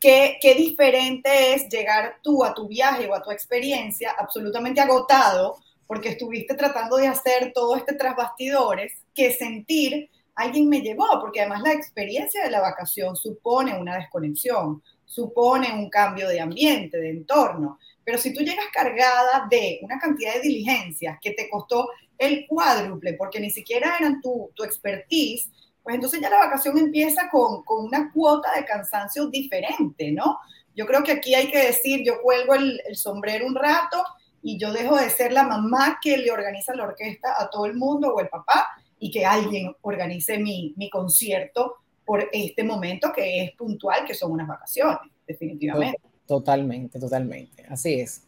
¿qué, 0.00 0.38
qué 0.40 0.54
diferente 0.54 1.54
es 1.54 1.68
llegar 1.68 2.16
tú 2.22 2.44
a 2.44 2.54
tu 2.54 2.68
viaje 2.68 3.06
o 3.06 3.14
a 3.14 3.22
tu 3.22 3.30
experiencia 3.30 4.14
absolutamente 4.18 4.80
agotado 4.80 5.56
porque 5.86 6.10
estuviste 6.10 6.54
tratando 6.54 6.96
de 6.96 7.08
hacer 7.08 7.52
todo 7.54 7.76
este 7.76 7.94
tras 7.94 8.16
bastidores 8.16 8.94
que 9.14 9.32
sentir 9.32 10.08
alguien 10.34 10.68
me 10.68 10.80
llevó, 10.80 11.06
porque 11.20 11.40
además 11.40 11.62
la 11.62 11.72
experiencia 11.72 12.42
de 12.42 12.50
la 12.50 12.60
vacación 12.60 13.16
supone 13.16 13.78
una 13.78 13.96
desconexión, 13.96 14.82
supone 15.12 15.70
un 15.74 15.90
cambio 15.90 16.26
de 16.26 16.40
ambiente, 16.40 16.96
de 16.98 17.10
entorno. 17.10 17.78
Pero 18.02 18.16
si 18.16 18.32
tú 18.32 18.40
llegas 18.40 18.64
cargada 18.72 19.46
de 19.50 19.78
una 19.82 19.98
cantidad 19.98 20.34
de 20.34 20.40
diligencias 20.40 21.18
que 21.20 21.32
te 21.32 21.50
costó 21.50 21.90
el 22.16 22.46
cuádruple, 22.46 23.12
porque 23.14 23.38
ni 23.38 23.50
siquiera 23.50 23.98
eran 23.98 24.22
tu, 24.22 24.50
tu 24.54 24.64
expertise, 24.64 25.50
pues 25.82 25.96
entonces 25.96 26.20
ya 26.20 26.30
la 26.30 26.38
vacación 26.38 26.78
empieza 26.78 27.28
con, 27.30 27.62
con, 27.64 27.84
una 27.84 28.10
cuota 28.10 28.54
de 28.56 28.64
cansancio 28.64 29.26
diferente, 29.26 30.12
¿no? 30.12 30.38
Yo 30.74 30.86
creo 30.86 31.02
que 31.02 31.12
aquí 31.12 31.34
hay 31.34 31.50
que 31.50 31.66
decir, 31.66 32.02
yo 32.04 32.22
cuelgo 32.22 32.54
el, 32.54 32.80
sombrero 32.94 33.46
un 33.46 33.54
rato 33.54 34.02
y 34.42 34.58
yo 34.58 34.72
dejo 34.72 34.96
de 34.96 35.10
ser 35.10 35.32
la 35.32 35.42
mamá 35.42 35.98
que 36.02 36.16
le 36.16 36.30
organiza 36.30 36.74
la 36.74 36.84
orquesta 36.84 37.34
a 37.36 37.50
todo 37.50 37.66
el 37.66 37.74
mundo 37.74 38.14
o 38.14 38.20
el 38.20 38.28
papá 38.28 38.68
y 38.98 39.10
que 39.10 39.26
alguien 39.26 39.76
organice 39.82 40.38
mi, 40.38 40.72
mi 40.78 40.88
concierto 40.88 41.81
por 42.04 42.28
este 42.32 42.64
momento 42.64 43.12
que 43.14 43.44
es 43.44 43.52
puntual, 43.52 44.04
que 44.04 44.14
son 44.14 44.32
unas 44.32 44.48
vacaciones, 44.48 45.10
definitivamente. 45.26 45.98
Totalmente, 46.26 46.98
totalmente. 46.98 47.64
Así 47.68 48.00
es. 48.00 48.22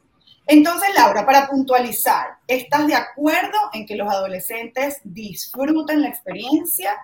Entonces, 0.46 0.90
Laura, 0.94 1.24
para 1.24 1.48
puntualizar, 1.48 2.36
¿estás 2.46 2.86
de 2.86 2.94
acuerdo 2.94 3.56
en 3.72 3.86
que 3.86 3.96
los 3.96 4.12
adolescentes 4.12 5.00
disfruten 5.02 6.02
la 6.02 6.08
experiencia? 6.08 6.94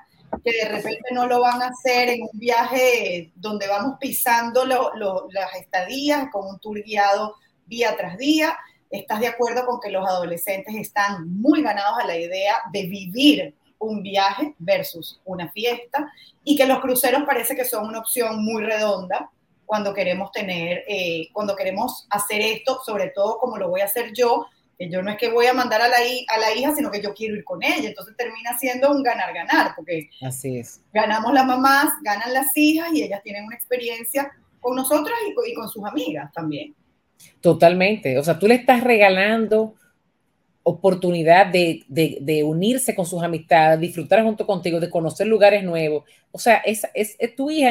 Que 0.45 0.53
de 0.53 0.69
repente 0.69 1.09
no 1.13 1.27
lo 1.27 1.41
van 1.41 1.63
a 1.63 1.69
hacer 1.69 2.11
en 2.11 2.23
un 2.23 2.39
viaje 2.39 3.33
donde 3.35 3.67
vamos 3.67 3.97
pisando 3.99 4.65
las 4.65 5.55
estadías 5.59 6.29
con 6.31 6.47
un 6.49 6.59
tour 6.61 6.83
guiado 6.83 7.35
día 7.67 7.97
tras 7.97 8.19
día. 8.19 8.59
¿Estás 8.91 9.21
de 9.21 9.29
acuerdo 9.29 9.65
con 9.65 9.81
que 9.81 9.91
los 9.91 10.07
adolescentes 10.07 10.75
están 10.75 11.27
muy 11.41 11.63
ganados 11.63 11.99
a 11.99 12.07
la 12.07 12.17
idea 12.17 12.57
de 12.73 12.83
vivir 12.87 13.55
un 13.81 14.03
viaje 14.03 14.55
versus 14.59 15.21
una 15.25 15.51
fiesta 15.51 16.11
y 16.45 16.57
que 16.57 16.67
los 16.67 16.81
cruceros 16.81 17.25
parece 17.27 17.57
que 17.57 17.65
son 17.65 17.87
una 17.89 17.99
opción 17.99 18.45
muy 18.45 18.63
redonda 18.63 19.31
cuando 19.67 19.95
queremos 19.95 20.31
tener, 20.33 20.85
eh, 20.89 21.29
cuando 21.33 21.57
queremos 21.57 22.07
hacer 22.11 22.41
esto, 22.41 22.81
sobre 22.85 23.09
todo 23.09 23.39
como 23.39 23.57
lo 23.57 23.69
voy 23.69 23.81
a 23.81 23.85
hacer 23.87 24.13
yo, 24.13 24.47
que 24.79 24.91
yo 24.91 25.03
no 25.03 25.11
es 25.11 25.17
que 25.17 25.31
voy 25.31 25.47
a 25.47 25.53
mandar 25.53 25.81
a 25.83 25.89
la, 25.89 25.97
a 25.97 26.39
la 26.39 26.55
hija, 26.55 26.75
sino 26.75 26.91
que 26.91 27.03
yo 27.03 27.15
quiero 27.15 27.37
ir 27.37 27.45
con 27.45 27.63
ella. 27.63 27.89
Entonces 27.89 28.17
termina 28.17 28.59
siendo 28.59 28.91
un 28.91 29.03
ganar-ganar, 29.03 29.75
porque 29.77 30.09
Así 30.23 30.59
es. 30.59 30.81
ganamos 30.93 31.33
las 31.33 31.47
mamás, 31.47 31.93
ganan 32.03 32.33
las 32.33 32.57
hijas 32.57 32.89
y 32.93 33.03
ellas 33.03 33.23
tienen 33.23 33.45
una 33.45 33.55
experiencia 33.55 34.33
con 34.61 34.77
nosotras 34.77 35.17
y 35.47 35.55
con 35.55 35.69
sus 35.69 35.85
amigas 35.85 36.33
también. 36.33 36.75
Totalmente. 37.41 38.19
O 38.19 38.25
sea, 38.25 38.39
tú 38.39 38.47
le 38.47 38.55
estás 38.55 38.83
regalando 38.83 39.75
oportunidad 40.63 41.47
de, 41.47 41.85
de, 41.89 42.45
unirse 42.45 42.95
con 42.95 43.07
sus 43.07 43.23
amistades, 43.23 43.81
disfrutar 43.81 44.23
junto 44.23 44.47
contigo, 44.47 44.79
de 44.79 44.91
conocer 44.91 45.27
lugares 45.27 45.65
nuevos. 45.65 46.05
O 46.33 46.39
sea, 46.39 46.59
es, 46.59 46.87
es, 46.95 47.17
tu 47.35 47.51
hija 47.51 47.71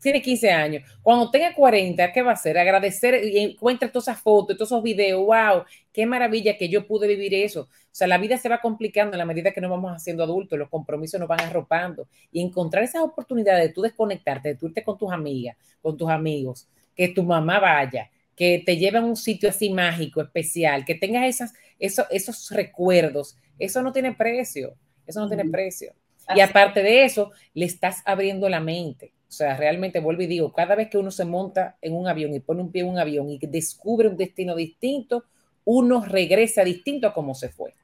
tiene 0.00 0.20
15 0.20 0.50
años. 0.50 0.82
Cuando 1.02 1.30
tenga 1.30 1.54
40, 1.54 2.12
¿qué 2.12 2.22
va 2.22 2.32
a 2.32 2.34
hacer? 2.34 2.58
Agradecer 2.58 3.24
y 3.24 3.38
encuentra 3.38 3.90
todas 3.90 4.08
esas 4.08 4.20
fotos, 4.20 4.56
todos 4.56 4.70
esos 4.70 4.82
videos. 4.82 5.24
¡Wow! 5.24 5.64
¡Qué 5.92 6.04
maravilla 6.04 6.58
que 6.58 6.68
yo 6.68 6.86
pude 6.86 7.06
vivir 7.06 7.32
eso! 7.32 7.62
O 7.62 7.68
sea, 7.92 8.06
la 8.08 8.18
vida 8.18 8.36
se 8.36 8.48
va 8.48 8.60
complicando 8.60 9.14
en 9.14 9.18
la 9.18 9.24
medida 9.24 9.52
que 9.52 9.60
nos 9.60 9.70
vamos 9.70 9.92
haciendo 9.92 10.24
adultos, 10.24 10.58
los 10.58 10.68
compromisos 10.68 11.18
nos 11.20 11.28
van 11.28 11.40
arropando. 11.40 12.08
Y 12.32 12.42
encontrar 12.42 12.84
esas 12.84 13.02
oportunidades 13.02 13.68
de 13.68 13.72
tú 13.72 13.82
desconectarte, 13.82 14.50
de 14.50 14.54
tú 14.56 14.66
irte 14.66 14.82
con 14.82 14.98
tus 14.98 15.12
amigas, 15.12 15.56
con 15.80 15.96
tus 15.96 16.10
amigos, 16.10 16.68
que 16.94 17.08
tu 17.08 17.22
mamá 17.22 17.60
vaya, 17.60 18.10
que 18.36 18.62
te 18.64 18.76
lleve 18.76 18.98
a 18.98 19.02
un 19.02 19.16
sitio 19.16 19.48
así 19.48 19.70
mágico, 19.70 20.20
especial, 20.20 20.84
que 20.84 20.94
tengas 20.94 21.26
esas, 21.26 21.54
esos, 21.78 22.06
esos 22.10 22.50
recuerdos, 22.50 23.36
eso 23.58 23.82
no 23.82 23.92
tiene 23.92 24.12
precio, 24.12 24.74
eso 25.06 25.20
no 25.20 25.28
tiene 25.28 25.46
precio. 25.46 25.94
Y 26.34 26.40
aparte 26.40 26.82
de 26.82 27.04
eso, 27.04 27.32
le 27.54 27.66
estás 27.66 28.02
abriendo 28.04 28.48
la 28.48 28.60
mente. 28.60 29.12
O 29.28 29.32
sea, 29.32 29.56
realmente 29.56 30.00
vuelvo 30.00 30.22
y 30.22 30.26
digo, 30.26 30.52
cada 30.52 30.74
vez 30.74 30.88
que 30.88 30.98
uno 30.98 31.10
se 31.10 31.24
monta 31.24 31.76
en 31.80 31.94
un 31.94 32.08
avión 32.08 32.34
y 32.34 32.40
pone 32.40 32.62
un 32.62 32.70
pie 32.70 32.82
en 32.82 32.88
un 32.88 32.98
avión 32.98 33.30
y 33.30 33.38
descubre 33.38 34.08
un 34.08 34.16
destino 34.16 34.54
distinto, 34.54 35.24
uno 35.64 36.04
regresa 36.04 36.64
distinto 36.64 37.06
a 37.08 37.14
como 37.14 37.34
se 37.34 37.48
fue. 37.48 37.74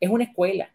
Es 0.00 0.10
una 0.10 0.24
escuela. 0.24 0.70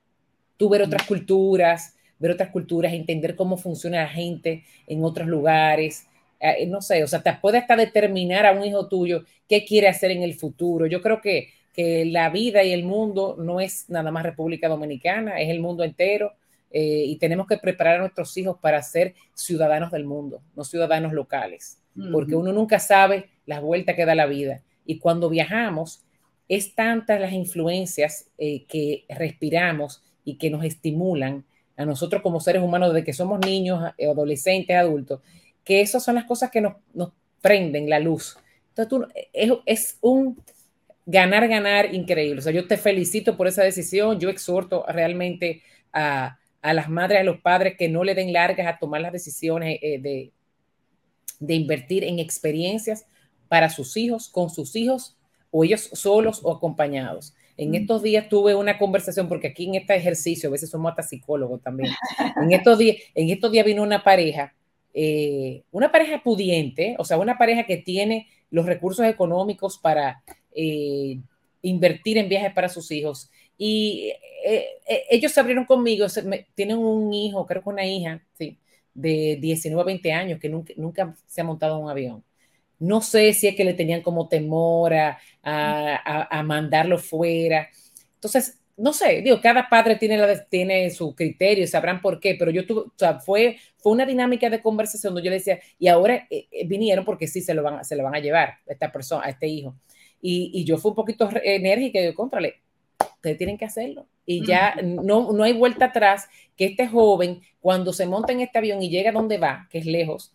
Tú 0.58 0.70
ver 0.70 0.82
otras 0.82 1.04
culturas, 1.04 1.96
ver 2.18 2.32
otras 2.32 2.50
culturas, 2.50 2.94
entender 2.94 3.36
cómo 3.36 3.58
funciona 3.58 4.02
la 4.02 4.10
gente 4.10 4.64
en 4.88 5.04
otros 5.04 5.28
lugares, 5.28 6.08
eh, 6.40 6.66
no 6.68 6.82
sé, 6.82 7.04
o 7.04 7.08
sea, 7.08 7.22
te 7.22 7.34
puede 7.34 7.58
hasta 7.58 7.76
determinar 7.76 8.46
a 8.46 8.54
un 8.54 8.64
hijo 8.64 8.88
tuyo 8.88 9.26
qué 9.48 9.66
quiere 9.66 9.88
hacer 9.88 10.12
en 10.12 10.24
el 10.24 10.36
futuro. 10.36 10.86
Yo 10.86 11.02
creo 11.02 11.22
que, 11.22 11.50
que 11.74 12.06
la 12.06 12.30
vida 12.30 12.64
y 12.64 12.72
el 12.72 12.84
mundo 12.84 13.36
no 13.38 13.60
es 13.60 13.90
nada 13.90 14.12
más 14.12 14.24
República 14.24 14.70
Dominicana, 14.70 15.40
es 15.42 15.50
el 15.50 15.60
mundo 15.60 15.84
entero. 15.84 16.34
Eh, 16.72 17.06
y 17.08 17.16
tenemos 17.18 17.48
que 17.48 17.58
preparar 17.58 17.96
a 17.96 18.00
nuestros 18.00 18.38
hijos 18.38 18.58
para 18.62 18.82
ser 18.84 19.16
ciudadanos 19.34 19.92
del 19.92 20.06
mundo, 20.06 20.44
no 20.56 20.64
ciudadanos 20.64 21.14
locales, 21.14 21.82
porque 22.12 22.36
uno 22.36 22.54
nunca 22.54 22.78
sabe 22.78 23.28
las 23.48 23.60
vueltas 23.62 23.96
que 23.96 24.06
da 24.06 24.14
la 24.14 24.28
vida. 24.28 24.62
Y 24.86 25.00
cuando 25.00 25.30
viajamos, 25.30 26.04
es 26.48 26.76
tantas 26.76 27.20
las 27.20 27.34
influencias 27.34 28.30
eh, 28.38 28.66
que 28.66 29.06
respiramos 29.10 30.04
y 30.24 30.38
que 30.38 30.52
nos 30.52 30.64
estimulan 30.64 31.44
a 31.76 31.86
nosotros 31.86 32.22
como 32.22 32.40
seres 32.40 32.62
humanos 32.62 32.94
desde 32.94 33.06
que 33.06 33.14
somos 33.14 33.40
niños, 33.40 33.92
adolescentes, 34.00 34.76
adultos, 34.76 35.22
que 35.64 35.82
esas 35.82 36.03
son 36.03 36.16
las 36.16 36.26
cosas 36.26 36.51
que 36.51 36.62
nos, 36.62 36.74
prenden 37.41 37.89
la 37.89 37.99
luz. 37.99 38.38
Entonces, 38.70 38.89
tú, 38.89 39.07
es, 39.34 39.51
es, 39.66 39.97
un 40.01 40.43
ganar, 41.05 41.47
ganar 41.47 41.93
increíble. 41.93 42.39
O 42.39 42.41
sea, 42.41 42.51
yo 42.51 42.68
te 42.68 42.76
felicito 42.76 43.38
por 43.38 43.47
esa 43.47 43.64
decisión. 43.64 44.20
Yo 44.20 44.30
exhorto 44.30 44.86
realmente 44.89 45.64
a, 45.93 46.38
a 46.62 46.74
las 46.74 46.89
madres, 46.89 47.22
a 47.22 47.24
los 47.24 47.39
padres 47.39 47.76
que 47.78 47.88
no 47.88 48.03
le 48.03 48.16
den 48.16 48.34
largas 48.34 48.68
a 48.68 48.78
tomar 48.78 49.01
las 49.01 49.14
decisiones 49.14 49.80
eh, 49.82 49.99
de, 49.99 50.32
de 51.39 51.53
invertir 51.53 52.03
en 52.03 52.20
experiencias 52.20 53.05
para 53.47 53.70
sus 53.70 53.97
hijos, 53.97 54.30
con 54.30 54.49
sus 54.49 54.76
hijos, 54.76 55.18
o 55.51 55.64
ellos 55.64 55.89
solos 55.93 56.41
o 56.43 56.51
acompañados. 56.51 57.34
En 57.57 57.76
estos 57.76 58.03
días 58.03 58.30
tuve 58.30 58.55
una 58.55 58.78
conversación, 58.78 59.28
porque 59.28 59.47
aquí 59.47 59.66
en 59.66 59.76
este 59.76 59.95
ejercicio, 59.95 60.49
a 60.49 60.51
veces 60.51 60.70
somos 60.70 60.91
hasta 60.91 61.03
psicólogos 61.03 61.62
también. 61.62 61.91
En 62.41 62.51
estos 62.51 62.78
días, 62.78 62.97
en 63.16 63.30
estos 63.30 63.51
días 63.51 63.66
vino 63.66 63.84
una 63.84 64.03
pareja 64.03 64.53
eh, 65.02 65.64
una 65.72 65.93
pareja 65.93 66.22
pudiente, 66.22 66.97
o 67.00 67.06
sea, 67.06 67.18
una 67.18 67.38
pareja 67.38 67.64
que 67.66 67.78
tiene 67.78 68.28
los 68.52 68.66
recursos 68.66 69.06
económicos 69.06 69.78
para 69.78 70.22
eh, 70.54 71.22
invertir 71.62 72.18
en 72.18 72.28
viajes 72.28 72.52
para 72.52 72.68
sus 72.68 72.91
hijos. 72.91 73.32
Y 73.58 74.12
eh, 74.45 74.68
ellos 75.10 75.32
se 75.32 75.39
abrieron 75.39 75.64
conmigo, 75.64 76.06
tienen 76.54 76.80
un 76.80 77.14
hijo, 77.14 77.45
creo 77.45 77.64
que 77.64 77.70
una 77.70 77.86
hija, 77.86 78.22
sí, 78.38 78.58
de 78.93 79.38
19 79.39 79.82
a 79.82 79.86
20 79.86 80.12
años 80.12 80.38
que 80.38 80.50
nunca, 80.50 80.74
nunca 80.76 81.16
se 81.28 81.39
ha 81.39 81.45
montado 81.45 81.80
un 81.80 81.89
avión. 81.89 82.22
No 82.78 83.00
sé 83.00 83.32
si 83.32 83.47
es 83.47 83.56
que 83.56 83.64
le 83.64 83.76
tenían 83.76 84.02
como 84.02 84.28
temor 84.28 84.93
a, 84.95 85.18
a 85.43 86.43
mandarlo 86.43 86.97
fuera. 86.97 87.70
Entonces, 88.16 88.59
no 88.80 88.94
sé, 88.94 89.22
digo, 89.22 89.42
cada 89.42 89.68
padre 89.70 89.96
tiene, 89.98 90.18
la, 90.18 90.44
tiene 90.46 90.90
su 90.90 91.14
criterio, 91.14 91.68
sabrán 91.68 92.02
por 92.02 92.20
qué, 92.20 92.36
pero 92.40 92.50
yo 92.50 92.66
tuve, 92.66 92.82
o 92.82 92.94
sea, 92.96 93.20
fue, 93.20 93.58
fue 93.78 93.92
una 93.92 94.06
dinámica 94.06 94.50
de 94.50 94.62
conversación 94.62 95.14
donde 95.14 95.28
yo 95.28 95.32
decía, 95.32 95.60
y 95.78 95.88
ahora 95.88 96.28
eh, 96.30 96.48
eh, 96.52 96.68
vinieron 96.68 97.04
porque 97.04 97.28
sí 97.28 97.42
se 97.42 97.54
lo 97.54 97.62
van, 97.62 97.84
se 97.84 97.96
lo 97.96 98.04
van 98.04 98.16
a 98.16 98.20
llevar 98.20 98.50
a 98.68 98.72
esta 98.74 98.92
persona, 98.92 99.26
a 99.26 99.30
este 99.30 99.48
hijo. 99.48 99.76
Y, 100.22 100.52
y 100.54 100.64
yo 100.64 100.78
fui 100.78 100.90
un 100.90 100.96
poquito 100.96 101.30
enérgica 101.44 102.00
y 102.00 102.06
yo, 102.06 102.16
contrale, 102.16 102.56
ustedes 103.16 103.38
tienen 103.38 103.58
que 103.58 103.66
hacerlo. 103.66 104.08
Y 104.26 104.46
ya 104.46 104.76
no, 104.82 105.34
no 105.34 105.44
hay 105.44 105.54
vuelta 105.54 105.86
atrás 105.86 106.30
que 106.56 106.66
este 106.66 106.88
joven, 106.88 107.42
cuando 107.60 107.94
se 107.94 108.06
monta 108.06 108.32
en 108.32 108.42
este 108.42 108.58
avión 108.60 108.82
y 108.82 108.90
llega 108.90 109.10
a 109.10 109.14
donde 109.14 109.38
va, 109.38 109.68
que 109.70 109.80
es 109.80 109.86
lejos, 109.86 110.34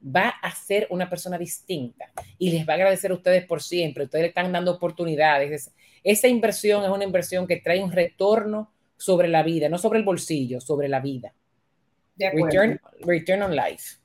va 0.00 0.28
a 0.28 0.54
ser 0.54 0.86
una 0.90 1.08
persona 1.08 1.38
distinta 1.38 2.10
y 2.38 2.50
les 2.50 2.66
va 2.66 2.74
a 2.74 2.76
agradecer 2.76 3.10
a 3.10 3.14
ustedes 3.14 3.44
por 3.46 3.62
siempre. 3.62 4.04
Ustedes 4.04 4.22
le 4.22 4.28
están 4.28 4.52
dando 4.52 4.72
oportunidades. 4.72 5.72
Esa 6.04 6.28
inversión 6.28 6.84
es 6.84 6.90
una 6.90 7.04
inversión 7.04 7.46
que 7.46 7.56
trae 7.56 7.82
un 7.82 7.92
retorno 7.92 8.70
sobre 8.96 9.28
la 9.28 9.42
vida, 9.42 9.68
no 9.68 9.78
sobre 9.78 9.98
el 9.98 10.04
bolsillo, 10.04 10.60
sobre 10.60 10.88
la 10.88 11.00
vida. 11.00 11.32
Return, 12.16 12.80
return 13.00 13.42
on 13.42 13.54
life. 13.54 13.98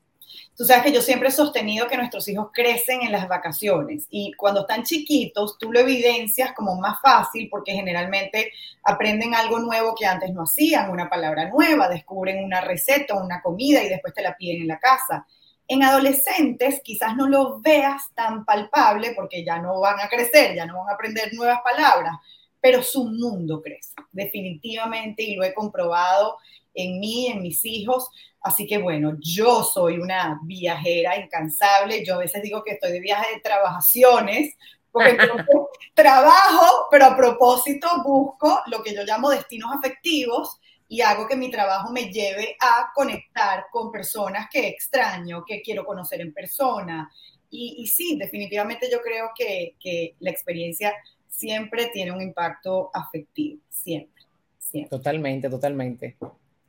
Tú 0.55 0.65
sabes 0.65 0.83
que 0.83 0.91
yo 0.91 1.01
siempre 1.01 1.29
he 1.29 1.31
sostenido 1.31 1.87
que 1.87 1.97
nuestros 1.97 2.27
hijos 2.27 2.49
crecen 2.53 3.01
en 3.01 3.11
las 3.11 3.27
vacaciones 3.27 4.05
y 4.09 4.33
cuando 4.33 4.61
están 4.61 4.83
chiquitos 4.83 5.57
tú 5.57 5.71
lo 5.71 5.79
evidencias 5.79 6.53
como 6.53 6.75
más 6.75 6.97
fácil 7.01 7.47
porque 7.49 7.73
generalmente 7.73 8.51
aprenden 8.83 9.33
algo 9.33 9.59
nuevo 9.59 9.95
que 9.95 10.05
antes 10.05 10.31
no 10.31 10.43
hacían, 10.43 10.91
una 10.91 11.09
palabra 11.09 11.49
nueva, 11.49 11.89
descubren 11.89 12.43
una 12.43 12.61
receta, 12.61 13.15
una 13.15 13.41
comida 13.41 13.83
y 13.83 13.89
después 13.89 14.13
te 14.13 14.21
la 14.21 14.35
piden 14.35 14.61
en 14.61 14.67
la 14.67 14.79
casa. 14.79 15.25
En 15.67 15.83
adolescentes 15.83 16.81
quizás 16.83 17.15
no 17.15 17.27
lo 17.27 17.59
veas 17.61 18.13
tan 18.13 18.45
palpable 18.45 19.13
porque 19.15 19.45
ya 19.45 19.59
no 19.59 19.79
van 19.79 19.99
a 19.99 20.09
crecer, 20.09 20.55
ya 20.55 20.65
no 20.65 20.79
van 20.79 20.89
a 20.89 20.93
aprender 20.93 21.33
nuevas 21.33 21.61
palabras, 21.63 22.13
pero 22.59 22.81
su 22.83 23.05
mundo 23.05 23.61
crece, 23.61 23.93
definitivamente, 24.11 25.23
y 25.23 25.35
lo 25.35 25.43
he 25.43 25.53
comprobado 25.53 26.37
en 26.73 26.99
mí, 26.99 27.27
en 27.27 27.41
mis 27.41 27.63
hijos. 27.65 28.09
Así 28.41 28.67
que 28.67 28.77
bueno, 28.77 29.17
yo 29.19 29.63
soy 29.63 29.97
una 29.97 30.39
viajera 30.43 31.17
incansable. 31.17 32.05
Yo 32.05 32.15
a 32.15 32.19
veces 32.19 32.41
digo 32.41 32.63
que 32.63 32.73
estoy 32.73 32.91
de 32.91 32.99
viaje 32.99 33.35
de 33.35 33.41
trabajaciones, 33.41 34.55
porque 34.91 35.17
trabajo, 35.93 36.87
pero 36.91 37.05
a 37.05 37.15
propósito 37.15 37.87
busco 38.03 38.61
lo 38.67 38.83
que 38.83 38.93
yo 38.93 39.03
llamo 39.03 39.29
destinos 39.29 39.71
afectivos 39.73 40.59
y 40.93 41.01
hago 41.01 41.27
que 41.27 41.35
mi 41.35 41.49
trabajo 41.49 41.91
me 41.91 42.11
lleve 42.11 42.55
a 42.59 42.91
conectar 42.93 43.65
con 43.71 43.91
personas 43.91 44.47
que 44.47 44.67
extraño, 44.67 45.43
que 45.43 45.59
quiero 45.63 45.83
conocer 45.83 46.21
en 46.21 46.31
persona. 46.31 47.11
Y, 47.49 47.87
sí, 47.87 48.15
definitivamente 48.15 48.87
yo 48.91 49.01
creo 49.01 49.31
que, 49.35 49.75
que, 49.79 50.13
la 50.19 50.29
experiencia 50.29 50.93
siempre 51.27 51.87
tiene 51.87 52.11
un 52.11 52.21
impacto 52.21 52.91
afectivo, 52.93 53.59
siempre, 53.69 54.23
siempre. 54.59 54.95
Totalmente, 54.95 55.49
totalmente. 55.49 56.15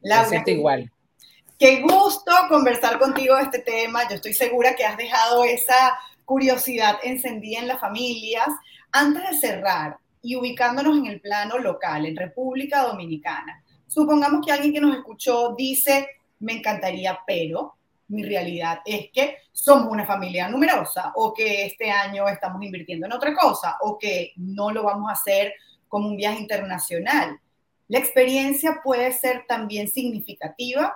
La 0.01 0.25
siento 0.25 0.53
igual. 0.53 0.91
Qué 1.59 1.83
gusto 1.83 2.33
conversar 2.49 2.99
contigo 2.99 3.37
de 3.37 3.43
este 3.43 3.59
tema. 3.59 4.09
Yo 4.09 4.15
estoy 4.15 4.33
segura 4.33 4.75
que 4.75 4.87
has 4.87 4.97
dejado 4.97 5.45
esa 5.45 5.99
curiosidad 6.25 6.97
encendida 7.03 7.59
en 7.59 7.69
las 7.69 7.79
familias. 7.79 8.49
Antes 8.91 9.23
de 9.23 9.37
cerrar 9.37 9.99
y 10.23 10.37
ubicándonos 10.37 10.97
en 10.97 11.07
el 11.09 11.21
plano 11.21 11.59
local, 11.59 12.07
en 12.07 12.17
República 12.17 12.85
Dominicana, 12.85 13.63
Supongamos 13.87 14.45
que 14.45 14.53
alguien 14.53 14.73
que 14.73 14.81
nos 14.81 14.97
escuchó 14.97 15.55
dice, 15.57 16.09
me 16.41 16.55
encantaría, 16.55 17.19
pero 17.27 17.75
mi 18.09 18.23
realidad 18.23 18.81
es 18.85 19.11
que 19.13 19.39
somos 19.53 19.91
una 19.91 20.07
familia 20.07 20.49
numerosa 20.49 21.13
o 21.17 21.33
que 21.33 21.67
este 21.67 21.91
año 21.91 22.29
estamos 22.29 22.63
invirtiendo 22.63 23.07
en 23.07 23.13
otra 23.13 23.35
cosa 23.35 23.77
o 23.81 23.99
que 23.99 24.33
no 24.37 24.71
lo 24.71 24.83
vamos 24.83 25.09
a 25.09 25.15
hacer 25.15 25.55
como 25.89 26.09
un 26.09 26.17
viaje 26.17 26.41
internacional. 26.41 27.39
La 27.89 27.99
experiencia 27.99 28.81
puede 28.83 29.13
ser 29.13 29.45
también 29.47 29.89
significativa 29.89 30.95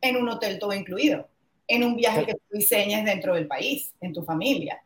en 0.00 0.16
un 0.16 0.28
hotel 0.28 0.58
todo 0.58 0.72
incluido, 0.72 1.28
en 1.68 1.84
un 1.84 1.96
viaje 1.96 2.26
que 2.26 2.34
tú 2.34 2.40
diseñes 2.50 3.04
dentro 3.04 3.34
del 3.34 3.46
país, 3.46 3.92
en 4.00 4.12
tu 4.12 4.22
familia. 4.22 4.82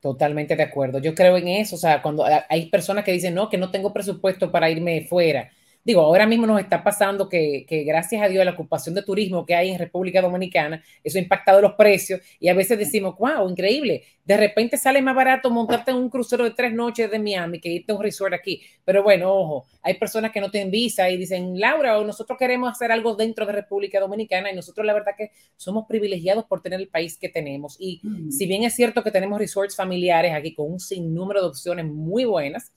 Totalmente 0.00 0.56
de 0.56 0.62
acuerdo. 0.62 0.98
Yo 0.98 1.14
creo 1.14 1.36
en 1.36 1.48
eso. 1.48 1.76
O 1.76 1.78
sea, 1.78 2.00
cuando 2.00 2.24
hay 2.48 2.70
personas 2.70 3.04
que 3.04 3.12
dicen, 3.12 3.34
no, 3.34 3.50
que 3.50 3.58
no 3.58 3.70
tengo 3.70 3.92
presupuesto 3.92 4.50
para 4.50 4.70
irme 4.70 5.06
fuera 5.06 5.50
digo, 5.84 6.02
ahora 6.02 6.26
mismo 6.26 6.46
nos 6.46 6.60
está 6.60 6.82
pasando 6.82 7.28
que, 7.28 7.64
gracias 7.86 8.22
a 8.22 8.28
Dios 8.28 8.44
la 8.44 8.52
ocupación 8.52 8.94
de 8.94 9.02
turismo 9.02 9.46
que 9.46 9.54
hay 9.54 9.70
en 9.70 9.78
República 9.78 10.20
Dominicana, 10.20 10.82
eso 11.02 11.18
ha 11.18 11.22
impactado 11.22 11.60
los 11.60 11.72
precios 11.72 12.20
y 12.38 12.48
a 12.48 12.54
veces 12.54 12.78
decimos, 12.78 13.16
wow, 13.18 13.48
increíble, 13.48 14.04
de 14.24 14.36
repente 14.36 14.76
sale 14.76 15.02
más 15.02 15.16
barato 15.16 15.50
montarte 15.50 15.90
en 15.90 15.96
un 15.96 16.10
crucero 16.10 16.44
de 16.44 16.50
tres 16.50 16.72
noches 16.72 17.10
de 17.10 17.18
Miami 17.18 17.60
que 17.60 17.68
irte 17.68 17.92
a 17.92 17.96
un 17.96 18.02
resort 18.02 18.34
aquí. 18.34 18.62
Pero 18.84 19.02
bueno, 19.02 19.32
ojo, 19.32 19.66
hay 19.82 19.94
personas 19.94 20.30
que 20.30 20.40
no 20.40 20.50
tienen 20.50 20.70
visa 20.70 21.10
y 21.10 21.16
dicen, 21.16 21.58
Laura, 21.58 21.98
o 21.98 22.04
nosotros 22.04 22.38
queremos 22.38 22.70
hacer 22.70 22.92
algo 22.92 23.16
dentro 23.16 23.46
de 23.46 23.52
República 23.52 23.98
Dominicana 23.98 24.52
y 24.52 24.54
nosotros 24.54 24.86
la 24.86 24.92
verdad 24.92 25.12
que 25.16 25.32
somos 25.56 25.86
privilegiados 25.88 26.44
por 26.44 26.62
tener 26.62 26.80
el 26.80 26.88
país 26.88 27.18
que 27.18 27.28
tenemos. 27.28 27.76
Y 27.80 28.00
mm. 28.02 28.30
si 28.30 28.46
bien 28.46 28.62
es 28.62 28.74
cierto 28.74 29.02
que 29.02 29.10
tenemos 29.10 29.38
resorts 29.38 29.74
familiares 29.74 30.32
aquí 30.32 30.54
con 30.54 30.70
un 30.70 30.80
sinnúmero 30.80 31.40
de 31.40 31.48
opciones 31.48 31.86
muy 31.86 32.24
buenas, 32.24 32.72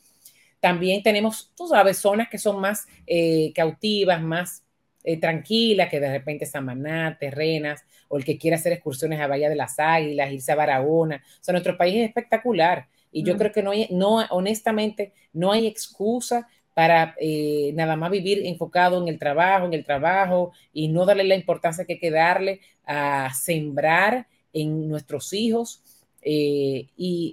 también 0.64 1.03
tenemos, 1.03 1.51
tú 1.57 1.68
sabes, 1.68 1.97
zonas 1.97 2.30
que 2.30 2.38
son 2.38 2.61
más 2.61 2.88
eh, 3.05 3.51
cautivas, 3.53 4.22
más 4.22 4.64
eh, 5.03 5.20
tranquilas, 5.20 5.89
que 5.89 5.99
de 5.99 6.09
repente 6.09 6.45
Samaná, 6.45 7.18
Terrenas, 7.20 7.84
o 8.07 8.18
el 8.18 8.24
que 8.24 8.38
quiera 8.38 8.55
hacer 8.55 8.72
excursiones 8.72 9.20
a 9.20 9.28
Bahía 9.28 9.49
de 9.49 9.57
las 9.57 9.78
Águilas, 9.78 10.32
irse 10.32 10.53
a 10.53 10.55
Barahona. 10.55 11.22
O 11.41 11.43
sea, 11.43 11.51
nuestro 11.51 11.78
país 11.78 11.95
es 11.97 12.07
espectacular. 12.07 12.88
Y 13.11 13.24
yo 13.24 13.38
creo 13.38 13.51
que 13.51 13.61
no 13.61 13.72
hay, 13.72 13.89
no, 13.91 14.26
honestamente, 14.30 15.11
no 15.34 15.51
hay 15.51 15.68
excusa 15.68 16.47
para 16.74 17.14
eh, 17.20 17.74
nada 17.74 17.97
más 17.97 18.09
vivir 18.09 18.45
enfocado 18.45 19.01
en 19.01 19.09
el 19.09 19.20
trabajo, 19.20 19.66
en 19.66 19.74
el 19.74 19.84
trabajo 19.84 20.53
y 20.72 20.88
no 20.88 21.05
darle 21.05 21.26
la 21.26 21.36
importancia 21.36 21.84
que 21.84 21.93
hay 21.93 21.99
que 21.99 22.09
darle 22.09 22.61
a 22.86 23.34
sembrar 23.34 24.28
en 24.53 24.88
nuestros 24.88 25.34
hijos. 25.34 25.84
y, 26.26 26.88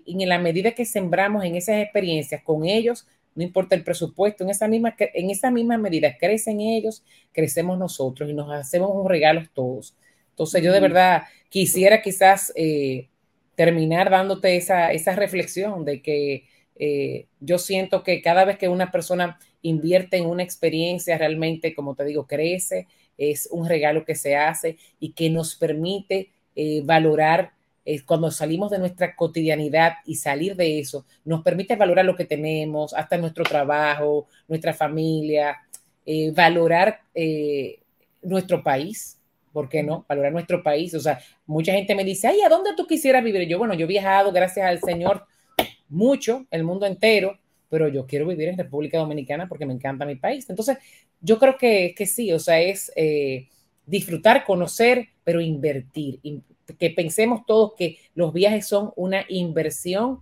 y 0.04 0.20
en 0.20 0.28
la 0.28 0.40
medida 0.40 0.72
que 0.72 0.84
sembramos 0.84 1.44
en 1.44 1.54
esas 1.54 1.76
experiencias 1.76 2.42
con 2.42 2.64
ellos, 2.64 3.06
no 3.34 3.42
importa 3.42 3.74
el 3.74 3.84
presupuesto, 3.84 4.44
en 4.44 4.50
esa 4.50 4.68
misma, 4.68 4.94
en 4.98 5.30
esa 5.30 5.50
misma 5.50 5.78
medida 5.78 6.16
crecen 6.18 6.60
ellos, 6.60 7.04
crecemos 7.32 7.78
nosotros 7.78 8.28
y 8.28 8.34
nos 8.34 8.50
hacemos 8.52 8.90
un 8.92 9.08
regalo 9.08 9.42
todos. 9.54 9.96
Entonces 10.30 10.62
yo 10.62 10.72
de 10.72 10.80
verdad 10.80 11.22
quisiera 11.48 12.02
quizás 12.02 12.52
eh, 12.56 13.08
terminar 13.54 14.10
dándote 14.10 14.56
esa, 14.56 14.92
esa 14.92 15.14
reflexión 15.14 15.84
de 15.84 16.02
que 16.02 16.44
eh, 16.76 17.26
yo 17.40 17.58
siento 17.58 18.02
que 18.02 18.22
cada 18.22 18.44
vez 18.46 18.56
que 18.56 18.68
una 18.68 18.90
persona 18.90 19.38
invierte 19.60 20.16
en 20.16 20.26
una 20.26 20.42
experiencia 20.42 21.18
realmente, 21.18 21.74
como 21.74 21.94
te 21.94 22.04
digo, 22.04 22.26
crece, 22.26 22.86
es 23.18 23.48
un 23.50 23.68
regalo 23.68 24.06
que 24.06 24.14
se 24.14 24.34
hace 24.34 24.78
y 24.98 25.12
que 25.12 25.28
nos 25.28 25.56
permite 25.56 26.30
eh, 26.56 26.80
valorar 26.84 27.52
cuando 28.06 28.30
salimos 28.30 28.70
de 28.70 28.78
nuestra 28.78 29.16
cotidianidad 29.16 29.94
y 30.04 30.14
salir 30.14 30.54
de 30.54 30.78
eso, 30.78 31.06
nos 31.24 31.42
permite 31.42 31.76
valorar 31.76 32.04
lo 32.04 32.14
que 32.14 32.24
tenemos, 32.24 32.94
hasta 32.94 33.16
nuestro 33.16 33.44
trabajo, 33.44 34.26
nuestra 34.46 34.72
familia, 34.74 35.56
eh, 36.06 36.32
valorar 36.32 37.00
eh, 37.14 37.80
nuestro 38.22 38.62
país, 38.62 39.18
¿por 39.52 39.68
qué 39.68 39.82
no? 39.82 40.04
Valorar 40.08 40.32
nuestro 40.32 40.62
país. 40.62 40.94
O 40.94 41.00
sea, 41.00 41.20
mucha 41.46 41.72
gente 41.72 41.94
me 41.94 42.04
dice, 42.04 42.28
ay, 42.28 42.40
¿a 42.42 42.48
dónde 42.48 42.70
tú 42.76 42.86
quisieras 42.86 43.24
vivir? 43.24 43.48
Yo, 43.48 43.58
bueno, 43.58 43.74
yo 43.74 43.84
he 43.84 43.88
viajado, 43.88 44.32
gracias 44.32 44.66
al 44.66 44.80
Señor, 44.80 45.24
mucho, 45.88 46.46
el 46.50 46.64
mundo 46.64 46.86
entero, 46.86 47.38
pero 47.68 47.88
yo 47.88 48.06
quiero 48.06 48.26
vivir 48.26 48.48
en 48.48 48.58
República 48.58 48.98
Dominicana 48.98 49.48
porque 49.48 49.66
me 49.66 49.72
encanta 49.72 50.04
mi 50.04 50.16
país. 50.16 50.48
Entonces, 50.48 50.78
yo 51.20 51.38
creo 51.38 51.56
que, 51.56 51.94
que 51.96 52.06
sí, 52.06 52.32
o 52.32 52.38
sea, 52.38 52.60
es 52.60 52.92
eh, 52.96 53.48
disfrutar, 53.86 54.44
conocer, 54.44 55.08
pero 55.24 55.40
invertir, 55.40 56.20
que 56.78 56.90
pensemos 56.90 57.44
todos 57.46 57.74
que 57.76 57.98
los 58.14 58.32
viajes 58.32 58.66
son 58.66 58.92
una 58.96 59.24
inversión 59.28 60.20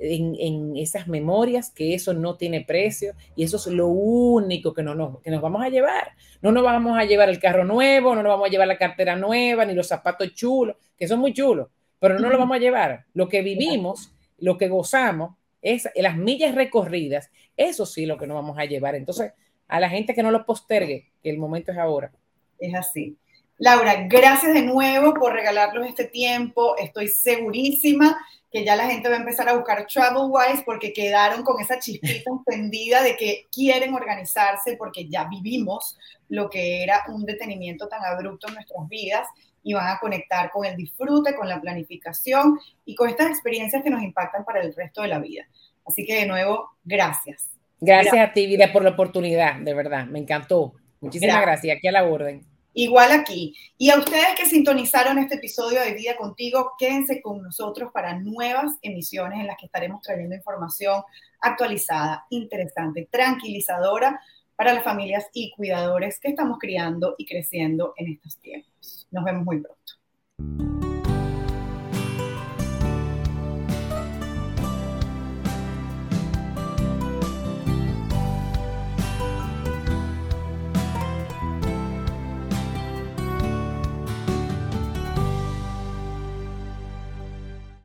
en, 0.00 0.76
esas 0.76 1.08
memorias, 1.08 1.70
que 1.70 1.94
eso 1.94 2.14
no 2.14 2.36
tiene 2.36 2.62
precio 2.62 3.14
y 3.36 3.44
eso 3.44 3.56
es 3.56 3.66
lo 3.66 3.88
único 3.88 4.72
que, 4.72 4.82
no 4.82 4.94
nos, 4.94 5.20
que 5.20 5.30
nos 5.30 5.42
vamos 5.42 5.62
a 5.62 5.68
llevar. 5.68 6.12
No 6.40 6.52
nos 6.52 6.62
vamos 6.62 6.98
a 6.98 7.04
llevar 7.04 7.28
el 7.28 7.38
carro 7.38 7.64
nuevo, 7.64 8.14
no 8.14 8.22
nos 8.22 8.30
vamos 8.30 8.48
a 8.48 8.50
llevar 8.50 8.68
la 8.68 8.78
cartera 8.78 9.16
nueva, 9.16 9.64
ni 9.64 9.74
los 9.74 9.86
zapatos 9.86 10.34
chulos, 10.34 10.76
que 10.96 11.06
son 11.06 11.20
muy 11.20 11.32
chulos, 11.34 11.68
pero 11.98 12.18
no 12.18 12.30
lo 12.30 12.38
vamos 12.38 12.56
a 12.56 12.60
llevar. 12.60 13.04
Lo 13.12 13.28
que 13.28 13.42
vivimos, 13.42 14.12
lo 14.38 14.56
que 14.56 14.68
gozamos, 14.68 15.36
es 15.62 15.88
las 15.96 16.16
millas 16.16 16.54
recorridas, 16.54 17.30
eso 17.56 17.84
sí 17.84 18.06
lo 18.06 18.16
que 18.16 18.26
nos 18.26 18.36
vamos 18.36 18.58
a 18.58 18.64
llevar. 18.64 18.94
Entonces, 18.94 19.32
a 19.68 19.80
la 19.80 19.90
gente 19.90 20.14
que 20.14 20.22
no 20.22 20.30
lo 20.30 20.46
postergue, 20.46 21.10
que 21.22 21.30
el 21.30 21.38
momento 21.38 21.72
es 21.72 21.78
ahora. 21.78 22.10
Es 22.58 22.74
así. 22.74 23.16
Laura, 23.60 24.06
gracias 24.08 24.54
de 24.54 24.62
nuevo 24.62 25.12
por 25.12 25.34
regalarnos 25.34 25.86
este 25.86 26.06
tiempo. 26.06 26.78
Estoy 26.78 27.08
segurísima 27.08 28.18
que 28.50 28.64
ya 28.64 28.74
la 28.74 28.86
gente 28.86 29.10
va 29.10 29.16
a 29.16 29.18
empezar 29.18 29.50
a 29.50 29.52
buscar 29.52 29.86
TravelWise 29.86 30.62
porque 30.64 30.94
quedaron 30.94 31.42
con 31.42 31.60
esa 31.60 31.78
chispita 31.78 32.30
encendida 32.48 33.02
de 33.02 33.16
que 33.16 33.48
quieren 33.52 33.92
organizarse 33.92 34.76
porque 34.78 35.06
ya 35.10 35.28
vivimos 35.28 35.98
lo 36.30 36.48
que 36.48 36.82
era 36.82 37.02
un 37.08 37.26
detenimiento 37.26 37.86
tan 37.86 38.02
abrupto 38.02 38.48
en 38.48 38.54
nuestras 38.54 38.88
vidas 38.88 39.28
y 39.62 39.74
van 39.74 39.88
a 39.88 39.98
conectar 39.98 40.50
con 40.50 40.64
el 40.64 40.74
disfrute, 40.74 41.34
con 41.34 41.46
la 41.46 41.60
planificación 41.60 42.58
y 42.86 42.94
con 42.94 43.10
estas 43.10 43.28
experiencias 43.28 43.82
que 43.82 43.90
nos 43.90 44.02
impactan 44.02 44.42
para 44.42 44.62
el 44.62 44.74
resto 44.74 45.02
de 45.02 45.08
la 45.08 45.18
vida. 45.18 45.44
Así 45.84 46.06
que 46.06 46.14
de 46.14 46.26
nuevo, 46.26 46.70
gracias. 46.82 47.50
Gracias, 47.78 48.16
a 48.16 48.32
ti, 48.32 48.46
Vida, 48.46 48.72
por 48.72 48.84
la 48.84 48.90
oportunidad, 48.90 49.56
de 49.56 49.74
verdad, 49.74 50.06
me 50.06 50.18
encantó. 50.18 50.72
Muchísimas 51.02 51.42
gracias, 51.42 51.62
gracias 51.62 51.76
aquí 51.76 51.88
a 51.88 51.92
la 51.92 52.04
orden. 52.04 52.49
Igual 52.72 53.10
aquí. 53.12 53.54
Y 53.76 53.90
a 53.90 53.98
ustedes 53.98 54.34
que 54.36 54.46
sintonizaron 54.46 55.18
este 55.18 55.36
episodio 55.36 55.80
de 55.80 55.94
Vida 55.94 56.16
Contigo, 56.16 56.72
quédense 56.78 57.20
con 57.20 57.42
nosotros 57.42 57.90
para 57.92 58.18
nuevas 58.18 58.78
emisiones 58.82 59.40
en 59.40 59.46
las 59.46 59.56
que 59.58 59.66
estaremos 59.66 60.02
trayendo 60.02 60.36
información 60.36 61.02
actualizada, 61.40 62.26
interesante, 62.30 63.08
tranquilizadora 63.10 64.20
para 64.54 64.74
las 64.74 64.84
familias 64.84 65.26
y 65.32 65.52
cuidadores 65.52 66.20
que 66.20 66.28
estamos 66.28 66.58
criando 66.58 67.14
y 67.18 67.26
creciendo 67.26 67.94
en 67.96 68.12
estos 68.12 68.38
tiempos. 68.38 69.08
Nos 69.10 69.24
vemos 69.24 69.44
muy 69.44 69.60
pronto. 69.60 70.89